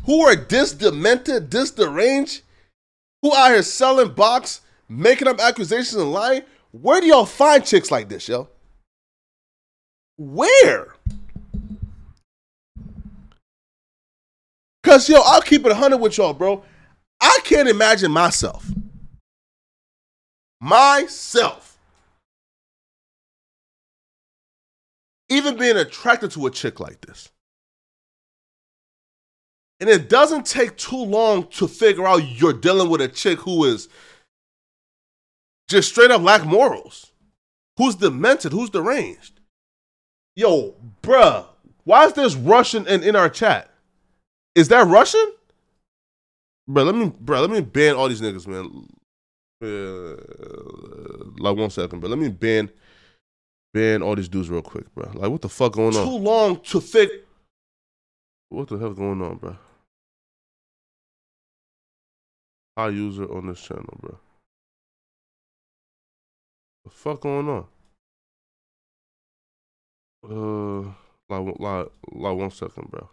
who 0.05 0.21
are 0.21 0.35
this 0.35 0.73
demented, 0.73 1.51
this 1.51 1.71
deranged, 1.71 2.41
who 3.21 3.33
out 3.33 3.51
here 3.51 3.63
selling 3.63 4.13
box, 4.13 4.61
making 4.89 5.27
up 5.27 5.39
accusations 5.39 5.95
and 5.95 6.11
lying. 6.11 6.43
Where 6.71 6.99
do 7.01 7.07
y'all 7.07 7.25
find 7.25 7.65
chicks 7.65 7.91
like 7.91 8.09
this, 8.09 8.27
yo? 8.27 8.49
Where? 10.17 10.95
Cause 14.83 15.07
yo, 15.07 15.21
I'll 15.23 15.41
keep 15.41 15.65
it 15.65 15.71
hundred 15.73 15.97
with 15.97 16.17
y'all, 16.17 16.33
bro. 16.33 16.63
I 17.21 17.39
can't 17.43 17.69
imagine 17.69 18.11
myself, 18.11 18.65
myself, 20.59 21.77
even 25.29 25.57
being 25.57 25.77
attracted 25.77 26.31
to 26.31 26.47
a 26.47 26.51
chick 26.51 26.79
like 26.79 27.01
this. 27.01 27.29
And 29.79 29.89
it 29.89 30.09
doesn't 30.09 30.45
take 30.45 30.77
too 30.77 31.03
long 31.03 31.47
to 31.51 31.67
figure 31.67 32.05
out 32.05 32.17
you're 32.17 32.53
dealing 32.53 32.89
with 32.89 33.01
a 33.01 33.07
chick 33.07 33.39
who 33.39 33.63
is 33.65 33.89
just 35.67 35.89
straight 35.89 36.11
up 36.11 36.21
lack 36.21 36.45
morals. 36.45 37.11
Who's 37.77 37.95
demented? 37.95 38.51
Who's 38.51 38.69
deranged? 38.69 39.39
Yo, 40.35 40.75
bruh, 41.01 41.45
why 41.83 42.05
is 42.05 42.13
this 42.13 42.35
Russian 42.35 42.85
in, 42.87 43.03
in 43.03 43.15
our 43.15 43.29
chat? 43.29 43.71
Is 44.53 44.67
that 44.67 44.87
Russian? 44.87 45.33
Bro, 46.71 46.83
let 46.83 46.95
me 46.95 47.11
bro, 47.19 47.41
let 47.41 47.49
me 47.49 47.59
ban 47.59 47.95
all 47.95 48.07
these 48.07 48.21
niggas, 48.21 48.47
man. 48.47 48.87
Uh, 49.61 50.15
like 51.37 51.57
one 51.57 51.69
second, 51.69 51.99
bro. 51.99 52.09
Let 52.09 52.17
me 52.17 52.29
ban 52.29 52.71
ban 53.73 54.01
all 54.01 54.15
these 54.15 54.29
dudes 54.29 54.49
real 54.49 54.61
quick, 54.61 54.93
bro. 54.95 55.11
Like 55.13 55.29
what 55.29 55.41
the 55.41 55.49
fuck 55.49 55.73
going 55.73 55.97
on? 55.97 56.05
Too 56.05 56.17
long 56.17 56.61
to 56.61 56.79
fix. 56.79 57.11
What 58.47 58.69
the 58.69 58.77
hell's 58.77 58.97
going 58.97 59.21
on, 59.21 59.35
bro? 59.37 59.57
High 62.77 62.89
user 62.89 63.25
on 63.25 63.47
this 63.47 63.61
channel, 63.61 63.97
bro. 63.99 64.17
The 66.85 66.89
fuck 66.89 67.19
going 67.19 67.49
on? 67.49 67.65
Uh, 70.23 70.93
like, 71.29 71.55
like, 71.59 71.87
like 72.13 72.37
one 72.37 72.51
second, 72.51 72.89
bro. 72.89 73.09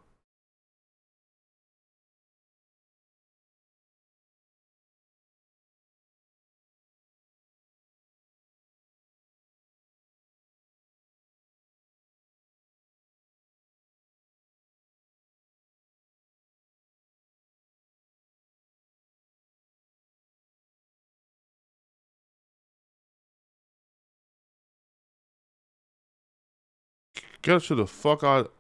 Get 27.43 27.63
to 27.65 27.75
the 27.75 27.87
fuck 27.87 28.25
out. 28.25 28.53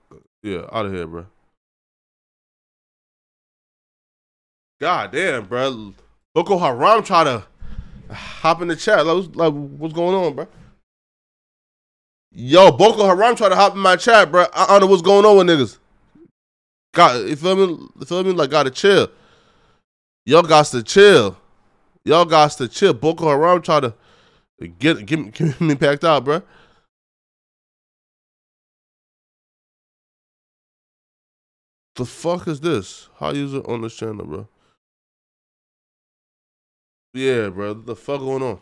Yeah, 0.42 0.66
out 0.72 0.86
of 0.86 0.92
here, 0.92 1.06
bro. 1.06 1.26
God 4.80 5.12
damn, 5.12 5.44
bro. 5.44 5.94
Boko 6.34 6.58
Haram 6.58 7.02
try 7.02 7.24
to 7.24 7.44
hop 8.12 8.62
in 8.62 8.68
the 8.68 8.76
chat. 8.76 9.04
Like, 9.04 9.16
what's, 9.16 9.36
like, 9.36 9.52
what's 9.52 9.94
going 9.94 10.14
on, 10.14 10.34
bro? 10.34 10.48
Yo, 12.30 12.70
Boko 12.70 13.06
Haram 13.06 13.34
try 13.34 13.48
to 13.48 13.56
hop 13.56 13.74
in 13.74 13.80
my 13.80 13.96
chat, 13.96 14.30
bro. 14.30 14.46
I 14.54 14.66
don't 14.66 14.80
know 14.82 14.86
what's 14.86 15.02
going 15.02 15.24
on 15.24 15.36
with 15.36 15.46
niggas. 15.48 15.78
Got 16.94 17.26
you 17.26 17.36
feel 17.36 17.56
me? 17.56 17.88
You 17.98 18.06
feel 18.06 18.22
me? 18.24 18.32
Like 18.32 18.50
gotta 18.50 18.70
chill. 18.70 19.10
Y'all 20.24 20.42
got 20.42 20.66
to 20.66 20.82
chill. 20.82 21.36
Y'all 22.04 22.24
got 22.24 22.52
to 22.52 22.68
chill. 22.68 22.94
Boko 22.94 23.28
Haram 23.28 23.62
try 23.62 23.80
to 23.80 23.94
get 24.78 25.04
get, 25.06 25.32
get 25.32 25.60
me 25.60 25.74
packed 25.74 26.04
out, 26.04 26.24
bro. 26.24 26.42
The 31.98 32.06
fuck 32.06 32.46
is 32.46 32.60
this? 32.60 33.08
How 33.18 33.32
user 33.32 33.60
on 33.68 33.80
this 33.80 33.96
channel, 33.96 34.24
bro? 34.24 34.46
Yeah, 37.12 37.48
bro. 37.48 37.74
The 37.74 37.96
fuck 37.96 38.20
going 38.20 38.40
on? 38.40 38.60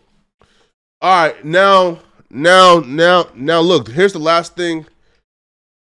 All 1.03 1.23
right, 1.23 1.45
now, 1.45 1.99
now, 2.31 2.79
now, 2.79 3.27
now. 3.35 3.61
Look, 3.61 3.91
here's 3.91 4.15
the 4.15 4.19
last 4.19 4.57
thing 4.57 4.87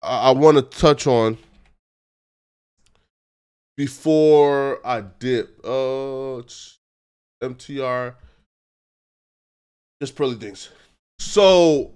I, 0.02 0.28
I 0.28 0.30
want 0.30 0.56
to 0.56 0.62
touch 0.62 1.06
on 1.06 1.36
before 3.76 4.80
I 4.82 5.02
dip. 5.02 5.60
Uh, 5.62 6.40
MTR. 7.42 8.14
Just 10.00 10.16
pearly 10.16 10.36
things. 10.36 10.70
So 11.18 11.92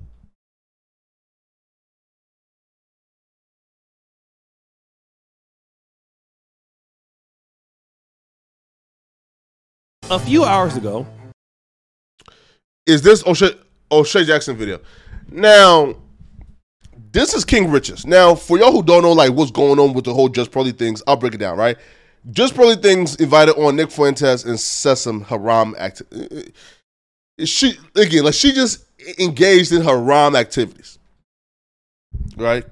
a 10.11 10.19
few 10.19 10.45
hours 10.45 10.77
ago. 10.77 11.07
Is 12.87 13.03
this 13.03 13.23
Oshay, 13.25 13.57
Oshay 13.91 14.25
Jackson 14.25 14.57
video? 14.57 14.81
Now, 15.31 15.95
this 17.13 17.35
is 17.35 17.45
King 17.45 17.71
Riches. 17.71 18.07
Now, 18.07 18.35
for 18.35 18.59
y'all 18.59 18.73
who 18.73 18.83
don't 18.83 19.03
know 19.03 19.13
like 19.13 19.33
what's 19.33 19.51
going 19.51 19.79
on 19.79 19.93
with 19.93 20.05
the 20.05 20.15
whole 20.15 20.29
Just 20.29 20.51
Pearly 20.51 20.73
things, 20.73 21.03
I'll 21.07 21.17
break 21.17 21.35
it 21.35 21.39
down, 21.39 21.59
right? 21.59 21.77
Just 22.31 22.55
Pearly 22.55 22.77
things 22.77 23.17
invited 23.17 23.57
on 23.57 23.77
Nick 23.77 23.91
Fuentes 23.91 24.45
and 24.45 24.59
Sesame 24.59 25.23
Haram 25.25 25.75
act. 25.79 26.03
She 27.45 27.75
again, 27.95 28.25
like 28.25 28.35
she 28.35 28.53
just 28.53 28.85
engaged 29.19 29.73
in 29.73 29.83
haram 29.83 30.35
activities, 30.35 30.99
right? 32.37 32.65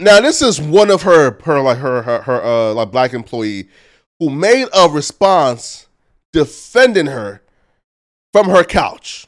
Now, 0.00 0.20
this 0.20 0.42
is 0.42 0.60
one 0.60 0.90
of 0.90 1.02
her 1.02 1.38
her 1.42 1.60
like 1.60 1.78
her 1.78 2.02
her, 2.02 2.22
her 2.22 2.42
uh 2.42 2.74
like 2.74 2.90
black 2.90 3.14
employee 3.14 3.68
who 4.18 4.30
made 4.30 4.66
a 4.74 4.88
response 4.88 5.86
defending 6.32 7.06
her 7.06 7.42
from 8.32 8.48
her 8.48 8.64
couch. 8.64 9.26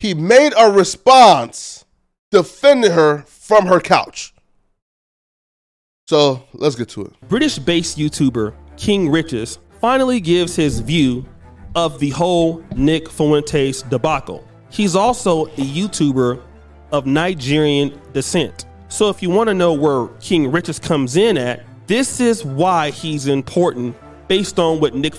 He 0.00 0.14
made 0.14 0.52
a 0.58 0.70
response 0.70 1.84
defending 2.30 2.92
her 2.92 3.22
from 3.22 3.66
her 3.66 3.80
couch. 3.80 4.34
So 6.06 6.44
let's 6.52 6.74
get 6.76 6.90
to 6.90 7.02
it. 7.06 7.12
British 7.28 7.58
based 7.58 7.96
YouTuber 7.96 8.54
King 8.76 9.10
Riches 9.10 9.58
finally 9.80 10.20
gives 10.20 10.56
his 10.56 10.80
view 10.80 11.24
of 11.74 11.98
the 11.98 12.10
whole 12.10 12.62
Nick 12.76 13.08
Fuentes 13.08 13.82
debacle. 13.82 14.46
He's 14.70 14.94
also 14.96 15.46
a 15.46 15.50
YouTuber 15.56 16.42
of 16.92 17.06
Nigerian 17.06 17.98
descent. 18.12 18.66
So 18.88 19.08
if 19.08 19.22
you 19.22 19.30
want 19.30 19.48
to 19.48 19.54
know 19.54 19.72
where 19.72 20.08
King 20.20 20.50
Riches 20.50 20.78
comes 20.78 21.16
in 21.16 21.38
at, 21.38 21.64
this 21.86 22.20
is 22.20 22.44
why 22.44 22.90
he's 22.90 23.26
important 23.26 23.96
based 24.28 24.58
on 24.58 24.80
what 24.80 24.94
Nick 24.94 25.14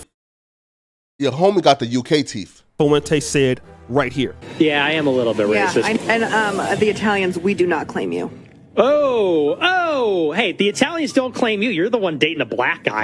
Your 1.20 1.32
homie 1.32 1.62
got 1.62 1.80
the 1.80 1.98
UK 1.98 2.26
teeth. 2.26 2.64
Fuente 2.78 3.20
said 3.20 3.62
right 3.88 4.12
here. 4.12 4.36
Yeah, 4.60 4.84
I 4.86 4.92
am 4.92 5.08
a 5.08 5.12
little 5.12 5.34
bit 5.34 5.48
Yeah, 5.50 5.68
racist. 5.68 5.84
I, 5.84 5.92
and 6.14 6.24
um, 6.24 6.58
the 6.80 6.90
Italians, 6.90 7.38
we 7.38 7.54
do 7.54 7.68
not 7.68 7.88
claim 7.88 8.12
you. 8.12 8.32
oh, 8.78 9.58
oh, 9.62 10.32
hey, 10.34 10.52
the 10.52 10.68
Italians 10.68 11.14
don't 11.14 11.34
claim 11.34 11.62
you. 11.62 11.70
You're 11.70 11.90
the 11.90 11.98
one 11.98 12.18
dating 12.18 12.42
a 12.42 12.46
black 12.46 12.84
guy. 12.84 13.04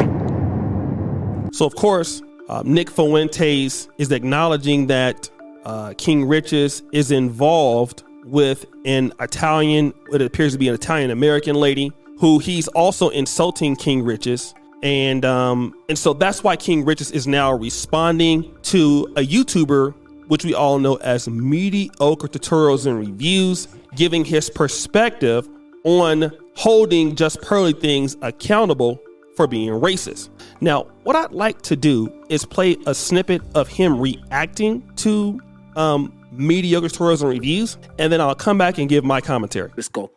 So, 1.54 1.66
of 1.66 1.76
course, 1.76 2.22
uh, 2.50 2.64
Nick 2.66 2.90
Fuentes 2.90 3.88
is 3.98 4.12
acknowledging 4.12 4.88
that 4.88 5.30
uh, 5.64 5.94
King 5.98 6.26
Riches 6.26 6.82
is 6.92 7.12
involved 7.12 8.04
with 8.26 8.66
an 8.86 9.14
Italian, 9.20 9.94
what 10.10 10.22
appears 10.22 10.54
to 10.54 10.60
be 10.60 10.68
an 10.68 10.74
Italian 10.76 11.12
American 11.12 11.56
lady, 11.56 11.92
who 12.22 12.38
he's 12.38 12.68
also 12.70 13.10
insulting 13.10 13.76
King 13.76 14.04
Riches. 14.04 14.54
And 14.84 15.26
um, 15.26 15.74
and 15.90 15.98
so 15.98 16.14
that's 16.14 16.44
why 16.44 16.56
King 16.56 16.86
Riches 16.86 17.12
is 17.12 17.28
now 17.28 17.52
responding 17.52 18.56
to 18.64 19.12
a 19.18 19.26
YouTuber, 19.26 19.94
which 20.28 20.46
we 20.46 20.54
all 20.54 20.78
know 20.80 20.96
as 20.98 21.28
mediocre 21.28 22.28
tutorials 22.28 22.86
and 22.86 22.98
reviews, 22.98 23.68
giving 23.96 24.24
his 24.24 24.50
perspective 24.50 25.48
on 25.84 26.32
holding 26.56 27.16
just 27.16 27.42
pearly 27.42 27.74
things 27.74 28.16
accountable 28.22 29.02
for 29.36 29.48
being 29.48 29.70
racist. 29.72 30.30
Now, 30.62 30.84
what 31.04 31.16
I'd 31.16 31.32
like 31.32 31.62
to 31.64 31.76
do 31.76 32.12
is 32.30 32.46
play 32.46 32.78
a 32.86 32.94
snippet 32.94 33.42
of 33.56 33.68
him 33.68 34.00
reacting 34.00 34.88
to 34.98 35.40
um, 35.76 36.14
mediocre 36.32 36.88
tutorials 36.88 37.22
and 37.22 37.32
reviews, 37.32 37.78
and 37.98 38.14
then 38.14 38.22
I'll 38.22 38.36
come 38.36 38.60
back 38.60 38.78
and 38.78 38.88
give 38.88 39.04
my 39.04 39.22
commentary. 39.22 39.72
Let's 39.76 39.90
go. 39.90 40.12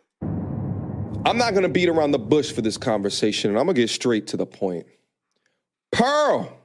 I'm 1.25 1.39
not 1.39 1.51
going 1.51 1.63
to 1.63 1.69
beat 1.69 1.89
around 1.89 2.11
the 2.11 2.19
bush 2.19 2.51
for 2.51 2.61
this 2.61 2.77
conversation, 2.77 3.49
and 3.49 3.59
I'm 3.59 3.65
going 3.65 3.75
to 3.75 3.81
get 3.81 3.89
straight 3.89 4.27
to 4.27 4.37
the 4.37 4.45
point. 4.45 4.85
Pearl, 5.91 6.55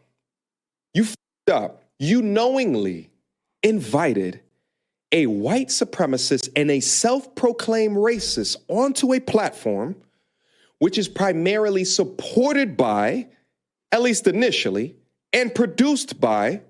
you 0.93 1.05
fed 1.05 1.17
up. 1.51 1.85
You 1.99 2.21
knowingly 2.21 3.11
invited 3.63 4.41
a 5.13 5.27
white 5.27 5.69
supremacist 5.69 6.51
and 6.57 6.71
a 6.71 6.81
self 6.81 7.35
proclaimed 7.35 7.97
racist 7.97 8.57
onto 8.69 9.15
a 9.15 9.21
platform 9.21 9.97
which 10.79 10.99
is 10.99 11.09
primarily 11.09 11.85
supported 11.85 12.77
by, 12.77 13.29
at 13.93 14.03
least 14.03 14.27
initially, 14.27 14.97
and 15.33 15.55
produced 15.55 16.21
by 16.21 16.63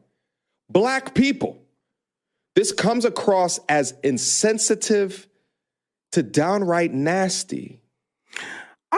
black 0.68 1.14
people. 1.14 1.62
This 2.56 2.72
comes 2.72 3.04
across 3.04 3.58
as 3.68 3.94
insensitive 4.02 5.28
to 6.12 6.22
downright 6.22 6.92
nasty. 6.92 7.79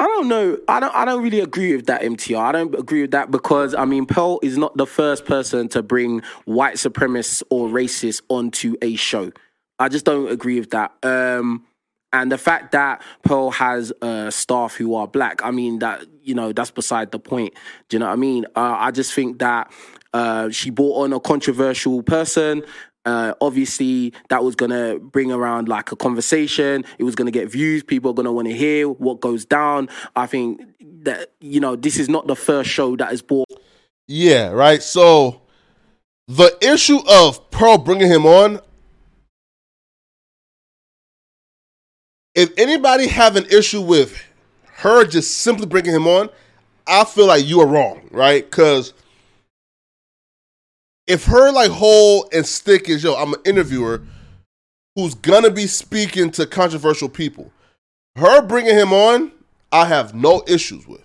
I 0.03 0.07
don't 0.07 0.27
know. 0.27 0.59
I 0.67 0.81
don't. 0.81 0.95
I 0.97 1.05
don't 1.05 1.23
really 1.23 1.39
agree 1.39 1.77
with 1.77 1.87
that, 1.87 2.03
MTR. 2.03 2.37
I 2.37 2.51
don't 2.51 2.75
agree 2.75 3.03
with 3.03 3.13
that 3.13 3.31
because 3.31 3.73
I 3.73 3.85
mean, 3.85 4.05
Pearl 4.05 4.41
is 4.43 4.59
not 4.59 4.77
the 4.77 4.85
first 4.85 5.25
person 5.25 5.69
to 5.69 5.83
bring 5.85 6.23
white 6.45 6.75
supremacists 6.75 7.45
or 7.51 7.69
racists 7.69 8.21
onto 8.29 8.75
a 8.83 8.97
show. 8.97 9.31
I 9.79 9.89
just 9.89 10.05
don't 10.05 10.29
agree 10.29 10.59
with 10.59 10.71
that. 10.71 10.91
Um, 11.05 11.65
and 12.13 12.33
the 12.33 12.39
fact 12.39 12.73
that 12.73 13.01
Pearl 13.23 13.53
has 13.53 13.93
uh, 14.03 14.33
staff 14.33 14.75
who 14.75 14.97
are 14.97 15.07
black, 15.07 15.41
I 15.45 15.53
mean, 15.53 15.79
that 15.79 16.05
you 16.21 16.35
know, 16.35 16.53
that's 16.53 16.73
beside 16.73 17.13
the 17.13 17.21
point. 17.21 17.55
Do 17.89 17.95
you 17.95 18.01
know 18.01 18.07
what 18.07 18.15
I 18.15 18.17
mean? 18.17 18.45
Uh, 18.57 18.75
I 18.81 18.91
just 18.91 19.15
think 19.15 19.39
that 19.39 19.71
uh, 20.13 20.51
she 20.51 20.71
brought 20.71 21.05
on 21.05 21.13
a 21.13 21.21
controversial 21.21 22.03
person. 22.03 22.65
Uh, 23.05 23.35
obviously, 23.41 24.13
that 24.29 24.45
was 24.45 24.55
gonna 24.55 24.99
bring 24.99 25.33
around 25.33 25.69
like 25.69 25.91
a 25.93 25.97
conversation. 25.97 26.85
It 26.99 27.05
was 27.05 27.15
gonna 27.15 27.31
get 27.31 27.51
views. 27.51 27.83
People 27.83 28.13
are 28.13 28.15
gonna 28.15 28.33
want 28.33 28.49
to 28.49 28.55
hear 28.55 28.89
what 28.89 29.21
goes 29.21 29.45
down. 29.45 29.89
I 30.15 30.27
think 30.27 30.63
that 31.05 31.33
you 31.41 31.61
know 31.61 31.75
this 31.77 31.99
is 31.99 32.09
not 32.09 32.27
the 32.27 32.37
first 32.37 32.71
show 32.71 32.97
that 32.97 33.13
is 33.13 33.23
brought. 33.23 33.49
Yeah, 34.07 34.51
right. 34.51 34.83
So 34.83 35.43
the 36.29 36.57
issue 36.63 37.01
of 37.09 37.51
Pearl 37.51 37.79
bringing 37.79 38.09
him 38.09 38.25
on, 38.25 38.61
if 42.35 42.53
anybody 42.57 43.09
have 43.09 43.37
an 43.37 43.47
issue 43.47 43.81
with 43.81 44.23
her 44.77 45.05
just 45.05 45.39
simply 45.39 45.67
bringing 45.67 45.95
him 45.95 46.07
on, 46.07 46.29
I 46.87 47.05
feel 47.05 47.27
like 47.27 47.45
you 47.47 47.61
are 47.61 47.67
wrong, 47.67 48.09
right? 48.11 48.45
Because 48.45 48.95
if 51.07 51.25
her 51.27 51.53
like 51.53 51.71
whole 51.71 52.29
and 52.33 52.47
stick 52.47 52.89
is 52.89 53.03
yo, 53.03 53.15
I'm 53.15 53.35
an 53.35 53.41
interviewer 53.45 54.03
who's 54.95 55.15
gonna 55.15 55.51
be 55.51 55.67
speaking 55.67 56.31
to 56.33 56.47
controversial 56.47 57.09
people. 57.09 57.53
Her 58.17 58.43
bringing 58.43 58.75
him 58.75 58.93
on, 58.93 59.33
I 59.71 59.87
have 59.87 60.15
no 60.15 60.43
issues 60.47 60.87
with. 60.87 61.05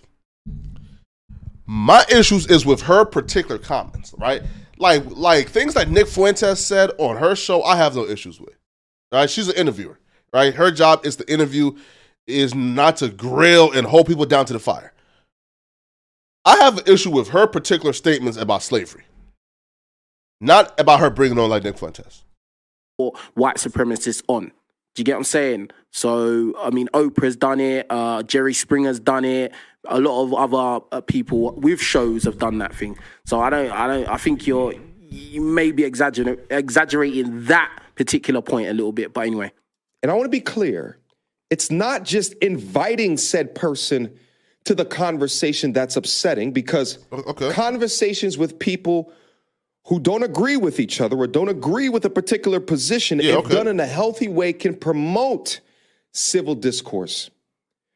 My 1.66 2.04
issues 2.10 2.46
is 2.46 2.64
with 2.64 2.82
her 2.82 3.04
particular 3.04 3.58
comments, 3.58 4.14
right? 4.18 4.42
Like 4.78 5.04
like 5.06 5.48
things 5.48 5.74
like 5.74 5.88
Nick 5.88 6.06
Fuentes 6.06 6.64
said 6.64 6.90
on 6.98 7.16
her 7.16 7.34
show, 7.34 7.62
I 7.62 7.76
have 7.76 7.94
no 7.94 8.06
issues 8.06 8.40
with. 8.40 8.54
Right? 9.10 9.28
She's 9.28 9.48
an 9.48 9.56
interviewer, 9.56 9.98
right? 10.32 10.54
Her 10.54 10.70
job 10.70 11.06
is 11.06 11.16
to 11.16 11.32
interview, 11.32 11.76
is 12.26 12.54
not 12.54 12.98
to 12.98 13.08
grill 13.08 13.72
and 13.72 13.86
hold 13.86 14.06
people 14.06 14.26
down 14.26 14.44
to 14.46 14.52
the 14.52 14.58
fire. 14.58 14.92
I 16.44 16.56
have 16.56 16.78
an 16.78 16.84
issue 16.86 17.10
with 17.10 17.28
her 17.28 17.46
particular 17.46 17.92
statements 17.92 18.38
about 18.38 18.62
slavery, 18.62 19.04
not 20.40 20.78
about 20.78 21.00
her 21.00 21.10
bringing 21.10 21.38
on 21.38 21.50
like 21.50 21.64
Nick 21.64 21.78
Fuentes. 21.78 22.22
or 22.98 23.12
white 23.34 23.56
supremacists 23.56 24.22
on. 24.28 24.52
Do 24.94 25.00
you 25.00 25.04
get 25.04 25.12
what 25.12 25.18
I'm 25.18 25.24
saying? 25.24 25.70
So, 25.92 26.54
I 26.58 26.70
mean, 26.70 26.88
Oprah's 26.92 27.36
done 27.36 27.60
it, 27.60 27.86
uh, 27.88 28.22
Jerry 28.24 28.52
Springer's 28.52 28.98
done 28.98 29.24
it, 29.24 29.52
a 29.86 30.00
lot 30.00 30.24
of 30.24 30.34
other 30.34 30.84
uh, 30.90 31.00
people 31.00 31.54
with 31.54 31.80
shows 31.80 32.24
have 32.24 32.38
done 32.38 32.58
that 32.58 32.74
thing. 32.74 32.98
So 33.24 33.40
I 33.40 33.50
don't, 33.50 33.70
I 33.70 33.86
don't, 33.86 34.08
I 34.08 34.16
think 34.16 34.46
you're, 34.46 34.74
you 35.00 35.40
may 35.40 35.70
be 35.70 35.84
exaggerating, 35.84 36.44
exaggerating 36.50 37.44
that 37.44 37.70
particular 37.94 38.42
point 38.42 38.68
a 38.68 38.72
little 38.72 38.92
bit. 38.92 39.12
But 39.14 39.26
anyway, 39.26 39.52
And 40.02 40.10
I 40.10 40.14
want 40.14 40.26
to 40.26 40.30
be 40.30 40.40
clear 40.40 40.98
it's 41.50 41.70
not 41.70 42.02
just 42.04 42.34
inviting 42.34 43.16
said 43.16 43.54
person 43.54 44.14
to 44.64 44.74
the 44.74 44.84
conversation 44.84 45.72
that's 45.72 45.96
upsetting 45.96 46.52
because 46.52 46.98
conversations 47.52 48.36
with 48.36 48.58
people 48.58 49.12
who 49.88 49.98
don't 49.98 50.22
agree 50.22 50.56
with 50.56 50.78
each 50.80 51.00
other 51.00 51.16
or 51.16 51.26
don't 51.26 51.48
agree 51.48 51.88
with 51.88 52.04
a 52.04 52.10
particular 52.10 52.60
position, 52.60 53.20
Yeah, 53.20 53.32
if 53.32 53.38
okay. 53.46 53.54
done 53.54 53.68
in 53.68 53.80
a 53.80 53.86
healthy 53.86 54.28
way, 54.28 54.52
can 54.52 54.74
promote 54.74 55.60
civil 56.12 56.54
discourse. 56.54 57.30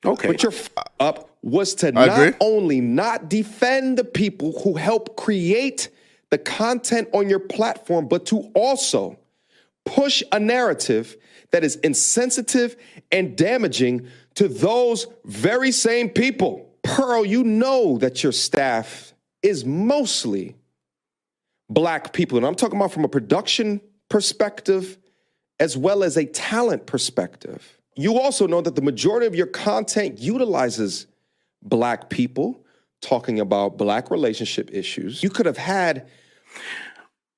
Okay. 0.04 0.28
But 0.28 0.42
your 0.42 0.52
f- 0.52 0.70
up 0.98 1.30
was 1.42 1.74
to 1.76 1.88
I 1.88 1.90
not 2.06 2.08
agree. 2.20 2.36
only 2.40 2.80
not 2.80 3.28
defend 3.28 3.98
the 3.98 4.04
people 4.04 4.58
who 4.62 4.74
help 4.74 5.16
create 5.16 5.90
the 6.30 6.38
content 6.38 7.08
on 7.12 7.28
your 7.28 7.38
platform, 7.40 8.08
but 8.08 8.26
to 8.26 8.50
also 8.54 9.18
push 9.84 10.22
a 10.32 10.40
narrative 10.40 11.16
that 11.50 11.62
is 11.62 11.76
insensitive 11.76 12.74
and 13.10 13.36
damaging 13.36 14.06
to 14.34 14.48
those 14.48 15.06
very 15.24 15.70
same 15.70 16.08
people. 16.08 16.70
Pearl, 16.82 17.24
you 17.26 17.44
know 17.44 17.98
that 17.98 18.22
your 18.22 18.32
staff 18.32 19.12
is 19.42 19.64
mostly 19.66 20.56
black 21.72 22.12
people. 22.12 22.36
And 22.38 22.46
I'm 22.46 22.54
talking 22.54 22.76
about 22.78 22.92
from 22.92 23.04
a 23.04 23.08
production 23.08 23.80
perspective 24.08 24.98
as 25.60 25.76
well 25.76 26.02
as 26.02 26.16
a 26.16 26.24
talent 26.26 26.86
perspective. 26.86 27.78
You 27.96 28.18
also 28.18 28.46
know 28.46 28.60
that 28.62 28.74
the 28.74 28.82
majority 28.82 29.26
of 29.26 29.34
your 29.34 29.46
content 29.46 30.18
utilizes 30.18 31.06
black 31.62 32.10
people 32.10 32.64
talking 33.00 33.38
about 33.40 33.76
black 33.76 34.10
relationship 34.10 34.70
issues. 34.72 35.22
You 35.22 35.30
could 35.30 35.46
have 35.46 35.58
had 35.58 36.08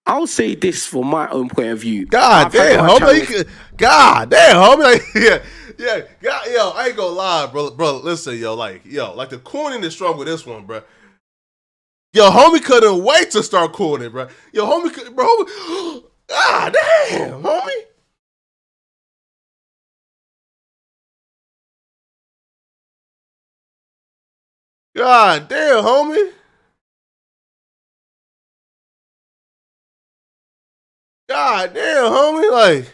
I'll 0.06 0.26
say 0.26 0.54
this 0.54 0.84
from 0.84 1.06
my 1.06 1.28
own 1.30 1.48
point 1.48 1.68
of 1.68 1.78
view. 1.78 2.04
God 2.04 2.46
I've 2.48 2.52
damn, 2.52 2.80
homie. 2.80 2.98
channel- 2.98 3.26
could- 3.26 3.48
God 3.78 4.30
damn, 4.30 4.56
homie. 4.56 4.74
Like, 4.84 5.02
yeah, 5.14 5.38
yeah, 5.78 6.00
God, 6.20 6.46
yo, 6.52 6.70
I 6.74 6.88
ain't 6.88 6.96
gonna 6.96 7.14
lie, 7.14 7.46
bro. 7.46 7.70
Bro, 7.70 8.00
listen, 8.00 8.38
yo, 8.38 8.54
like, 8.54 8.82
yo, 8.84 9.14
like 9.14 9.30
the 9.30 9.38
corning 9.38 9.82
is 9.82 9.94
strong 9.94 10.18
with 10.18 10.26
this 10.28 10.44
one, 10.44 10.66
bro. 10.66 10.82
Yo, 12.14 12.30
homie 12.30 12.62
couldn't 12.62 13.02
wait 13.02 13.32
to 13.32 13.42
start 13.42 13.72
corning, 13.72 14.08
bro. 14.10 14.28
Yo, 14.52 14.64
homie, 14.64 14.92
could, 14.94 15.16
bro, 15.16 15.26
homie, 15.26 16.04
God 16.28 16.30
ah, 16.30 16.70
damn, 16.72 17.42
homie. 17.42 17.84
God 24.96 25.48
damn, 25.48 25.82
homie. 25.82 26.32
God 31.28 31.74
damn, 31.74 32.12
homie. 32.12 32.52
Like, 32.52 32.92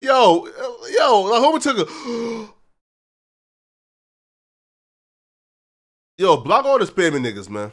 yo, 0.00 0.46
yo, 0.90 1.20
like, 1.20 1.42
homie 1.42 1.62
took 1.62 1.86
a. 1.86 2.55
Yo, 6.18 6.36
block 6.38 6.64
all 6.64 6.78
the 6.78 6.86
spamming 6.86 7.26
niggas, 7.26 7.50
man. 7.50 7.72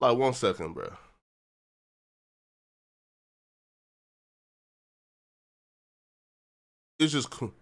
Like, 0.00 0.16
one 0.16 0.34
second, 0.34 0.74
bro. 0.74 0.92
It's 6.98 7.12
just 7.12 7.30
cool. 7.30 7.52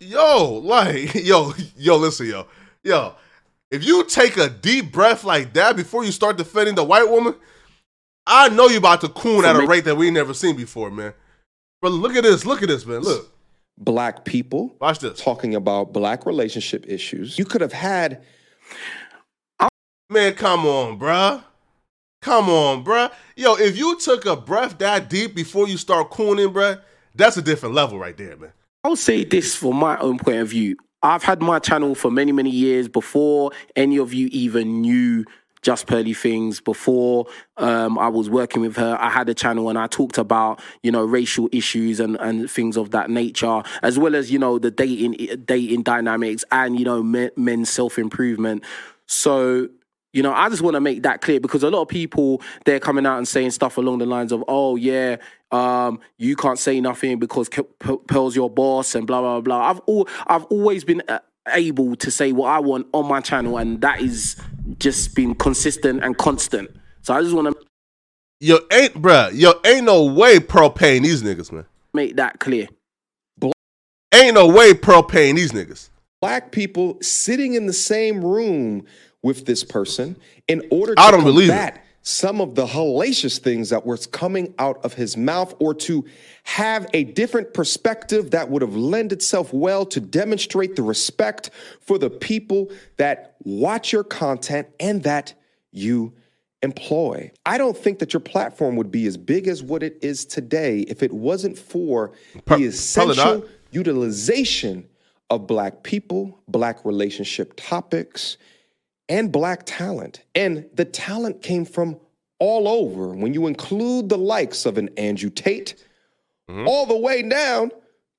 Yo, 0.00 0.60
like, 0.64 1.14
yo, 1.14 1.52
yo, 1.76 1.96
listen, 1.96 2.26
yo, 2.26 2.46
yo. 2.82 3.14
If 3.70 3.84
you 3.84 4.04
take 4.04 4.36
a 4.36 4.48
deep 4.48 4.92
breath 4.92 5.24
like 5.24 5.52
that 5.54 5.76
before 5.76 6.04
you 6.04 6.12
start 6.12 6.36
defending 6.36 6.74
the 6.74 6.84
white 6.84 7.08
woman, 7.08 7.34
I 8.26 8.48
know 8.48 8.68
you 8.68 8.78
about 8.78 9.00
to 9.02 9.08
coon 9.08 9.44
at 9.44 9.56
a 9.56 9.66
rate 9.66 9.84
that 9.84 9.96
we 9.96 10.10
never 10.10 10.34
seen 10.34 10.56
before, 10.56 10.90
man. 10.90 11.12
But 11.82 11.92
look 11.92 12.14
at 12.14 12.22
this, 12.22 12.46
look 12.46 12.62
at 12.62 12.68
this, 12.68 12.86
man. 12.86 13.00
Look, 13.00 13.35
black 13.78 14.24
people 14.24 14.74
watch 14.80 15.00
this. 15.00 15.20
talking 15.20 15.54
about 15.54 15.92
black 15.92 16.24
relationship 16.26 16.84
issues. 16.88 17.38
You 17.38 17.44
could 17.44 17.60
have 17.60 17.72
had 17.72 18.22
Man, 20.08 20.34
come 20.34 20.66
on, 20.66 21.00
bruh. 21.00 21.42
Come 22.22 22.48
on, 22.48 22.84
bruh. 22.84 23.10
Yo, 23.34 23.56
if 23.56 23.76
you 23.76 23.98
took 23.98 24.24
a 24.24 24.36
breath 24.36 24.78
that 24.78 25.10
deep 25.10 25.34
before 25.34 25.66
you 25.66 25.76
start 25.76 26.12
cooning, 26.12 26.52
bruh, 26.52 26.80
that's 27.16 27.36
a 27.36 27.42
different 27.42 27.74
level 27.74 27.98
right 27.98 28.16
there, 28.16 28.36
man. 28.36 28.52
I'll 28.84 28.94
say 28.94 29.24
this 29.24 29.56
from 29.56 29.76
my 29.76 29.98
own 29.98 30.18
point 30.18 30.38
of 30.38 30.48
view. 30.48 30.76
I've 31.02 31.24
had 31.24 31.42
my 31.42 31.58
channel 31.58 31.96
for 31.96 32.10
many, 32.10 32.30
many 32.30 32.50
years 32.50 32.86
before 32.86 33.50
any 33.74 33.96
of 33.96 34.14
you 34.14 34.28
even 34.30 34.80
knew 34.80 35.24
Just 35.66 35.88
Pearly 35.88 36.14
Things. 36.14 36.60
Before 36.60 37.26
um, 37.56 37.98
I 37.98 38.06
was 38.06 38.30
working 38.30 38.62
with 38.62 38.76
her, 38.76 38.96
I 39.00 39.10
had 39.10 39.28
a 39.28 39.34
channel 39.34 39.68
and 39.68 39.76
I 39.76 39.88
talked 39.88 40.16
about, 40.16 40.62
you 40.84 40.92
know, 40.92 41.04
racial 41.04 41.48
issues 41.50 41.98
and, 41.98 42.14
and 42.20 42.48
things 42.48 42.76
of 42.76 42.92
that 42.92 43.10
nature, 43.10 43.64
as 43.82 43.98
well 43.98 44.14
as, 44.14 44.30
you 44.30 44.38
know, 44.38 44.60
the 44.60 44.70
dating 44.70 45.14
dating 45.44 45.82
dynamics 45.82 46.44
and, 46.52 46.78
you 46.78 46.84
know, 46.84 47.02
men, 47.02 47.30
men's 47.36 47.68
self-improvement. 47.68 48.62
So, 49.06 49.68
you 50.12 50.22
know, 50.22 50.32
I 50.32 50.48
just 50.50 50.62
want 50.62 50.74
to 50.74 50.80
make 50.80 51.02
that 51.02 51.20
clear 51.20 51.40
because 51.40 51.64
a 51.64 51.70
lot 51.70 51.82
of 51.82 51.88
people 51.88 52.40
they're 52.64 52.78
coming 52.78 53.04
out 53.04 53.18
and 53.18 53.26
saying 53.26 53.50
stuff 53.50 53.76
along 53.76 53.98
the 53.98 54.06
lines 54.06 54.30
of, 54.30 54.44
"Oh 54.46 54.76
yeah, 54.76 55.16
um, 55.50 55.98
you 56.16 56.36
can't 56.36 56.60
say 56.60 56.80
nothing 56.80 57.18
because 57.18 57.50
Pearl's 58.06 58.36
your 58.36 58.48
boss," 58.48 58.94
and 58.94 59.04
blah 59.04 59.20
blah 59.20 59.40
blah. 59.40 59.70
I've 59.70 59.80
all 59.86 60.08
I've 60.28 60.44
always 60.44 60.84
been 60.84 61.02
uh, 61.08 61.18
able 61.52 61.96
to 61.96 62.10
say 62.10 62.32
what 62.32 62.48
I 62.48 62.58
want 62.58 62.86
on 62.92 63.06
my 63.08 63.20
channel, 63.20 63.58
and 63.58 63.80
that 63.80 64.00
is 64.00 64.36
just 64.78 65.14
been 65.14 65.34
consistent 65.34 66.02
and 66.04 66.16
constant. 66.18 66.70
So 67.02 67.14
I 67.14 67.22
just 67.22 67.34
want 67.34 67.48
to 67.48 67.66
Yo, 68.40 68.58
ain't 68.70 68.92
bruh, 69.00 69.30
yo, 69.32 69.54
ain't 69.64 69.86
no 69.86 70.04
way 70.04 70.38
Pearl 70.38 70.68
paying 70.68 71.02
these 71.02 71.22
niggas, 71.22 71.50
man. 71.52 71.64
make 71.94 72.16
that 72.16 72.38
clear. 72.38 72.68
Ain't 74.14 74.34
no 74.34 74.46
way 74.46 74.74
Pearl 74.74 75.02
paying 75.02 75.36
these 75.36 75.52
niggas. 75.52 75.88
black 76.20 76.52
people 76.52 76.98
sitting 77.00 77.54
in 77.54 77.66
the 77.66 77.72
same 77.72 78.24
room 78.24 78.84
with 79.22 79.46
this 79.46 79.64
person 79.64 80.16
in 80.48 80.62
order 80.70 80.94
to 80.94 81.00
I 81.00 81.10
don't 81.10 81.24
believe 81.24 81.48
combat 81.48 81.82
some 82.06 82.40
of 82.40 82.54
the 82.54 82.64
hellacious 82.64 83.36
things 83.40 83.70
that 83.70 83.84
was 83.84 84.06
coming 84.06 84.54
out 84.60 84.82
of 84.84 84.94
his 84.94 85.16
mouth 85.16 85.52
or 85.58 85.74
to 85.74 86.04
have 86.44 86.86
a 86.94 87.02
different 87.02 87.52
perspective 87.52 88.30
that 88.30 88.48
would 88.48 88.62
have 88.62 88.76
lent 88.76 89.10
itself 89.10 89.52
well 89.52 89.84
to 89.84 89.98
demonstrate 89.98 90.76
the 90.76 90.82
respect 90.84 91.50
for 91.80 91.98
the 91.98 92.08
people 92.08 92.70
that 92.96 93.34
watch 93.42 93.92
your 93.92 94.04
content 94.04 94.68
and 94.78 95.02
that 95.02 95.34
you 95.72 96.14
employ. 96.62 97.28
I 97.44 97.58
don't 97.58 97.76
think 97.76 97.98
that 97.98 98.12
your 98.12 98.20
platform 98.20 98.76
would 98.76 98.92
be 98.92 99.06
as 99.06 99.16
big 99.16 99.48
as 99.48 99.64
what 99.64 99.82
it 99.82 99.98
is 100.00 100.24
today 100.24 100.82
if 100.82 101.02
it 101.02 101.12
wasn't 101.12 101.58
for 101.58 102.12
the 102.46 102.66
essential 102.66 103.44
utilization 103.72 104.86
of 105.28 105.48
black 105.48 105.82
people, 105.82 106.40
black 106.46 106.84
relationship 106.84 107.54
topics, 107.56 108.36
and 109.08 109.30
black 109.32 109.62
talent. 109.64 110.22
And 110.34 110.68
the 110.74 110.84
talent 110.84 111.42
came 111.42 111.64
from 111.64 111.98
all 112.38 112.68
over. 112.68 113.08
When 113.08 113.34
you 113.34 113.46
include 113.46 114.08
the 114.08 114.18
likes 114.18 114.66
of 114.66 114.78
an 114.78 114.90
Andrew 114.96 115.30
Tate, 115.30 115.74
mm-hmm. 116.50 116.66
all 116.66 116.86
the 116.86 116.96
way 116.96 117.22
down 117.22 117.70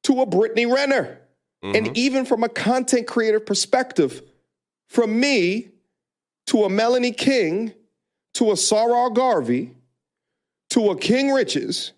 to 0.04 0.22
a 0.22 0.26
Brittany 0.26 0.66
Renner. 0.66 1.20
And 1.64 1.88
mm-hmm. 1.88 1.94
even 1.96 2.26
from 2.26 2.44
a 2.44 2.50
content 2.50 3.08
creator 3.08 3.40
perspective, 3.40 4.22
from 4.88 5.20
me 5.20 5.70
to 6.48 6.64
a 6.64 6.70
Melanie 6.70 7.12
King, 7.12 7.74
to 8.36 8.52
a 8.52 8.58
Sarah 8.58 9.10
Garvey, 9.12 9.74
to 10.70 10.92
a 10.92 10.98
King 10.98 11.32
Riches, 11.32 11.94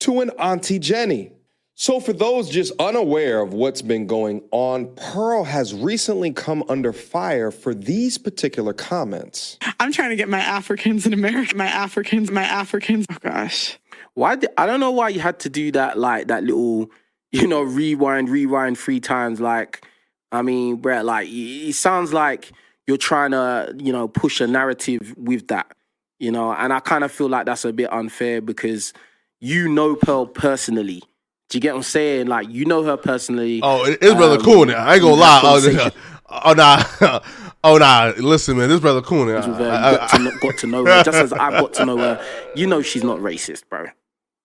to 0.00 0.20
an 0.20 0.30
Auntie 0.30 0.78
Jenny. 0.78 1.32
So, 1.76 1.98
for 1.98 2.12
those 2.12 2.48
just 2.48 2.72
unaware 2.78 3.40
of 3.40 3.52
what's 3.52 3.82
been 3.82 4.06
going 4.06 4.42
on, 4.52 4.94
Pearl 4.94 5.42
has 5.42 5.74
recently 5.74 6.32
come 6.32 6.62
under 6.68 6.92
fire 6.92 7.50
for 7.50 7.74
these 7.74 8.16
particular 8.16 8.72
comments. 8.72 9.58
I'm 9.80 9.90
trying 9.90 10.10
to 10.10 10.16
get 10.16 10.28
my 10.28 10.38
Africans 10.38 11.04
in 11.04 11.12
America, 11.12 11.56
my 11.56 11.66
Africans, 11.66 12.30
my 12.30 12.44
Africans. 12.44 13.06
Oh 13.10 13.16
gosh. 13.20 13.76
Why? 14.14 14.36
Did, 14.36 14.50
I 14.56 14.66
don't 14.66 14.78
know 14.78 14.92
why 14.92 15.08
you 15.08 15.18
had 15.18 15.40
to 15.40 15.48
do 15.48 15.72
that. 15.72 15.98
Like 15.98 16.28
that 16.28 16.44
little, 16.44 16.92
you 17.32 17.48
know, 17.48 17.62
rewind, 17.62 18.28
rewind 18.28 18.78
three 18.78 19.00
times. 19.00 19.40
Like, 19.40 19.84
I 20.30 20.42
mean, 20.42 20.76
Brett, 20.76 21.04
like 21.04 21.26
it 21.26 21.70
it 21.70 21.74
sounds 21.74 22.12
like 22.12 22.52
you're 22.86 22.96
trying 22.98 23.32
to, 23.32 23.74
you 23.76 23.92
know, 23.92 24.06
push 24.06 24.40
a 24.40 24.46
narrative 24.46 25.12
with 25.16 25.48
that. 25.48 25.76
You 26.20 26.30
know, 26.30 26.52
and 26.52 26.72
I 26.72 26.78
kind 26.78 27.02
of 27.02 27.10
feel 27.10 27.28
like 27.28 27.46
that's 27.46 27.64
a 27.64 27.72
bit 27.72 27.92
unfair 27.92 28.40
because 28.40 28.92
you 29.40 29.68
know 29.68 29.96
Pearl 29.96 30.26
personally. 30.26 31.02
Do 31.54 31.58
you 31.58 31.60
get 31.60 31.74
what 31.74 31.78
I'm 31.78 31.82
saying? 31.84 32.26
Like 32.26 32.48
you 32.50 32.64
know 32.64 32.82
her 32.82 32.96
personally. 32.96 33.60
Oh, 33.62 33.84
it- 33.84 33.98
it's 34.02 34.12
brother 34.14 34.38
Um, 34.38 34.42
Coon. 34.42 34.68
now. 34.68 34.84
I 34.84 34.94
ain't 34.94 35.02
gonna 35.02 35.14
lie. 35.14 35.40
Oh, 35.44 35.90
oh 36.46 36.52
nah, 36.52 37.20
oh 37.64 37.76
nah. 37.78 38.12
Listen, 38.18 38.56
man, 38.58 38.68
this 38.70 38.80
brother 38.80 39.00
Coon. 39.00 39.28
I- 39.28 39.40
her. 39.40 39.46
You 39.46 39.54
I- 39.54 39.94
got, 39.94 40.10
to 40.10 40.18
know, 40.18 40.30
got 40.42 40.58
to 40.58 40.66
know 40.66 40.84
her. 40.84 41.02
Just 41.04 41.16
as 41.16 41.32
I've 41.32 41.52
got 41.52 41.72
to 41.74 41.86
know 41.86 41.96
her, 41.98 42.20
you 42.56 42.66
know 42.66 42.82
she's 42.82 43.04
not 43.04 43.18
racist, 43.20 43.68
bro. 43.70 43.86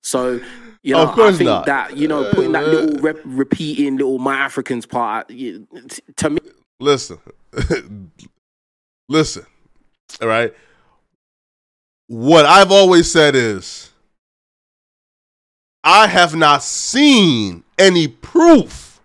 So 0.03 0.39
you 0.83 0.93
know, 0.93 1.11
I 1.11 1.31
think 1.31 1.47
not. 1.47 1.65
that 1.65 1.97
you 1.97 2.07
know 2.07 2.29
putting 2.31 2.51
that 2.51 2.67
little 2.67 3.01
rep, 3.01 3.17
repeating 3.25 3.97
little 3.97 4.19
my 4.19 4.35
Africans 4.37 4.85
part 4.85 5.31
you- 5.31 5.67
t- 5.89 6.03
to 6.17 6.29
me. 6.29 6.39
listen, 6.79 7.17
listen. 9.09 9.47
All 10.21 10.27
right. 10.27 10.53
What 12.05 12.45
I've 12.45 12.71
always 12.71 13.11
said 13.11 13.35
is, 13.35 13.88
I 15.89 16.05
have 16.05 16.35
not 16.35 16.61
seen 16.61 17.63
any 17.79 18.07
proof 18.07 19.01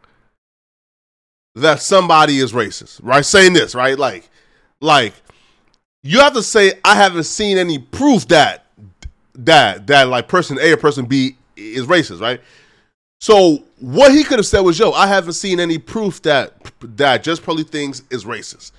that 1.54 1.80
somebody 1.80 2.40
is 2.40 2.52
racist. 2.52 3.00
Right? 3.02 3.24
Saying 3.24 3.54
this, 3.54 3.74
right? 3.74 3.98
Like, 3.98 4.28
like 4.82 5.14
you 6.02 6.20
have 6.20 6.34
to 6.34 6.42
say 6.42 6.74
I 6.84 6.94
haven't 6.94 7.24
seen 7.24 7.56
any 7.56 7.78
proof 7.78 8.28
that 8.28 8.66
that 9.36 9.86
that 9.86 10.08
like 10.08 10.28
person 10.28 10.58
A 10.60 10.72
or 10.72 10.76
person 10.76 11.06
B 11.06 11.36
is 11.56 11.86
racist, 11.86 12.20
right? 12.20 12.42
So 13.18 13.64
what 13.80 14.12
he 14.12 14.22
could 14.22 14.38
have 14.38 14.46
said 14.46 14.60
was, 14.60 14.78
"Yo, 14.78 14.90
I 14.90 15.06
haven't 15.06 15.32
seen 15.32 15.60
any 15.60 15.78
proof 15.78 16.20
that 16.22 16.52
that 16.82 17.22
just 17.22 17.42
probably 17.42 17.64
things 17.64 18.02
is 18.10 18.26
racist." 18.26 18.72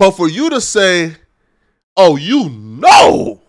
But 0.00 0.10
for 0.12 0.28
you 0.28 0.50
to 0.50 0.60
say, 0.60 1.14
"Oh, 1.96 2.16
you 2.16 2.48
know, 2.48 3.40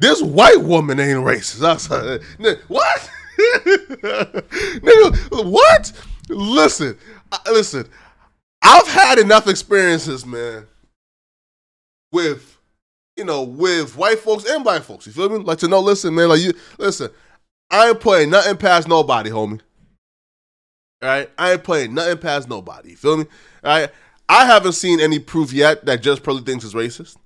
this 0.00 0.20
white 0.22 0.60
woman 0.60 0.98
ain't 0.98 1.24
racist," 1.24 1.62
I 1.62 1.76
said, 1.76 2.22
what? 2.68 3.10
Nigga, 4.82 5.50
what? 5.50 5.92
Listen, 6.28 6.98
listen. 7.46 7.88
I've 8.62 8.88
had 8.88 9.18
enough 9.18 9.48
experiences, 9.48 10.26
man, 10.26 10.66
with 12.12 12.58
you 13.16 13.24
know, 13.24 13.42
with 13.42 13.96
white 13.96 14.18
folks 14.18 14.44
and 14.48 14.64
black 14.64 14.82
folks. 14.82 15.06
You 15.06 15.12
feel 15.12 15.28
me? 15.28 15.38
Like 15.38 15.58
to 15.58 15.68
know, 15.68 15.80
listen, 15.80 16.14
man, 16.14 16.28
like 16.28 16.40
you 16.40 16.52
listen, 16.78 17.10
I 17.70 17.88
ain't 17.88 18.00
playing 18.00 18.30
nothing 18.30 18.56
past 18.56 18.88
nobody, 18.88 19.30
homie. 19.30 19.60
All 21.02 21.08
right? 21.08 21.30
I 21.38 21.52
ain't 21.52 21.64
playing 21.64 21.94
nothing 21.94 22.18
past 22.18 22.48
nobody. 22.48 22.90
You 22.90 22.96
feel 22.96 23.16
me? 23.18 23.24
All 23.64 23.78
right? 23.78 23.90
I 24.28 24.46
haven't 24.46 24.72
seen 24.72 25.00
any 25.00 25.18
proof 25.18 25.52
yet 25.52 25.84
that 25.86 26.02
Just 26.02 26.22
Pearly 26.22 26.42
things 26.42 26.64
is 26.64 26.74
racist. 26.74 27.16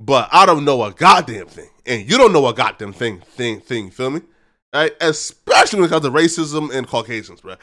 But 0.00 0.28
I 0.32 0.46
don't 0.46 0.64
know 0.64 0.82
a 0.82 0.92
goddamn 0.92 1.46
thing. 1.46 1.68
And 1.86 2.08
you 2.10 2.16
don't 2.16 2.32
know 2.32 2.46
a 2.46 2.54
goddamn 2.54 2.92
thing, 2.92 3.20
thing, 3.20 3.60
thing, 3.60 3.90
feel 3.90 4.10
me? 4.10 4.20
Right? 4.72 4.92
Especially 5.00 5.80
when 5.80 5.88
it 5.88 5.90
comes 5.90 6.04
to 6.04 6.10
racism 6.10 6.74
and 6.74 6.86
Caucasians, 6.86 7.40
bro. 7.40 7.56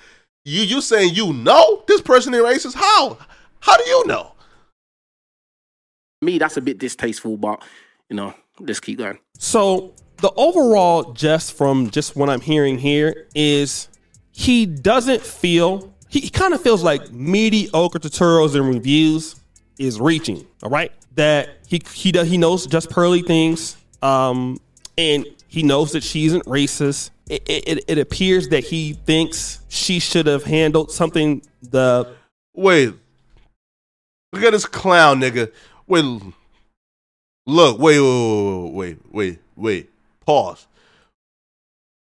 You 0.44 0.62
you 0.62 0.82
saying 0.82 1.14
you 1.14 1.34
know 1.34 1.84
this 1.88 2.02
person 2.02 2.34
ain't 2.34 2.46
racist? 2.46 2.74
How? 2.74 3.18
How 3.60 3.78
do 3.78 3.84
you 3.84 4.08
know? 4.08 4.34
Me, 6.22 6.38
that's 6.38 6.58
a 6.58 6.62
bit 6.62 6.78
distasteful, 6.80 7.38
but 7.38 7.62
you 8.10 8.16
know, 8.16 8.34
let's 8.60 8.80
keep 8.80 8.98
going. 8.98 9.20
So 9.38 9.94
the 10.18 10.32
overall, 10.36 11.14
just 11.14 11.56
from 11.56 11.90
just 11.90 12.16
what 12.16 12.30
I'm 12.30 12.42
hearing 12.42 12.78
here, 12.78 13.28
is 13.36 13.88
he 14.32 14.66
doesn't 14.66 15.22
feel 15.22 15.94
he, 16.10 16.22
he 16.22 16.30
kind 16.30 16.54
of 16.54 16.62
feels 16.62 16.84
like 16.84 17.12
mediocre 17.12 18.00
tutorials 18.00 18.56
and 18.56 18.68
reviews 18.68 19.36
is 19.78 20.00
reaching. 20.00 20.46
All 20.64 20.70
right, 20.70 20.92
that 21.16 21.61
he 21.72 21.82
he 21.94 22.12
does 22.12 22.28
he 22.28 22.38
knows 22.38 22.68
just 22.68 22.90
pearly 22.90 23.22
things, 23.22 23.78
um, 24.02 24.60
and 24.98 25.26
he 25.48 25.64
knows 25.64 25.94
that 25.94 26.04
she 26.04 26.26
isn't 26.26 26.44
racist. 26.44 27.12
It, 27.30 27.44
it, 27.48 27.86
it 27.88 27.98
appears 27.98 28.50
that 28.50 28.66
he 28.66 28.92
thinks 28.92 29.62
she 29.70 30.00
should 30.00 30.28
have 30.28 30.44
handled 30.44 30.92
something. 30.92 31.42
The 31.62 32.14
Wait. 32.54 32.94
Look 34.34 34.44
at 34.44 34.52
this 34.52 34.66
clown, 34.66 35.22
nigga. 35.22 35.50
Wait. 35.88 36.04
Look. 37.48 37.80
Wait. 37.80 38.00
Wait. 38.02 38.74
Wait. 38.74 39.00
Wait. 39.14 39.40
Wait. 39.56 39.90
Pause. 40.26 40.68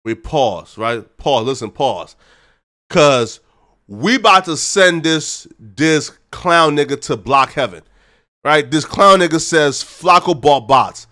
Wait. 0.03 0.23
Pause. 0.23 0.77
Right. 0.79 1.17
Pause. 1.17 1.45
Listen. 1.45 1.69
Pause. 1.69 2.15
Cause 2.89 3.39
we 3.87 4.15
about 4.15 4.45
to 4.45 4.57
send 4.57 5.03
this 5.03 5.47
this 5.59 6.09
clown 6.31 6.75
nigga 6.75 6.99
to 7.01 7.15
block 7.15 7.51
heaven. 7.51 7.83
Right. 8.43 8.69
This 8.69 8.85
clown 8.85 9.19
nigga 9.19 9.39
says 9.39 9.83
Flakko 9.83 10.39
bought 10.39 10.67
bots. 10.67 11.07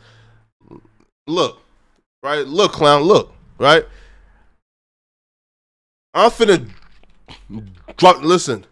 Look. 1.27 1.61
Right. 2.23 2.45
Look, 2.45 2.73
clown. 2.73 3.03
Look. 3.03 3.33
Right. 3.57 3.85
I'm 6.13 6.31
finna 6.31 6.69
drop. 7.97 8.21
Listen. 8.21 8.65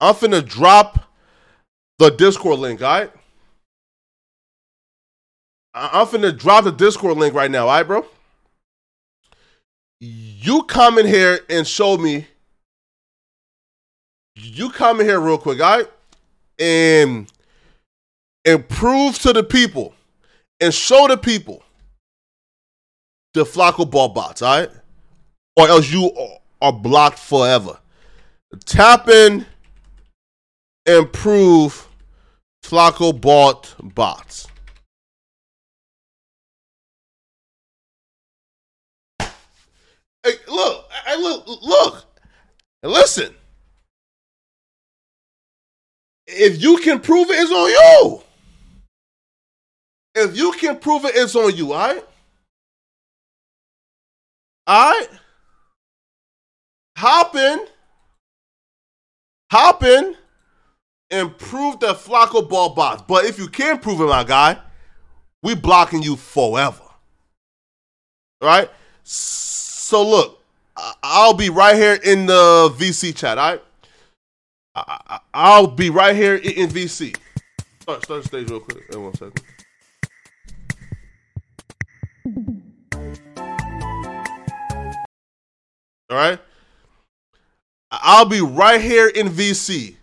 I'm 0.00 0.14
finna 0.14 0.46
drop 0.46 1.06
the 1.98 2.10
Discord 2.10 2.58
link, 2.58 2.82
all 2.82 3.00
right? 3.00 3.10
I'm 5.74 6.06
finna 6.06 6.36
drop 6.36 6.64
the 6.64 6.72
Discord 6.72 7.16
link 7.16 7.34
right 7.34 7.50
now, 7.50 7.62
all 7.62 7.74
right, 7.74 7.82
bro? 7.82 8.04
You 10.00 10.62
come 10.64 10.98
in 10.98 11.06
here 11.06 11.40
and 11.48 11.66
show 11.66 11.96
me. 11.96 12.26
You 14.34 14.70
come 14.70 15.00
in 15.00 15.06
here 15.06 15.20
real 15.20 15.38
quick, 15.38 15.60
all 15.60 15.78
right? 15.78 15.90
And 16.58 17.30
and 18.46 18.66
prove 18.68 19.18
to 19.18 19.32
the 19.32 19.42
people 19.42 19.92
and 20.60 20.72
show 20.72 21.08
the 21.08 21.18
people 21.18 21.62
the 23.34 23.44
Flakko 23.44 23.90
ball 23.90 24.08
bots, 24.08 24.40
all 24.40 24.60
right? 24.60 24.70
Or 25.56 25.68
else 25.68 25.90
you 25.90 26.10
are- 26.62 26.72
blocked 26.72 27.18
forever. 27.18 27.78
Tap 28.64 29.08
in 29.08 29.44
improve 30.86 31.86
Flakko 32.64 33.20
bought 33.20 33.74
bots. 33.94 34.46
Hey, 40.24 40.32
look, 40.48 40.90
hey, 41.04 41.16
look, 41.16 41.46
look, 41.62 42.04
and 42.82 42.92
listen. 42.92 43.34
If 46.26 46.60
you 46.60 46.78
can 46.78 47.00
prove 47.00 47.30
it, 47.30 47.34
it's 47.34 47.52
on 47.52 47.70
you. 47.70 48.25
If 50.16 50.36
you 50.36 50.52
can 50.52 50.78
prove 50.78 51.04
it, 51.04 51.12
it's 51.14 51.36
on 51.36 51.54
you, 51.54 51.74
all 51.74 51.88
right? 51.88 52.04
All 54.66 54.90
right? 54.90 55.08
Hop 56.96 57.36
in. 57.36 57.66
Hop 59.52 59.84
in 59.84 60.16
and 61.10 61.36
prove 61.38 61.78
that 61.80 61.96
Flakko 61.96 62.48
ball 62.48 62.74
bots. 62.74 63.02
But 63.06 63.26
if 63.26 63.38
you 63.38 63.46
can't 63.46 63.80
prove 63.80 64.00
it, 64.00 64.06
my 64.06 64.24
guy, 64.24 64.58
we 65.42 65.54
blocking 65.54 66.02
you 66.02 66.16
forever. 66.16 66.82
Right? 68.42 68.70
So 69.04 70.02
look, 70.02 70.42
I'll 71.02 71.34
be 71.34 71.50
right 71.50 71.76
here 71.76 71.98
in 72.02 72.26
the 72.26 72.74
VC 72.76 73.14
chat. 73.14 73.38
All 73.38 73.52
right, 73.52 75.20
I'll 75.32 75.68
be 75.68 75.90
right 75.90 76.16
here 76.16 76.34
in 76.36 76.52
in 76.52 76.68
VC. 76.68 77.16
Start, 77.82 78.04
start 78.04 78.22
the 78.22 78.28
stage 78.28 78.50
real 78.50 78.60
quick. 78.60 78.84
Wait 78.90 78.98
one 78.98 79.14
second. 79.14 79.42
All 86.10 86.16
right. 86.16 86.38
I'll 87.90 88.26
be 88.26 88.40
right 88.40 88.80
here 88.80 89.08
in 89.08 89.28
VC. 89.28 89.96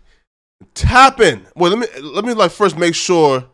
Tapping. 0.74 1.46
Well, 1.54 1.76
let 1.76 1.78
me 1.78 2.02
let 2.02 2.24
me 2.24 2.32
like 2.32 2.50
first 2.50 2.78
make 2.78 2.94
sure 2.94 3.44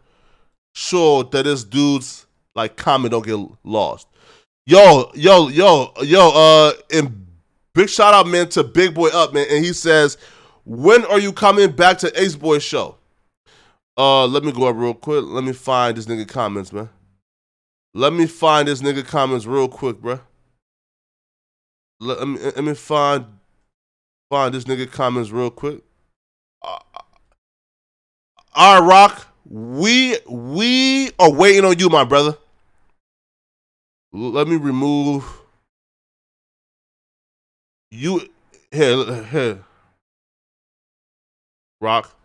sure 0.74 1.24
that 1.24 1.44
this 1.44 1.64
dude's 1.64 2.26
like 2.54 2.76
comment 2.76 3.12
don't 3.12 3.24
get 3.24 3.38
lost. 3.64 4.06
Yo, 4.66 5.10
yo, 5.14 5.48
yo, 5.48 5.92
yo, 6.02 6.30
uh 6.30 6.72
and 6.92 7.26
big 7.74 7.88
shout 7.88 8.14
out 8.14 8.26
man 8.26 8.48
to 8.50 8.64
Big 8.64 8.94
Boy 8.94 9.08
Up, 9.08 9.32
man. 9.32 9.46
And 9.50 9.64
he 9.64 9.72
says, 9.72 10.16
When 10.64 11.04
are 11.06 11.18
you 11.18 11.32
coming 11.32 11.72
back 11.72 11.98
to 11.98 12.20
Ace 12.20 12.36
Boy 12.36 12.58
show? 12.58 12.96
Uh 13.96 14.26
let 14.26 14.44
me 14.44 14.52
go 14.52 14.68
up 14.68 14.76
real 14.76 14.94
quick. 14.94 15.24
Let 15.26 15.44
me 15.44 15.52
find 15.52 15.96
this 15.96 16.06
nigga 16.06 16.28
comments, 16.28 16.72
man. 16.72 16.88
Let 17.92 18.12
me 18.12 18.26
find 18.26 18.68
this 18.68 18.80
nigga 18.80 19.04
comments 19.04 19.46
real 19.46 19.68
quick, 19.68 20.00
bruh. 20.00 20.20
Let 22.00 22.26
me 22.26 22.38
let 22.40 22.64
me 22.64 22.74
find 22.74 23.26
find 24.30 24.54
this 24.54 24.64
nigga 24.64 24.90
comments 24.90 25.30
real 25.30 25.50
quick. 25.50 25.82
Uh, 26.62 26.78
all 28.54 28.80
right, 28.80 28.88
Rock. 28.88 29.26
We 29.44 30.16
we 30.26 31.10
are 31.18 31.30
waiting 31.30 31.64
on 31.64 31.78
you, 31.78 31.90
my 31.90 32.04
brother. 32.04 32.36
Let 34.12 34.48
me 34.48 34.56
remove 34.56 35.24
you 37.90 38.28
here 38.70 39.22
here. 39.24 39.58
Rock. 41.80 42.16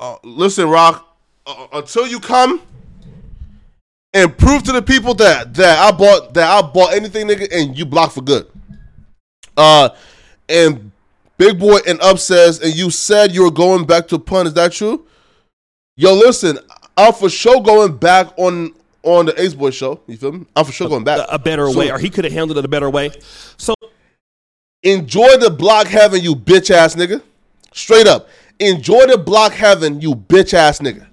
Uh, 0.00 0.16
listen, 0.24 0.68
Rock. 0.68 1.16
Uh, 1.46 1.68
until 1.72 2.06
you 2.06 2.18
come 2.18 2.60
and 4.16 4.36
prove 4.36 4.62
to 4.64 4.72
the 4.72 4.82
people 4.82 5.14
that 5.14 5.54
that 5.54 5.78
I 5.78 5.96
bought 5.96 6.34
that 6.34 6.48
I 6.48 6.66
bought 6.66 6.94
anything, 6.94 7.28
nigga, 7.28 7.46
and 7.52 7.76
you 7.76 7.84
block 7.84 8.10
for 8.12 8.22
good. 8.22 8.46
Uh, 9.56 9.90
and 10.48 10.90
Big 11.38 11.58
Boy 11.58 11.78
and 11.86 12.00
Up 12.00 12.18
says, 12.18 12.60
and 12.60 12.74
you 12.74 12.90
said 12.90 13.32
you 13.32 13.42
were 13.44 13.50
going 13.50 13.84
back 13.86 14.08
to 14.08 14.18
pun. 14.18 14.46
Is 14.46 14.54
that 14.54 14.72
true? 14.72 15.06
Yo, 15.96 16.14
listen, 16.14 16.58
I'm 16.96 17.12
for 17.12 17.28
sure 17.28 17.60
going 17.62 17.96
back 17.96 18.28
on 18.38 18.72
on 19.02 19.26
the 19.26 19.40
Ace 19.40 19.54
Boy 19.54 19.70
show. 19.70 20.00
You 20.06 20.16
feel 20.16 20.32
me? 20.32 20.46
I'm 20.56 20.64
for 20.64 20.72
sure 20.72 20.88
going 20.88 21.04
back. 21.04 21.26
a 21.30 21.38
better 21.38 21.70
So- 21.70 21.78
way, 21.78 21.90
or 21.90 21.98
he 21.98 22.10
could 22.10 22.24
have 22.24 22.32
handled 22.32 22.58
it 22.58 22.64
a 22.64 22.68
better 22.68 22.90
way. 22.90 23.10
So 23.56 23.74
Enjoy 24.82 25.36
the 25.38 25.50
block 25.50 25.88
heaven, 25.88 26.22
you 26.22 26.36
bitch 26.36 26.70
ass 26.70 26.94
nigga. 26.94 27.20
Straight 27.72 28.06
up. 28.06 28.28
Enjoy 28.60 29.04
the 29.06 29.18
block 29.18 29.52
heaven, 29.52 30.00
you 30.00 30.14
bitch 30.14 30.54
ass 30.54 30.78
nigga. 30.78 31.06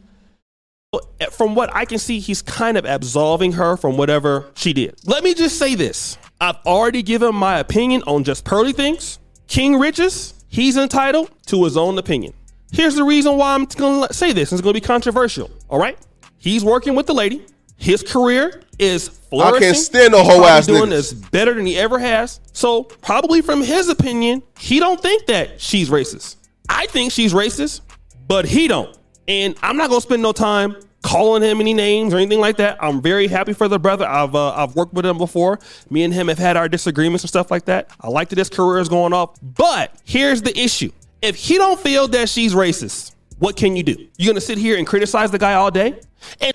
From 1.32 1.56
what 1.56 1.74
I 1.74 1.86
can 1.86 1.98
see, 2.00 2.20
he's 2.20 2.42
kind 2.42 2.78
of 2.78 2.86
absolving 2.86 3.54
her 3.54 3.78
from 3.78 3.98
whatever 3.98 4.52
she 4.56 4.74
did. 4.74 5.00
Let 5.06 5.24
me 5.24 5.34
just 5.34 5.58
say 5.58 5.76
this. 5.76 6.18
I've 6.40 6.58
already 6.66 7.02
given 7.02 7.34
my 7.36 7.60
opinion 7.60 8.04
on 8.06 8.24
Just 8.24 8.46
Pearly 8.46 8.74
things. 8.74 9.20
King 9.48 9.80
Riches, 9.80 10.34
he's 10.48 10.78
entitled 10.78 11.32
to 11.48 11.64
his 11.64 11.78
own 11.78 11.98
opinion. 11.98 12.34
Here's 12.72 12.96
the 12.96 13.04
reason 13.04 13.38
why 13.38 13.54
I'm 13.54 13.66
going 13.66 14.08
to 14.08 14.14
say 14.14 14.34
this. 14.34 14.52
It's 14.52 14.62
going 14.62 14.74
to 14.74 14.82
be 14.82 14.86
controversial. 14.86 15.50
All 15.70 15.80
right? 15.80 15.98
He's 16.38 16.64
working 16.64 16.96
with 16.96 17.08
the 17.08 17.14
lady. 17.14 17.46
His 17.78 18.04
career 18.04 18.62
is 18.80 19.08
flourishing. 19.08 19.56
I 19.56 19.60
can't 19.60 19.78
stand 19.78 20.12
no 20.12 20.24
whole 20.24 20.46
ass 20.46 20.68
doing 20.68 20.86
niggas. 20.86 20.90
this 20.90 21.14
better 21.14 21.54
than 21.54 21.66
he 21.66 21.78
ever 21.78 22.00
has. 22.00 22.40
So 22.52 22.84
probably 22.84 23.42
from 23.42 23.62
his 23.62 23.90
opinion, 23.90 24.44
he 24.60 24.80
don't 24.80 25.02
think 25.02 25.28
that 25.28 25.62
she's 25.62 25.90
racist. 25.90 26.38
I 26.70 26.88
think 26.88 27.12
she's 27.12 27.34
racist, 27.34 27.82
but 28.28 28.46
he 28.46 28.68
don't. 28.68 28.98
And 29.28 29.56
I'm 29.62 29.78
not 29.78 29.90
gonna 29.90 30.02
spend 30.02 30.22
no 30.22 30.32
time 30.32 30.76
calling 31.02 31.44
him 31.44 31.60
any 31.60 31.74
names 31.74 32.14
or 32.14 32.18
anything 32.18 32.40
like 32.40 32.58
that. 32.58 32.78
I'm 32.82 33.02
very 33.02 33.28
happy 33.28 33.54
for 33.54 33.68
the 33.68 33.80
brother. 33.80 34.06
I've 34.08 34.36
uh, 34.36 34.54
I've 34.54 34.76
worked 34.76 34.94
with 34.94 35.06
him 35.06 35.18
before. 35.18 35.60
Me 35.90 36.04
and 36.04 36.14
him 36.14 36.28
have 36.28 36.40
had 36.40 36.58
our 36.58 36.68
disagreements 36.68 37.24
and 37.24 37.30
stuff 37.30 37.52
like 37.52 37.66
that. 37.66 37.90
I 38.02 38.10
like 38.10 38.30
that 38.30 38.38
his 38.38 38.50
career 38.50 38.80
is 38.80 38.90
going 38.90 39.14
off. 39.14 39.38
But 39.42 39.96
here's 40.04 40.42
the 40.42 40.58
issue: 40.60 40.92
if 41.22 41.36
he 41.36 41.58
don't 41.58 41.80
feel 41.80 42.08
that 42.10 42.30
she's 42.30 42.54
racist, 42.54 43.14
what 43.40 43.56
can 43.56 43.76
you 43.76 43.84
do? 43.84 44.08
You're 44.18 44.34
gonna 44.34 44.42
sit 44.42 44.58
here 44.58 44.78
and 44.78 44.88
criticize 44.88 45.32
the 45.32 45.40
guy 45.40 45.54
all 45.54 45.72
day? 45.72 46.00
And 46.42 46.54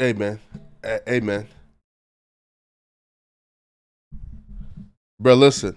Amen. 0.00 0.40
A- 0.82 1.12
Amen. 1.12 1.46
Bro, 5.20 5.36
listen. 5.36 5.76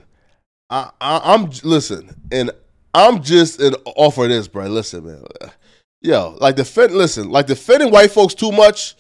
I, 0.70 0.92
I 1.00 1.34
I'm 1.34 1.50
listen, 1.64 2.14
and 2.32 2.52
I'm 2.94 3.22
just 3.22 3.62
an 3.62 3.76
offer 3.86 4.24
of 4.24 4.30
this, 4.30 4.48
bro. 4.48 4.68
Listen, 4.68 5.06
man. 5.06 5.24
Yo, 6.02 6.38
like 6.40 6.56
defend 6.56 6.94
listen, 6.94 7.32
like 7.32 7.48
defending 7.48 7.92
white 7.92 8.12
folks 8.12 8.34
too 8.34 8.52
much, 8.52 8.96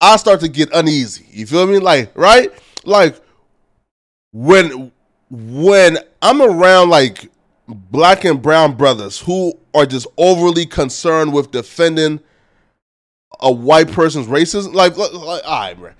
I 0.00 0.16
start 0.16 0.40
to 0.40 0.48
get 0.48 0.70
uneasy. 0.72 1.26
You 1.30 1.46
feel 1.46 1.66
me? 1.66 1.78
Like, 1.78 2.16
right? 2.16 2.52
Like 2.84 3.20
when 4.32 4.92
when 5.30 5.98
I'm 6.20 6.42
around 6.42 6.90
like 6.90 7.30
black 7.66 8.24
and 8.24 8.42
brown 8.42 8.74
brothers 8.74 9.20
who 9.20 9.54
are 9.72 9.86
just 9.86 10.06
overly 10.18 10.66
concerned 10.66 11.32
with 11.32 11.50
defending 11.50 12.20
a 13.40 13.50
white 13.50 13.90
person's 13.90 14.26
racism, 14.26 14.74
like, 14.74 14.96
like, 14.96 15.12
like 15.12 15.42
all 15.44 15.60
right, 15.60 15.78
bro. 15.78 15.90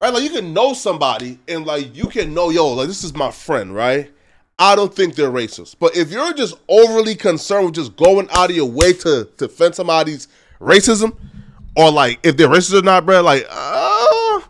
Right? 0.00 0.14
Like 0.14 0.22
you 0.22 0.30
can 0.30 0.54
know 0.54 0.72
somebody 0.72 1.38
and 1.46 1.66
like 1.66 1.94
you 1.94 2.06
can 2.06 2.32
know, 2.32 2.50
yo, 2.50 2.72
like 2.72 2.88
this 2.88 3.04
is 3.04 3.14
my 3.14 3.30
friend, 3.30 3.74
right? 3.74 4.10
I 4.60 4.76
don't 4.76 4.94
think 4.94 5.14
they're 5.14 5.30
racist. 5.30 5.76
But 5.80 5.96
if 5.96 6.10
you're 6.10 6.34
just 6.34 6.54
overly 6.68 7.14
concerned 7.14 7.64
with 7.64 7.74
just 7.74 7.96
going 7.96 8.28
out 8.30 8.50
of 8.50 8.56
your 8.56 8.70
way 8.70 8.92
to, 8.92 9.24
to 9.24 9.30
defend 9.38 9.74
somebody's 9.74 10.28
racism, 10.60 11.16
or 11.74 11.90
like 11.90 12.20
if 12.22 12.36
they're 12.36 12.48
racist 12.48 12.78
or 12.78 12.82
not, 12.82 13.06
bro, 13.06 13.22
like 13.22 13.46
uh, 13.48 14.40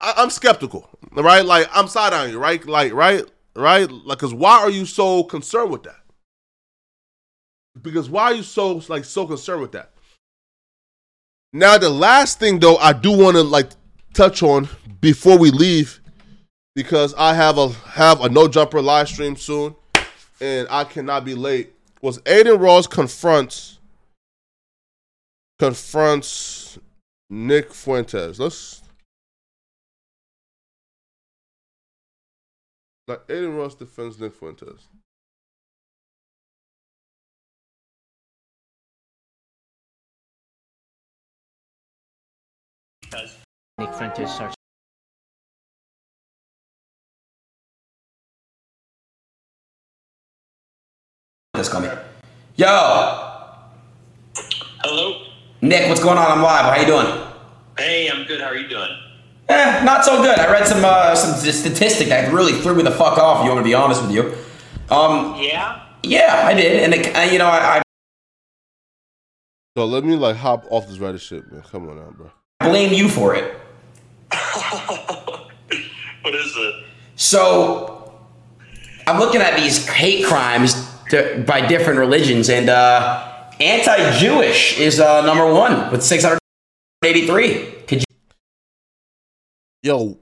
I, 0.00 0.14
I'm 0.16 0.30
skeptical, 0.30 0.88
right? 1.12 1.44
Like 1.44 1.68
I'm 1.72 1.88
side 1.88 2.12
on 2.12 2.30
you, 2.30 2.38
right? 2.38 2.64
Like 2.64 2.92
right, 2.92 3.24
right? 3.56 3.90
Like, 3.90 4.18
cause 4.18 4.32
why 4.32 4.60
are 4.60 4.70
you 4.70 4.86
so 4.86 5.24
concerned 5.24 5.72
with 5.72 5.82
that? 5.82 5.96
Because 7.82 8.08
why 8.08 8.24
are 8.24 8.34
you 8.34 8.44
so 8.44 8.80
like 8.88 9.04
so 9.04 9.26
concerned 9.26 9.62
with 9.62 9.72
that? 9.72 9.90
Now, 11.52 11.78
the 11.78 11.90
last 11.90 12.38
thing 12.38 12.60
though, 12.60 12.76
I 12.76 12.92
do 12.92 13.10
want 13.10 13.36
to 13.36 13.42
like 13.42 13.70
touch 14.14 14.44
on 14.44 14.68
before 15.00 15.36
we 15.36 15.50
leave, 15.50 15.99
because 16.82 17.12
I 17.18 17.34
have 17.34 17.58
a 17.58 17.68
have 17.90 18.22
a 18.22 18.30
no 18.30 18.48
jumper 18.48 18.80
live 18.80 19.06
stream 19.06 19.36
soon, 19.36 19.76
and 20.40 20.66
I 20.70 20.84
cannot 20.84 21.26
be 21.26 21.34
late. 21.34 21.74
Was 22.00 22.22
Adin 22.24 22.58
Ross 22.58 22.86
confronts 22.86 23.78
confronts 25.58 26.78
Nick 27.28 27.74
Fuentes? 27.74 28.38
Let's 28.38 28.82
like 33.06 33.20
Adin 33.28 33.54
Ross 33.54 33.74
defends 33.74 34.18
Nick 34.18 34.34
Fuentes. 34.34 34.88
Nick 43.76 43.92
Fuentes 43.92 44.34
starts. 44.34 44.59
Just 51.60 51.72
call 51.72 51.82
me. 51.82 51.88
Yo, 52.56 52.66
Hello. 54.82 55.26
Nick, 55.60 55.90
what's 55.90 56.02
going 56.02 56.16
on? 56.16 56.30
I'm 56.32 56.40
live. 56.40 56.74
How 56.74 56.80
you 56.80 56.86
doing? 56.86 57.22
Hey, 57.76 58.08
I'm 58.08 58.24
good. 58.24 58.40
How 58.40 58.46
are 58.46 58.56
you 58.56 58.66
doing? 58.66 58.88
Eh, 59.50 59.84
not 59.84 60.02
so 60.02 60.22
good. 60.22 60.38
I 60.38 60.50
read 60.50 60.66
some 60.66 60.82
uh, 60.82 61.14
some 61.14 61.34
statistic 61.38 62.08
that 62.08 62.32
really 62.32 62.54
threw 62.54 62.74
me 62.74 62.82
the 62.82 62.90
fuck 62.90 63.18
off. 63.18 63.44
You 63.44 63.50
want 63.50 63.60
to 63.60 63.64
be 63.68 63.74
honest 63.74 64.00
with 64.00 64.10
you? 64.10 64.34
Um, 64.88 65.36
Yeah. 65.38 65.82
yeah, 66.02 66.44
I 66.46 66.54
did, 66.54 66.82
and 66.82 66.94
it, 66.94 67.14
uh, 67.14 67.20
you 67.30 67.38
know, 67.38 67.44
I, 67.48 67.76
I. 67.76 67.82
So 69.76 69.84
let 69.84 70.02
me 70.02 70.16
like 70.16 70.36
hop 70.36 70.64
off 70.70 70.88
this 70.88 70.96
Reddit 70.96 71.20
shit, 71.20 71.52
man. 71.52 71.60
Come 71.70 71.90
on 71.90 71.96
now, 71.96 72.10
bro. 72.16 72.30
I 72.60 72.70
blame 72.70 72.94
you 72.94 73.06
for 73.10 73.34
it. 73.34 73.54
What 76.22 76.34
is 76.34 76.54
it? 76.56 76.74
So, 77.16 78.18
I'm 79.06 79.18
looking 79.18 79.40
at 79.42 79.56
these 79.58 79.86
hate 79.88 80.24
crimes 80.26 80.89
by 81.10 81.66
different 81.66 81.98
religions, 81.98 82.48
and 82.48 82.68
uh, 82.68 83.50
anti-Jewish 83.60 84.78
is 84.78 85.00
uh, 85.00 85.24
number 85.26 85.52
one 85.52 85.90
with 85.90 86.02
683. 86.02 87.84
Could 87.86 88.00
you? 88.00 88.04
Yo, 89.82 90.18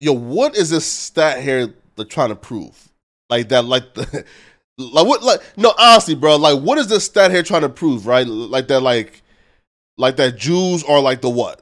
yo, 0.00 0.12
what 0.12 0.56
is 0.56 0.70
this 0.70 0.86
stat 0.86 1.42
here 1.42 1.74
they're 1.96 2.04
trying 2.04 2.28
to 2.30 2.36
prove? 2.36 2.88
Like 3.30 3.48
that, 3.50 3.64
like 3.64 3.94
the, 3.94 4.24
like 4.78 5.06
what, 5.06 5.22
like 5.22 5.40
no, 5.56 5.74
honestly, 5.78 6.14
bro, 6.14 6.36
like 6.36 6.60
what 6.60 6.78
is 6.78 6.88
this 6.88 7.04
stat 7.04 7.30
here 7.30 7.42
trying 7.42 7.62
to 7.62 7.68
prove? 7.68 8.06
Right, 8.06 8.26
like 8.26 8.68
that, 8.68 8.80
like, 8.80 9.22
Like 9.98 10.14
that 10.16 10.36
Jews 10.36 10.84
are 10.84 11.00
like 11.00 11.20
the 11.22 11.28
what? 11.28 11.60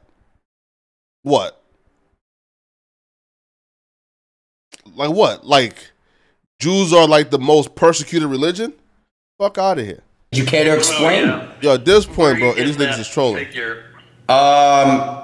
What? 1.22 1.62
Like 4.94 5.10
what? 5.10 5.46
Like 5.46 5.90
Jews 6.58 6.92
are 6.92 7.06
like 7.06 7.30
the 7.30 7.38
most 7.38 7.74
persecuted 7.74 8.28
religion? 8.28 8.72
Fuck 9.38 9.58
out 9.58 9.78
of 9.78 9.84
here. 9.84 10.02
You 10.32 10.44
care 10.44 10.64
to 10.64 10.76
explain? 10.76 11.48
Yo, 11.60 11.74
at 11.74 11.84
this 11.84 12.06
point, 12.06 12.38
bro, 12.38 12.50
and 12.50 12.58
these 12.58 12.76
niggas 12.76 12.98
is 12.98 13.08
trolling. 13.08 13.46
Um, 14.28 15.22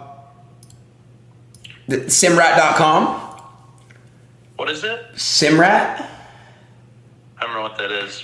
the, 1.89 1.99
simrat.com. 2.07 3.30
What 4.57 4.70
is 4.70 4.85
it? 4.85 5.01
Simrat? 5.14 6.09
I 7.39 7.45
don't 7.45 7.55
know 7.55 7.62
what 7.62 7.78
that 7.78 7.91
is. 7.91 8.22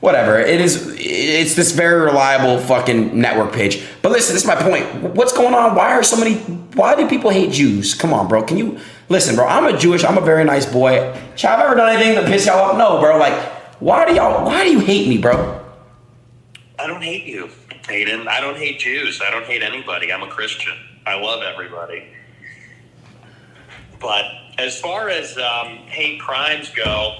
Whatever. 0.00 0.38
It 0.38 0.60
is. 0.60 0.94
It's 0.98 1.54
this 1.54 1.72
very 1.72 2.00
reliable 2.00 2.58
fucking 2.60 3.18
network 3.18 3.52
page. 3.52 3.84
But 4.02 4.12
listen, 4.12 4.34
this 4.34 4.42
is 4.42 4.48
my 4.48 4.56
point. 4.56 5.14
What's 5.14 5.32
going 5.32 5.54
on? 5.54 5.74
Why 5.74 5.92
are 5.92 6.02
so 6.02 6.16
many? 6.16 6.36
Why 6.74 6.94
do 6.94 7.08
people 7.08 7.30
hate 7.30 7.52
Jews? 7.52 7.94
Come 7.94 8.12
on, 8.12 8.28
bro. 8.28 8.42
Can 8.42 8.56
you 8.56 8.78
listen, 9.08 9.36
bro? 9.36 9.46
I'm 9.46 9.74
a 9.74 9.78
Jewish. 9.78 10.04
I'm 10.04 10.18
a 10.18 10.20
very 10.20 10.44
nice 10.44 10.66
boy. 10.66 10.94
Have 11.38 11.60
I 11.60 11.64
ever 11.64 11.74
done 11.74 11.94
anything 11.94 12.14
to 12.22 12.30
piss 12.30 12.46
y'all 12.46 12.58
off? 12.58 12.78
No, 12.78 13.00
bro. 13.00 13.18
Like, 13.18 13.34
why 13.80 14.06
do 14.06 14.14
y'all? 14.14 14.44
Why 14.44 14.64
do 14.64 14.72
you 14.72 14.80
hate 14.80 15.08
me, 15.08 15.18
bro? 15.18 15.62
I 16.78 16.86
don't 16.86 17.02
hate 17.02 17.24
you, 17.24 17.50
Hayden. 17.88 18.28
I 18.28 18.40
don't 18.40 18.56
hate 18.56 18.78
Jews. 18.78 19.20
I 19.24 19.30
don't 19.30 19.46
hate 19.46 19.62
anybody. 19.62 20.12
I'm 20.12 20.22
a 20.22 20.28
Christian. 20.28 20.74
I 21.06 21.14
love 21.14 21.42
everybody. 21.42 22.08
But 24.00 24.24
as 24.58 24.78
far 24.80 25.08
as 25.08 25.36
um, 25.38 25.76
hate 25.86 26.20
crimes 26.20 26.70
go, 26.70 27.16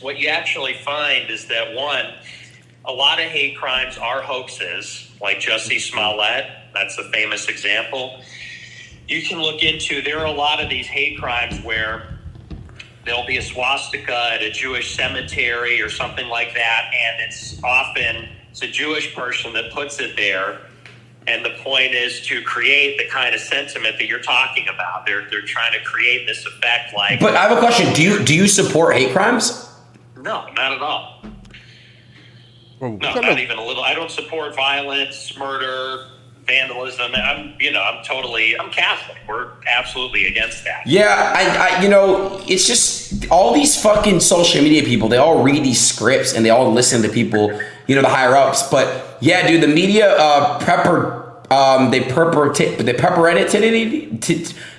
what 0.00 0.18
you 0.18 0.28
actually 0.28 0.74
find 0.74 1.30
is 1.30 1.46
that 1.46 1.74
one, 1.74 2.06
a 2.84 2.92
lot 2.92 3.18
of 3.18 3.26
hate 3.26 3.56
crimes 3.56 3.98
are 3.98 4.22
hoaxes, 4.22 5.10
like 5.20 5.38
Jussie 5.38 5.80
Smollett. 5.80 6.46
That's 6.72 6.98
a 6.98 7.04
famous 7.10 7.48
example. 7.48 8.20
You 9.08 9.22
can 9.22 9.40
look 9.40 9.62
into, 9.62 10.02
there 10.02 10.18
are 10.18 10.26
a 10.26 10.32
lot 10.32 10.62
of 10.62 10.68
these 10.68 10.86
hate 10.86 11.18
crimes 11.18 11.62
where 11.64 12.18
there'll 13.06 13.26
be 13.26 13.38
a 13.38 13.42
swastika 13.42 14.32
at 14.34 14.42
a 14.42 14.50
Jewish 14.50 14.94
cemetery 14.94 15.80
or 15.80 15.88
something 15.88 16.28
like 16.28 16.52
that, 16.54 16.90
and 16.94 17.22
it's 17.22 17.62
often 17.64 18.28
it's 18.50 18.62
a 18.62 18.68
Jewish 18.68 19.14
person 19.14 19.54
that 19.54 19.72
puts 19.72 19.98
it 19.98 20.14
there. 20.16 20.60
And 21.26 21.44
the 21.44 21.56
point 21.62 21.94
is 21.94 22.20
to 22.26 22.42
create 22.42 22.98
the 22.98 23.06
kind 23.06 23.34
of 23.34 23.40
sentiment 23.40 23.96
that 23.98 24.06
you're 24.06 24.20
talking 24.20 24.66
about. 24.68 25.04
They're 25.04 25.28
they're 25.30 25.42
trying 25.42 25.72
to 25.72 25.84
create 25.84 26.26
this 26.26 26.46
effect 26.46 26.94
like 26.94 27.20
But 27.20 27.36
I 27.36 27.42
have 27.42 27.56
a 27.56 27.60
question. 27.60 27.92
Do 27.92 28.02
you 28.02 28.24
do 28.24 28.34
you 28.34 28.48
support 28.48 28.96
hate 28.96 29.12
crimes? 29.12 29.70
No, 30.16 30.50
not 30.52 30.72
at 30.72 30.80
all. 30.80 31.22
Bro, 32.78 32.96
No, 32.96 33.14
not 33.14 33.38
even 33.38 33.58
a 33.58 33.64
little. 33.64 33.82
I 33.82 33.92
don't 33.92 34.10
support 34.10 34.54
violence, 34.54 35.36
murder, 35.36 36.06
vandalism. 36.48 37.14
I'm, 37.14 37.54
you 37.60 37.70
know, 37.70 37.82
I'm 37.82 38.02
totally, 38.02 38.58
I'm 38.58 38.70
Catholic. 38.70 39.18
We're 39.28 39.52
absolutely 39.68 40.26
against 40.26 40.64
that. 40.64 40.86
Yeah, 40.86 41.32
I, 41.36 41.76
I, 41.78 41.82
you 41.82 41.88
know, 41.88 42.42
it's 42.48 42.66
just 42.66 43.30
all 43.30 43.54
these 43.54 43.80
fucking 43.80 44.18
social 44.20 44.62
media 44.62 44.82
people. 44.82 45.08
They 45.08 45.18
all 45.18 45.42
read 45.42 45.62
these 45.62 45.80
scripts 45.80 46.34
and 46.34 46.44
they 46.44 46.50
all 46.50 46.72
listen 46.72 47.02
to 47.02 47.08
people, 47.08 47.60
you 47.86 47.94
know, 47.94 48.02
the 48.02 48.08
higher 48.08 48.34
ups. 48.34 48.68
But 48.68 49.18
yeah, 49.20 49.46
dude, 49.46 49.62
the 49.62 49.68
media 49.68 50.16
uh, 50.16 50.58
pepper, 50.64 51.42
um, 51.52 51.90
they 51.90 52.00
perpetrate, 52.00 52.76
but 52.76 52.86
they 52.86 52.94
perpetuate, 52.94 54.20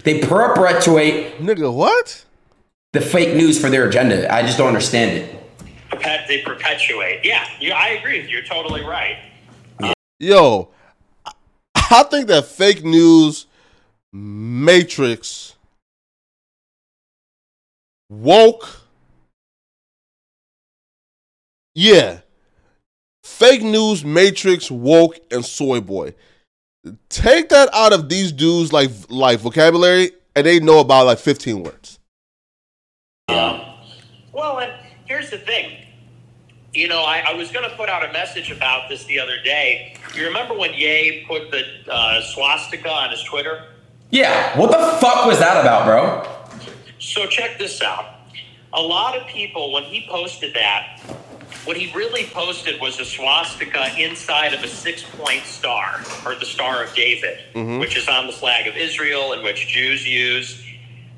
they 0.04 0.20
perpetuate. 0.20 1.40
Nigga, 1.40 1.74
what? 1.74 2.26
The 2.92 3.02
fake 3.02 3.36
news 3.36 3.62
for 3.62 3.70
their 3.70 3.88
agenda. 3.88 4.34
I 4.34 4.42
just 4.42 4.58
don't 4.58 4.68
understand 4.68 5.18
it. 5.18 5.36
Perpet- 5.92 6.28
they 6.28 6.42
perpetuate. 6.42 7.22
Yeah, 7.24 7.48
you, 7.60 7.72
I 7.72 7.90
agree. 7.90 8.28
You're 8.30 8.44
totally 8.44 8.84
right. 8.84 9.18
Yo, 10.20 10.70
I 11.92 12.04
think 12.04 12.28
that 12.28 12.46
fake 12.46 12.84
news 12.84 13.48
matrix 14.14 15.56
woke. 18.10 18.82
Yeah. 21.74 22.20
Fake 23.24 23.64
news 23.64 24.04
matrix 24.04 24.70
woke 24.70 25.18
and 25.32 25.46
soy 25.46 25.80
boy. 25.82 26.14
Take 27.10 27.50
that 27.50 27.70
out 27.74 27.94
of 27.94 28.10
these 28.10 28.32
dudes 28.32 28.72
like 28.72 28.92
like 29.10 29.40
vocabulary 29.40 30.12
and 30.36 30.46
they 30.46 30.60
know 30.60 30.80
about 30.80 31.06
like 31.06 31.20
15 31.20 31.64
words. 31.64 32.00
yeah 33.30 33.76
Well, 34.32 34.60
and 34.60 34.72
here's 35.06 35.30
the 35.30 35.38
thing. 35.38 35.89
You 36.74 36.88
know, 36.88 37.02
I, 37.04 37.24
I 37.30 37.34
was 37.34 37.52
going 37.52 37.68
to 37.68 37.76
put 37.76 37.90
out 37.90 38.08
a 38.08 38.14
message 38.14 38.52
about 38.52 38.90
this 38.90 39.04
the 39.06 39.20
other 39.20 39.42
day. 39.44 39.96
You 40.16 40.26
remember 40.26 40.54
when 40.56 40.74
Ye 40.74 41.26
put 41.28 41.50
the 41.50 41.64
uh, 41.92 42.22
swastika 42.22 42.90
on 42.90 43.10
his 43.10 43.24
Twitter? 43.24 43.66
Yeah, 44.12 44.58
what 44.58 44.72
the 44.72 44.78
fuck 45.00 45.26
was 45.26 45.40
that 45.40 45.60
about, 45.62 45.86
bro? 45.86 46.60
So 47.00 47.26
check 47.26 47.58
this 47.58 47.82
out. 47.82 48.06
A 48.74 48.82
lot 48.82 49.18
of 49.18 49.26
people, 49.28 49.72
when 49.74 49.84
he 49.84 50.06
posted 50.08 50.54
that, 50.54 51.00
what 51.66 51.76
he 51.76 51.92
really 51.96 52.26
posted 52.26 52.80
was 52.80 53.00
a 53.00 53.06
swastika 53.06 53.88
inside 54.00 54.54
of 54.54 54.64
a 54.64 54.68
six 54.68 55.04
point 55.04 55.44
star, 55.46 56.00
or 56.26 56.36
the 56.36 56.46
Star 56.46 56.84
of 56.84 56.94
David, 56.94 57.40
Mhm. 57.56 57.80
which 57.80 57.98
is 57.98 58.08
on 58.08 58.28
the 58.28 58.34
flag 58.34 58.68
of 58.68 58.76
Israel 58.78 59.34
and 59.34 59.44
which 59.44 59.68
Jews 59.68 60.08
use. 60.08 60.64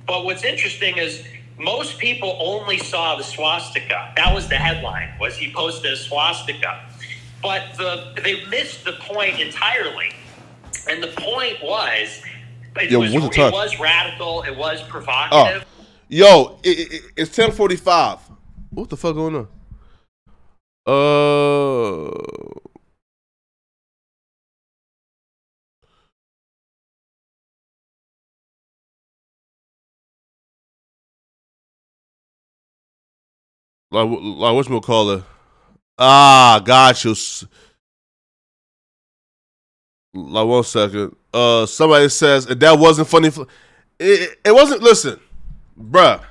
But 0.08 0.24
what's 0.24 0.44
interesting 0.44 0.98
is 0.98 1.24
most 1.64 1.98
people 2.00 2.38
only 2.40 2.78
saw 2.78 3.16
the 3.16 3.24
swastika. 3.24 4.14
That 4.16 4.34
was 4.34 4.48
the 4.48 4.56
headline, 4.56 5.10
was 5.20 5.38
he 5.38 5.52
posted 5.54 5.94
a 5.94 5.96
swastika. 5.98 6.86
But 7.42 7.74
the, 7.78 8.14
they 8.24 8.46
missed 8.46 8.86
the 8.86 8.94
point 8.94 9.40
entirely. 9.40 10.14
And 10.90 11.02
the 11.02 11.08
point 11.10 11.58
was, 11.64 12.22
it, 12.78 12.92
Yo, 12.92 13.00
was, 13.00 13.14
it 13.14 13.38
was 13.52 13.80
radical, 13.80 14.44
it 14.44 14.56
was 14.56 14.82
Oh, 14.82 14.88
provocative. 14.88 15.66
yo, 16.08 16.60
it, 16.64 16.94
it, 16.94 17.02
it's 17.18 17.36
ten 17.36 17.52
forty 17.52 17.76
five. 17.76 18.20
What 18.70 18.90
the 18.90 18.98
fuck 18.98 19.16
going 19.16 19.36
on? 19.36 19.48
Uh, 20.88 22.10
like, 33.92 34.08
like 34.10 34.56
what's 34.56 34.70
more 34.70 34.82
call 34.82 35.12
it? 35.12 35.24
Ah, 35.98 36.62
got 36.64 37.04
you. 37.04 37.16
Like 40.14 40.48
one 40.48 40.64
second. 40.64 41.16
Uh, 41.34 41.66
somebody 41.66 42.10
says 42.10 42.46
and 42.46 42.60
that 42.60 42.78
wasn't 42.80 43.08
funny. 43.08 43.30
It, 44.00 44.40
it 44.44 44.52
wasn't. 44.52 44.82
Listen, 44.82 45.20
bruh. 45.80 46.22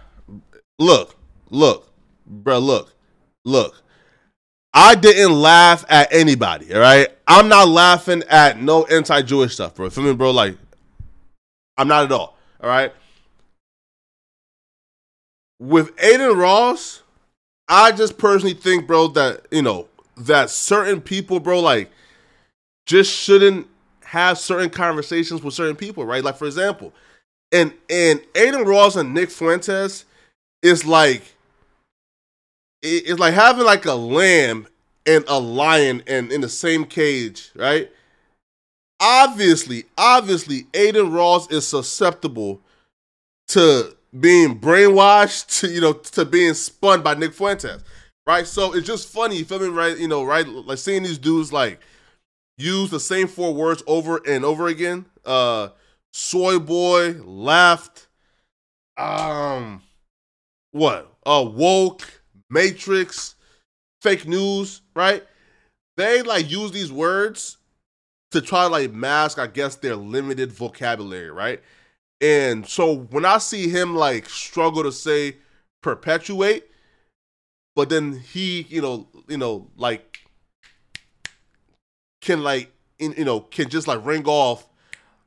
Look, 0.78 1.14
look, 1.50 1.90
bruh. 2.30 2.62
Look, 2.62 2.94
look. 3.44 3.82
I 4.72 4.94
didn't 4.94 5.32
laugh 5.32 5.84
at 5.88 6.12
anybody. 6.12 6.72
All 6.74 6.80
right, 6.80 7.08
I'm 7.26 7.48
not 7.48 7.68
laughing 7.68 8.22
at 8.28 8.60
no 8.60 8.84
anti-Jewish 8.84 9.54
stuff, 9.54 9.74
bro. 9.74 9.90
Feel 9.90 10.04
me, 10.04 10.14
bro? 10.14 10.30
Like, 10.30 10.56
I'm 11.76 11.88
not 11.88 12.04
at 12.04 12.12
all. 12.12 12.36
All 12.62 12.68
right. 12.68 12.92
With 15.58 15.90
Adin 16.02 16.36
Ross, 16.36 17.02
I 17.70 17.92
just 17.92 18.18
personally 18.18 18.54
think, 18.54 18.88
bro, 18.88 19.06
that 19.08 19.46
you 19.52 19.62
know 19.62 19.86
that 20.16 20.50
certain 20.50 21.00
people, 21.00 21.38
bro, 21.38 21.60
like 21.60 21.90
just 22.84 23.12
shouldn't 23.12 23.68
have 24.04 24.38
certain 24.38 24.70
conversations 24.70 25.40
with 25.42 25.54
certain 25.54 25.76
people, 25.76 26.04
right? 26.04 26.24
Like 26.24 26.36
for 26.36 26.46
example, 26.46 26.92
and 27.52 27.72
and 27.88 28.20
Adin 28.34 28.64
Ross 28.64 28.96
and 28.96 29.14
Nick 29.14 29.30
Fuentes 29.30 30.04
is 30.62 30.84
like 30.84 31.22
it's 32.82 33.20
like 33.20 33.34
having 33.34 33.64
like 33.64 33.86
a 33.86 33.94
lamb 33.94 34.66
and 35.06 35.24
a 35.28 35.38
lion 35.38 36.02
and 36.08 36.32
in 36.32 36.40
the 36.40 36.48
same 36.48 36.84
cage, 36.84 37.50
right? 37.54 37.88
Obviously, 38.98 39.84
obviously, 39.96 40.66
Adin 40.74 41.12
Ross 41.12 41.48
is 41.52 41.66
susceptible 41.68 42.60
to 43.48 43.96
being 44.18 44.58
brainwashed, 44.58 45.60
to 45.60 45.68
you 45.68 45.80
know, 45.80 45.92
to 45.92 46.24
being 46.24 46.54
spun 46.54 47.02
by 47.02 47.14
Nick 47.14 47.32
Fuentes, 47.32 47.82
right? 48.26 48.46
So 48.46 48.74
it's 48.74 48.86
just 48.86 49.08
funny, 49.08 49.36
you 49.36 49.44
feel 49.44 49.60
me, 49.60 49.68
right? 49.68 49.96
You 49.98 50.08
know, 50.08 50.24
right? 50.24 50.46
Like 50.46 50.78
seeing 50.78 51.02
these 51.02 51.18
dudes 51.18 51.52
like 51.52 51.80
use 52.58 52.90
the 52.90 53.00
same 53.00 53.28
four 53.28 53.54
words 53.54 53.82
over 53.86 54.20
and 54.26 54.44
over 54.44 54.66
again. 54.66 55.06
Uh, 55.24 55.68
soy 56.12 56.58
boy, 56.58 57.12
left, 57.22 58.08
um, 58.96 59.82
what? 60.72 61.12
Uh, 61.24 61.48
woke, 61.50 62.22
matrix, 62.48 63.34
fake 64.02 64.26
news, 64.26 64.82
right? 64.94 65.24
They 65.96 66.22
like 66.22 66.50
use 66.50 66.72
these 66.72 66.92
words 66.92 67.58
to 68.30 68.40
try 68.40 68.64
to 68.64 68.68
like 68.68 68.92
mask, 68.92 69.38
I 69.38 69.46
guess, 69.46 69.76
their 69.76 69.96
limited 69.96 70.52
vocabulary, 70.52 71.30
right? 71.30 71.62
And 72.20 72.66
so 72.66 72.94
when 72.94 73.24
I 73.24 73.38
see 73.38 73.68
him 73.68 73.94
like 73.94 74.28
struggle 74.28 74.82
to 74.82 74.92
say 74.92 75.36
perpetuate, 75.82 76.64
but 77.74 77.88
then 77.88 78.18
he, 78.18 78.62
you 78.68 78.82
know, 78.82 79.08
you 79.28 79.38
know, 79.38 79.68
like 79.76 80.20
can 82.20 82.42
like 82.42 82.70
in, 82.98 83.14
you 83.16 83.24
know 83.24 83.40
can 83.40 83.68
just 83.68 83.88
like 83.88 84.04
ring 84.04 84.26
off 84.26 84.68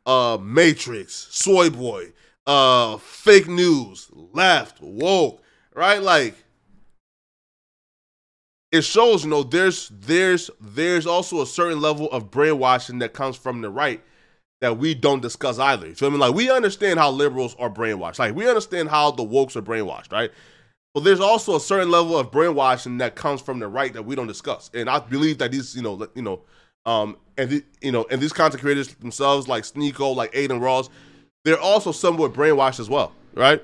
uh 0.06 0.38
Matrix, 0.42 1.28
Soy 1.32 1.70
Boy, 1.70 2.14
uh 2.46 2.98
fake 2.98 3.48
news, 3.48 4.10
left, 4.14 4.80
woke, 4.82 5.42
right? 5.74 6.02
Like 6.02 6.36
it 8.72 8.84
shows, 8.84 9.24
you 9.24 9.30
know, 9.32 9.44
there's 9.44 9.90
there's 9.90 10.52
there's 10.62 11.08
also 11.08 11.42
a 11.42 11.48
certain 11.48 11.82
level 11.82 12.12
of 12.12 12.30
brainwashing 12.30 13.00
that 13.00 13.14
comes 13.14 13.36
from 13.36 13.62
the 13.62 13.70
right 13.70 14.04
that 14.64 14.78
we 14.78 14.94
don't 14.94 15.22
discuss 15.22 15.60
either. 15.60 15.88
You 15.88 15.94
feel 15.94 16.10
me? 16.10 16.18
Like 16.18 16.34
we 16.34 16.50
understand 16.50 16.98
how 16.98 17.12
liberals 17.12 17.54
are 17.60 17.70
brainwashed. 17.70 18.18
Like 18.18 18.34
we 18.34 18.48
understand 18.48 18.88
how 18.88 19.12
the 19.12 19.22
wokes 19.22 19.58
are 19.58 19.62
brainwashed, 19.62 20.14
right? 20.14 20.32
But 20.94 21.04
there's 21.04 21.20
also 21.20 21.58
a 21.58 21.60
certain 21.60 21.92
level 21.92 22.18
of 22.18 22.32
brainwashing 22.32 23.00
that 23.00 23.16
comes 23.16 23.42
from 23.42 23.60
the 23.60 23.68
right 23.68 23.92
that 23.92 24.04
we 24.04 24.16
don't 24.16 24.28
discuss. 24.28 24.72
And 24.74 24.90
I 24.90 25.00
believe 25.00 25.40
that 25.40 25.52
these, 25.52 25.76
you 25.76 25.82
know, 25.82 26.08
you 26.16 26.22
know, 26.22 26.44
um, 26.86 27.18
and 27.38 27.50
the, 27.50 27.64
you 27.82 27.92
know, 27.92 28.06
and 28.10 28.22
these 28.22 28.32
content 28.32 28.62
creators 28.62 28.88
themselves, 28.96 29.50
like 29.50 29.66
Sneako, 29.66 30.16
like 30.16 30.34
Adin 30.34 30.62
Ross, 30.62 30.90
they're 31.44 31.60
also 31.60 31.92
somewhat 31.92 32.32
brainwashed 32.32 32.80
as 32.80 32.90
well, 32.90 33.12
right? 33.34 33.62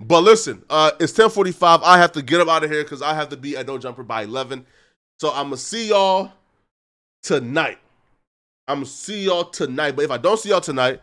But 0.00 0.20
listen, 0.20 0.62
uh, 0.68 0.90
it's 1.00 1.14
10:45. 1.14 1.80
I 1.82 1.96
have 1.96 2.12
to 2.12 2.20
get 2.20 2.42
up 2.42 2.48
out 2.48 2.62
of 2.62 2.70
here 2.70 2.82
because 2.82 3.00
I 3.00 3.14
have 3.14 3.30
to 3.30 3.38
be 3.38 3.56
at 3.56 3.66
No 3.66 3.78
Jumper 3.78 4.02
by 4.02 4.24
11. 4.24 4.66
So 5.18 5.30
I'm 5.30 5.46
gonna 5.46 5.56
see 5.56 5.88
y'all 5.88 6.30
tonight. 7.22 7.78
I'm 8.68 8.78
gonna 8.78 8.86
see 8.86 9.24
y'all 9.24 9.44
tonight. 9.44 9.96
But 9.96 10.04
if 10.04 10.10
I 10.10 10.18
don't 10.18 10.38
see 10.38 10.50
y'all 10.50 10.60
tonight, 10.60 11.00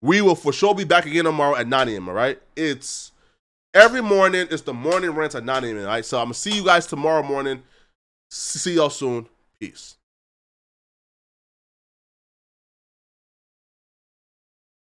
we 0.00 0.20
will 0.20 0.34
for 0.34 0.52
sure 0.52 0.74
be 0.74 0.84
back 0.84 1.06
again 1.06 1.24
tomorrow 1.24 1.56
at 1.56 1.68
9 1.68 1.88
a.m. 1.88 2.08
All 2.08 2.14
right? 2.14 2.40
It's 2.56 3.12
every 3.72 4.00
morning. 4.00 4.46
It's 4.50 4.62
the 4.62 4.74
morning 4.74 5.10
rant 5.10 5.34
at 5.34 5.44
9 5.44 5.64
a.m. 5.64 5.78
All 5.78 5.84
right? 5.84 6.04
So 6.04 6.18
I'm 6.18 6.26
gonna 6.26 6.34
see 6.34 6.56
you 6.56 6.64
guys 6.64 6.86
tomorrow 6.86 7.22
morning. 7.22 7.62
See 8.30 8.74
y'all 8.74 8.90
soon. 8.90 9.28
Peace. 9.60 9.96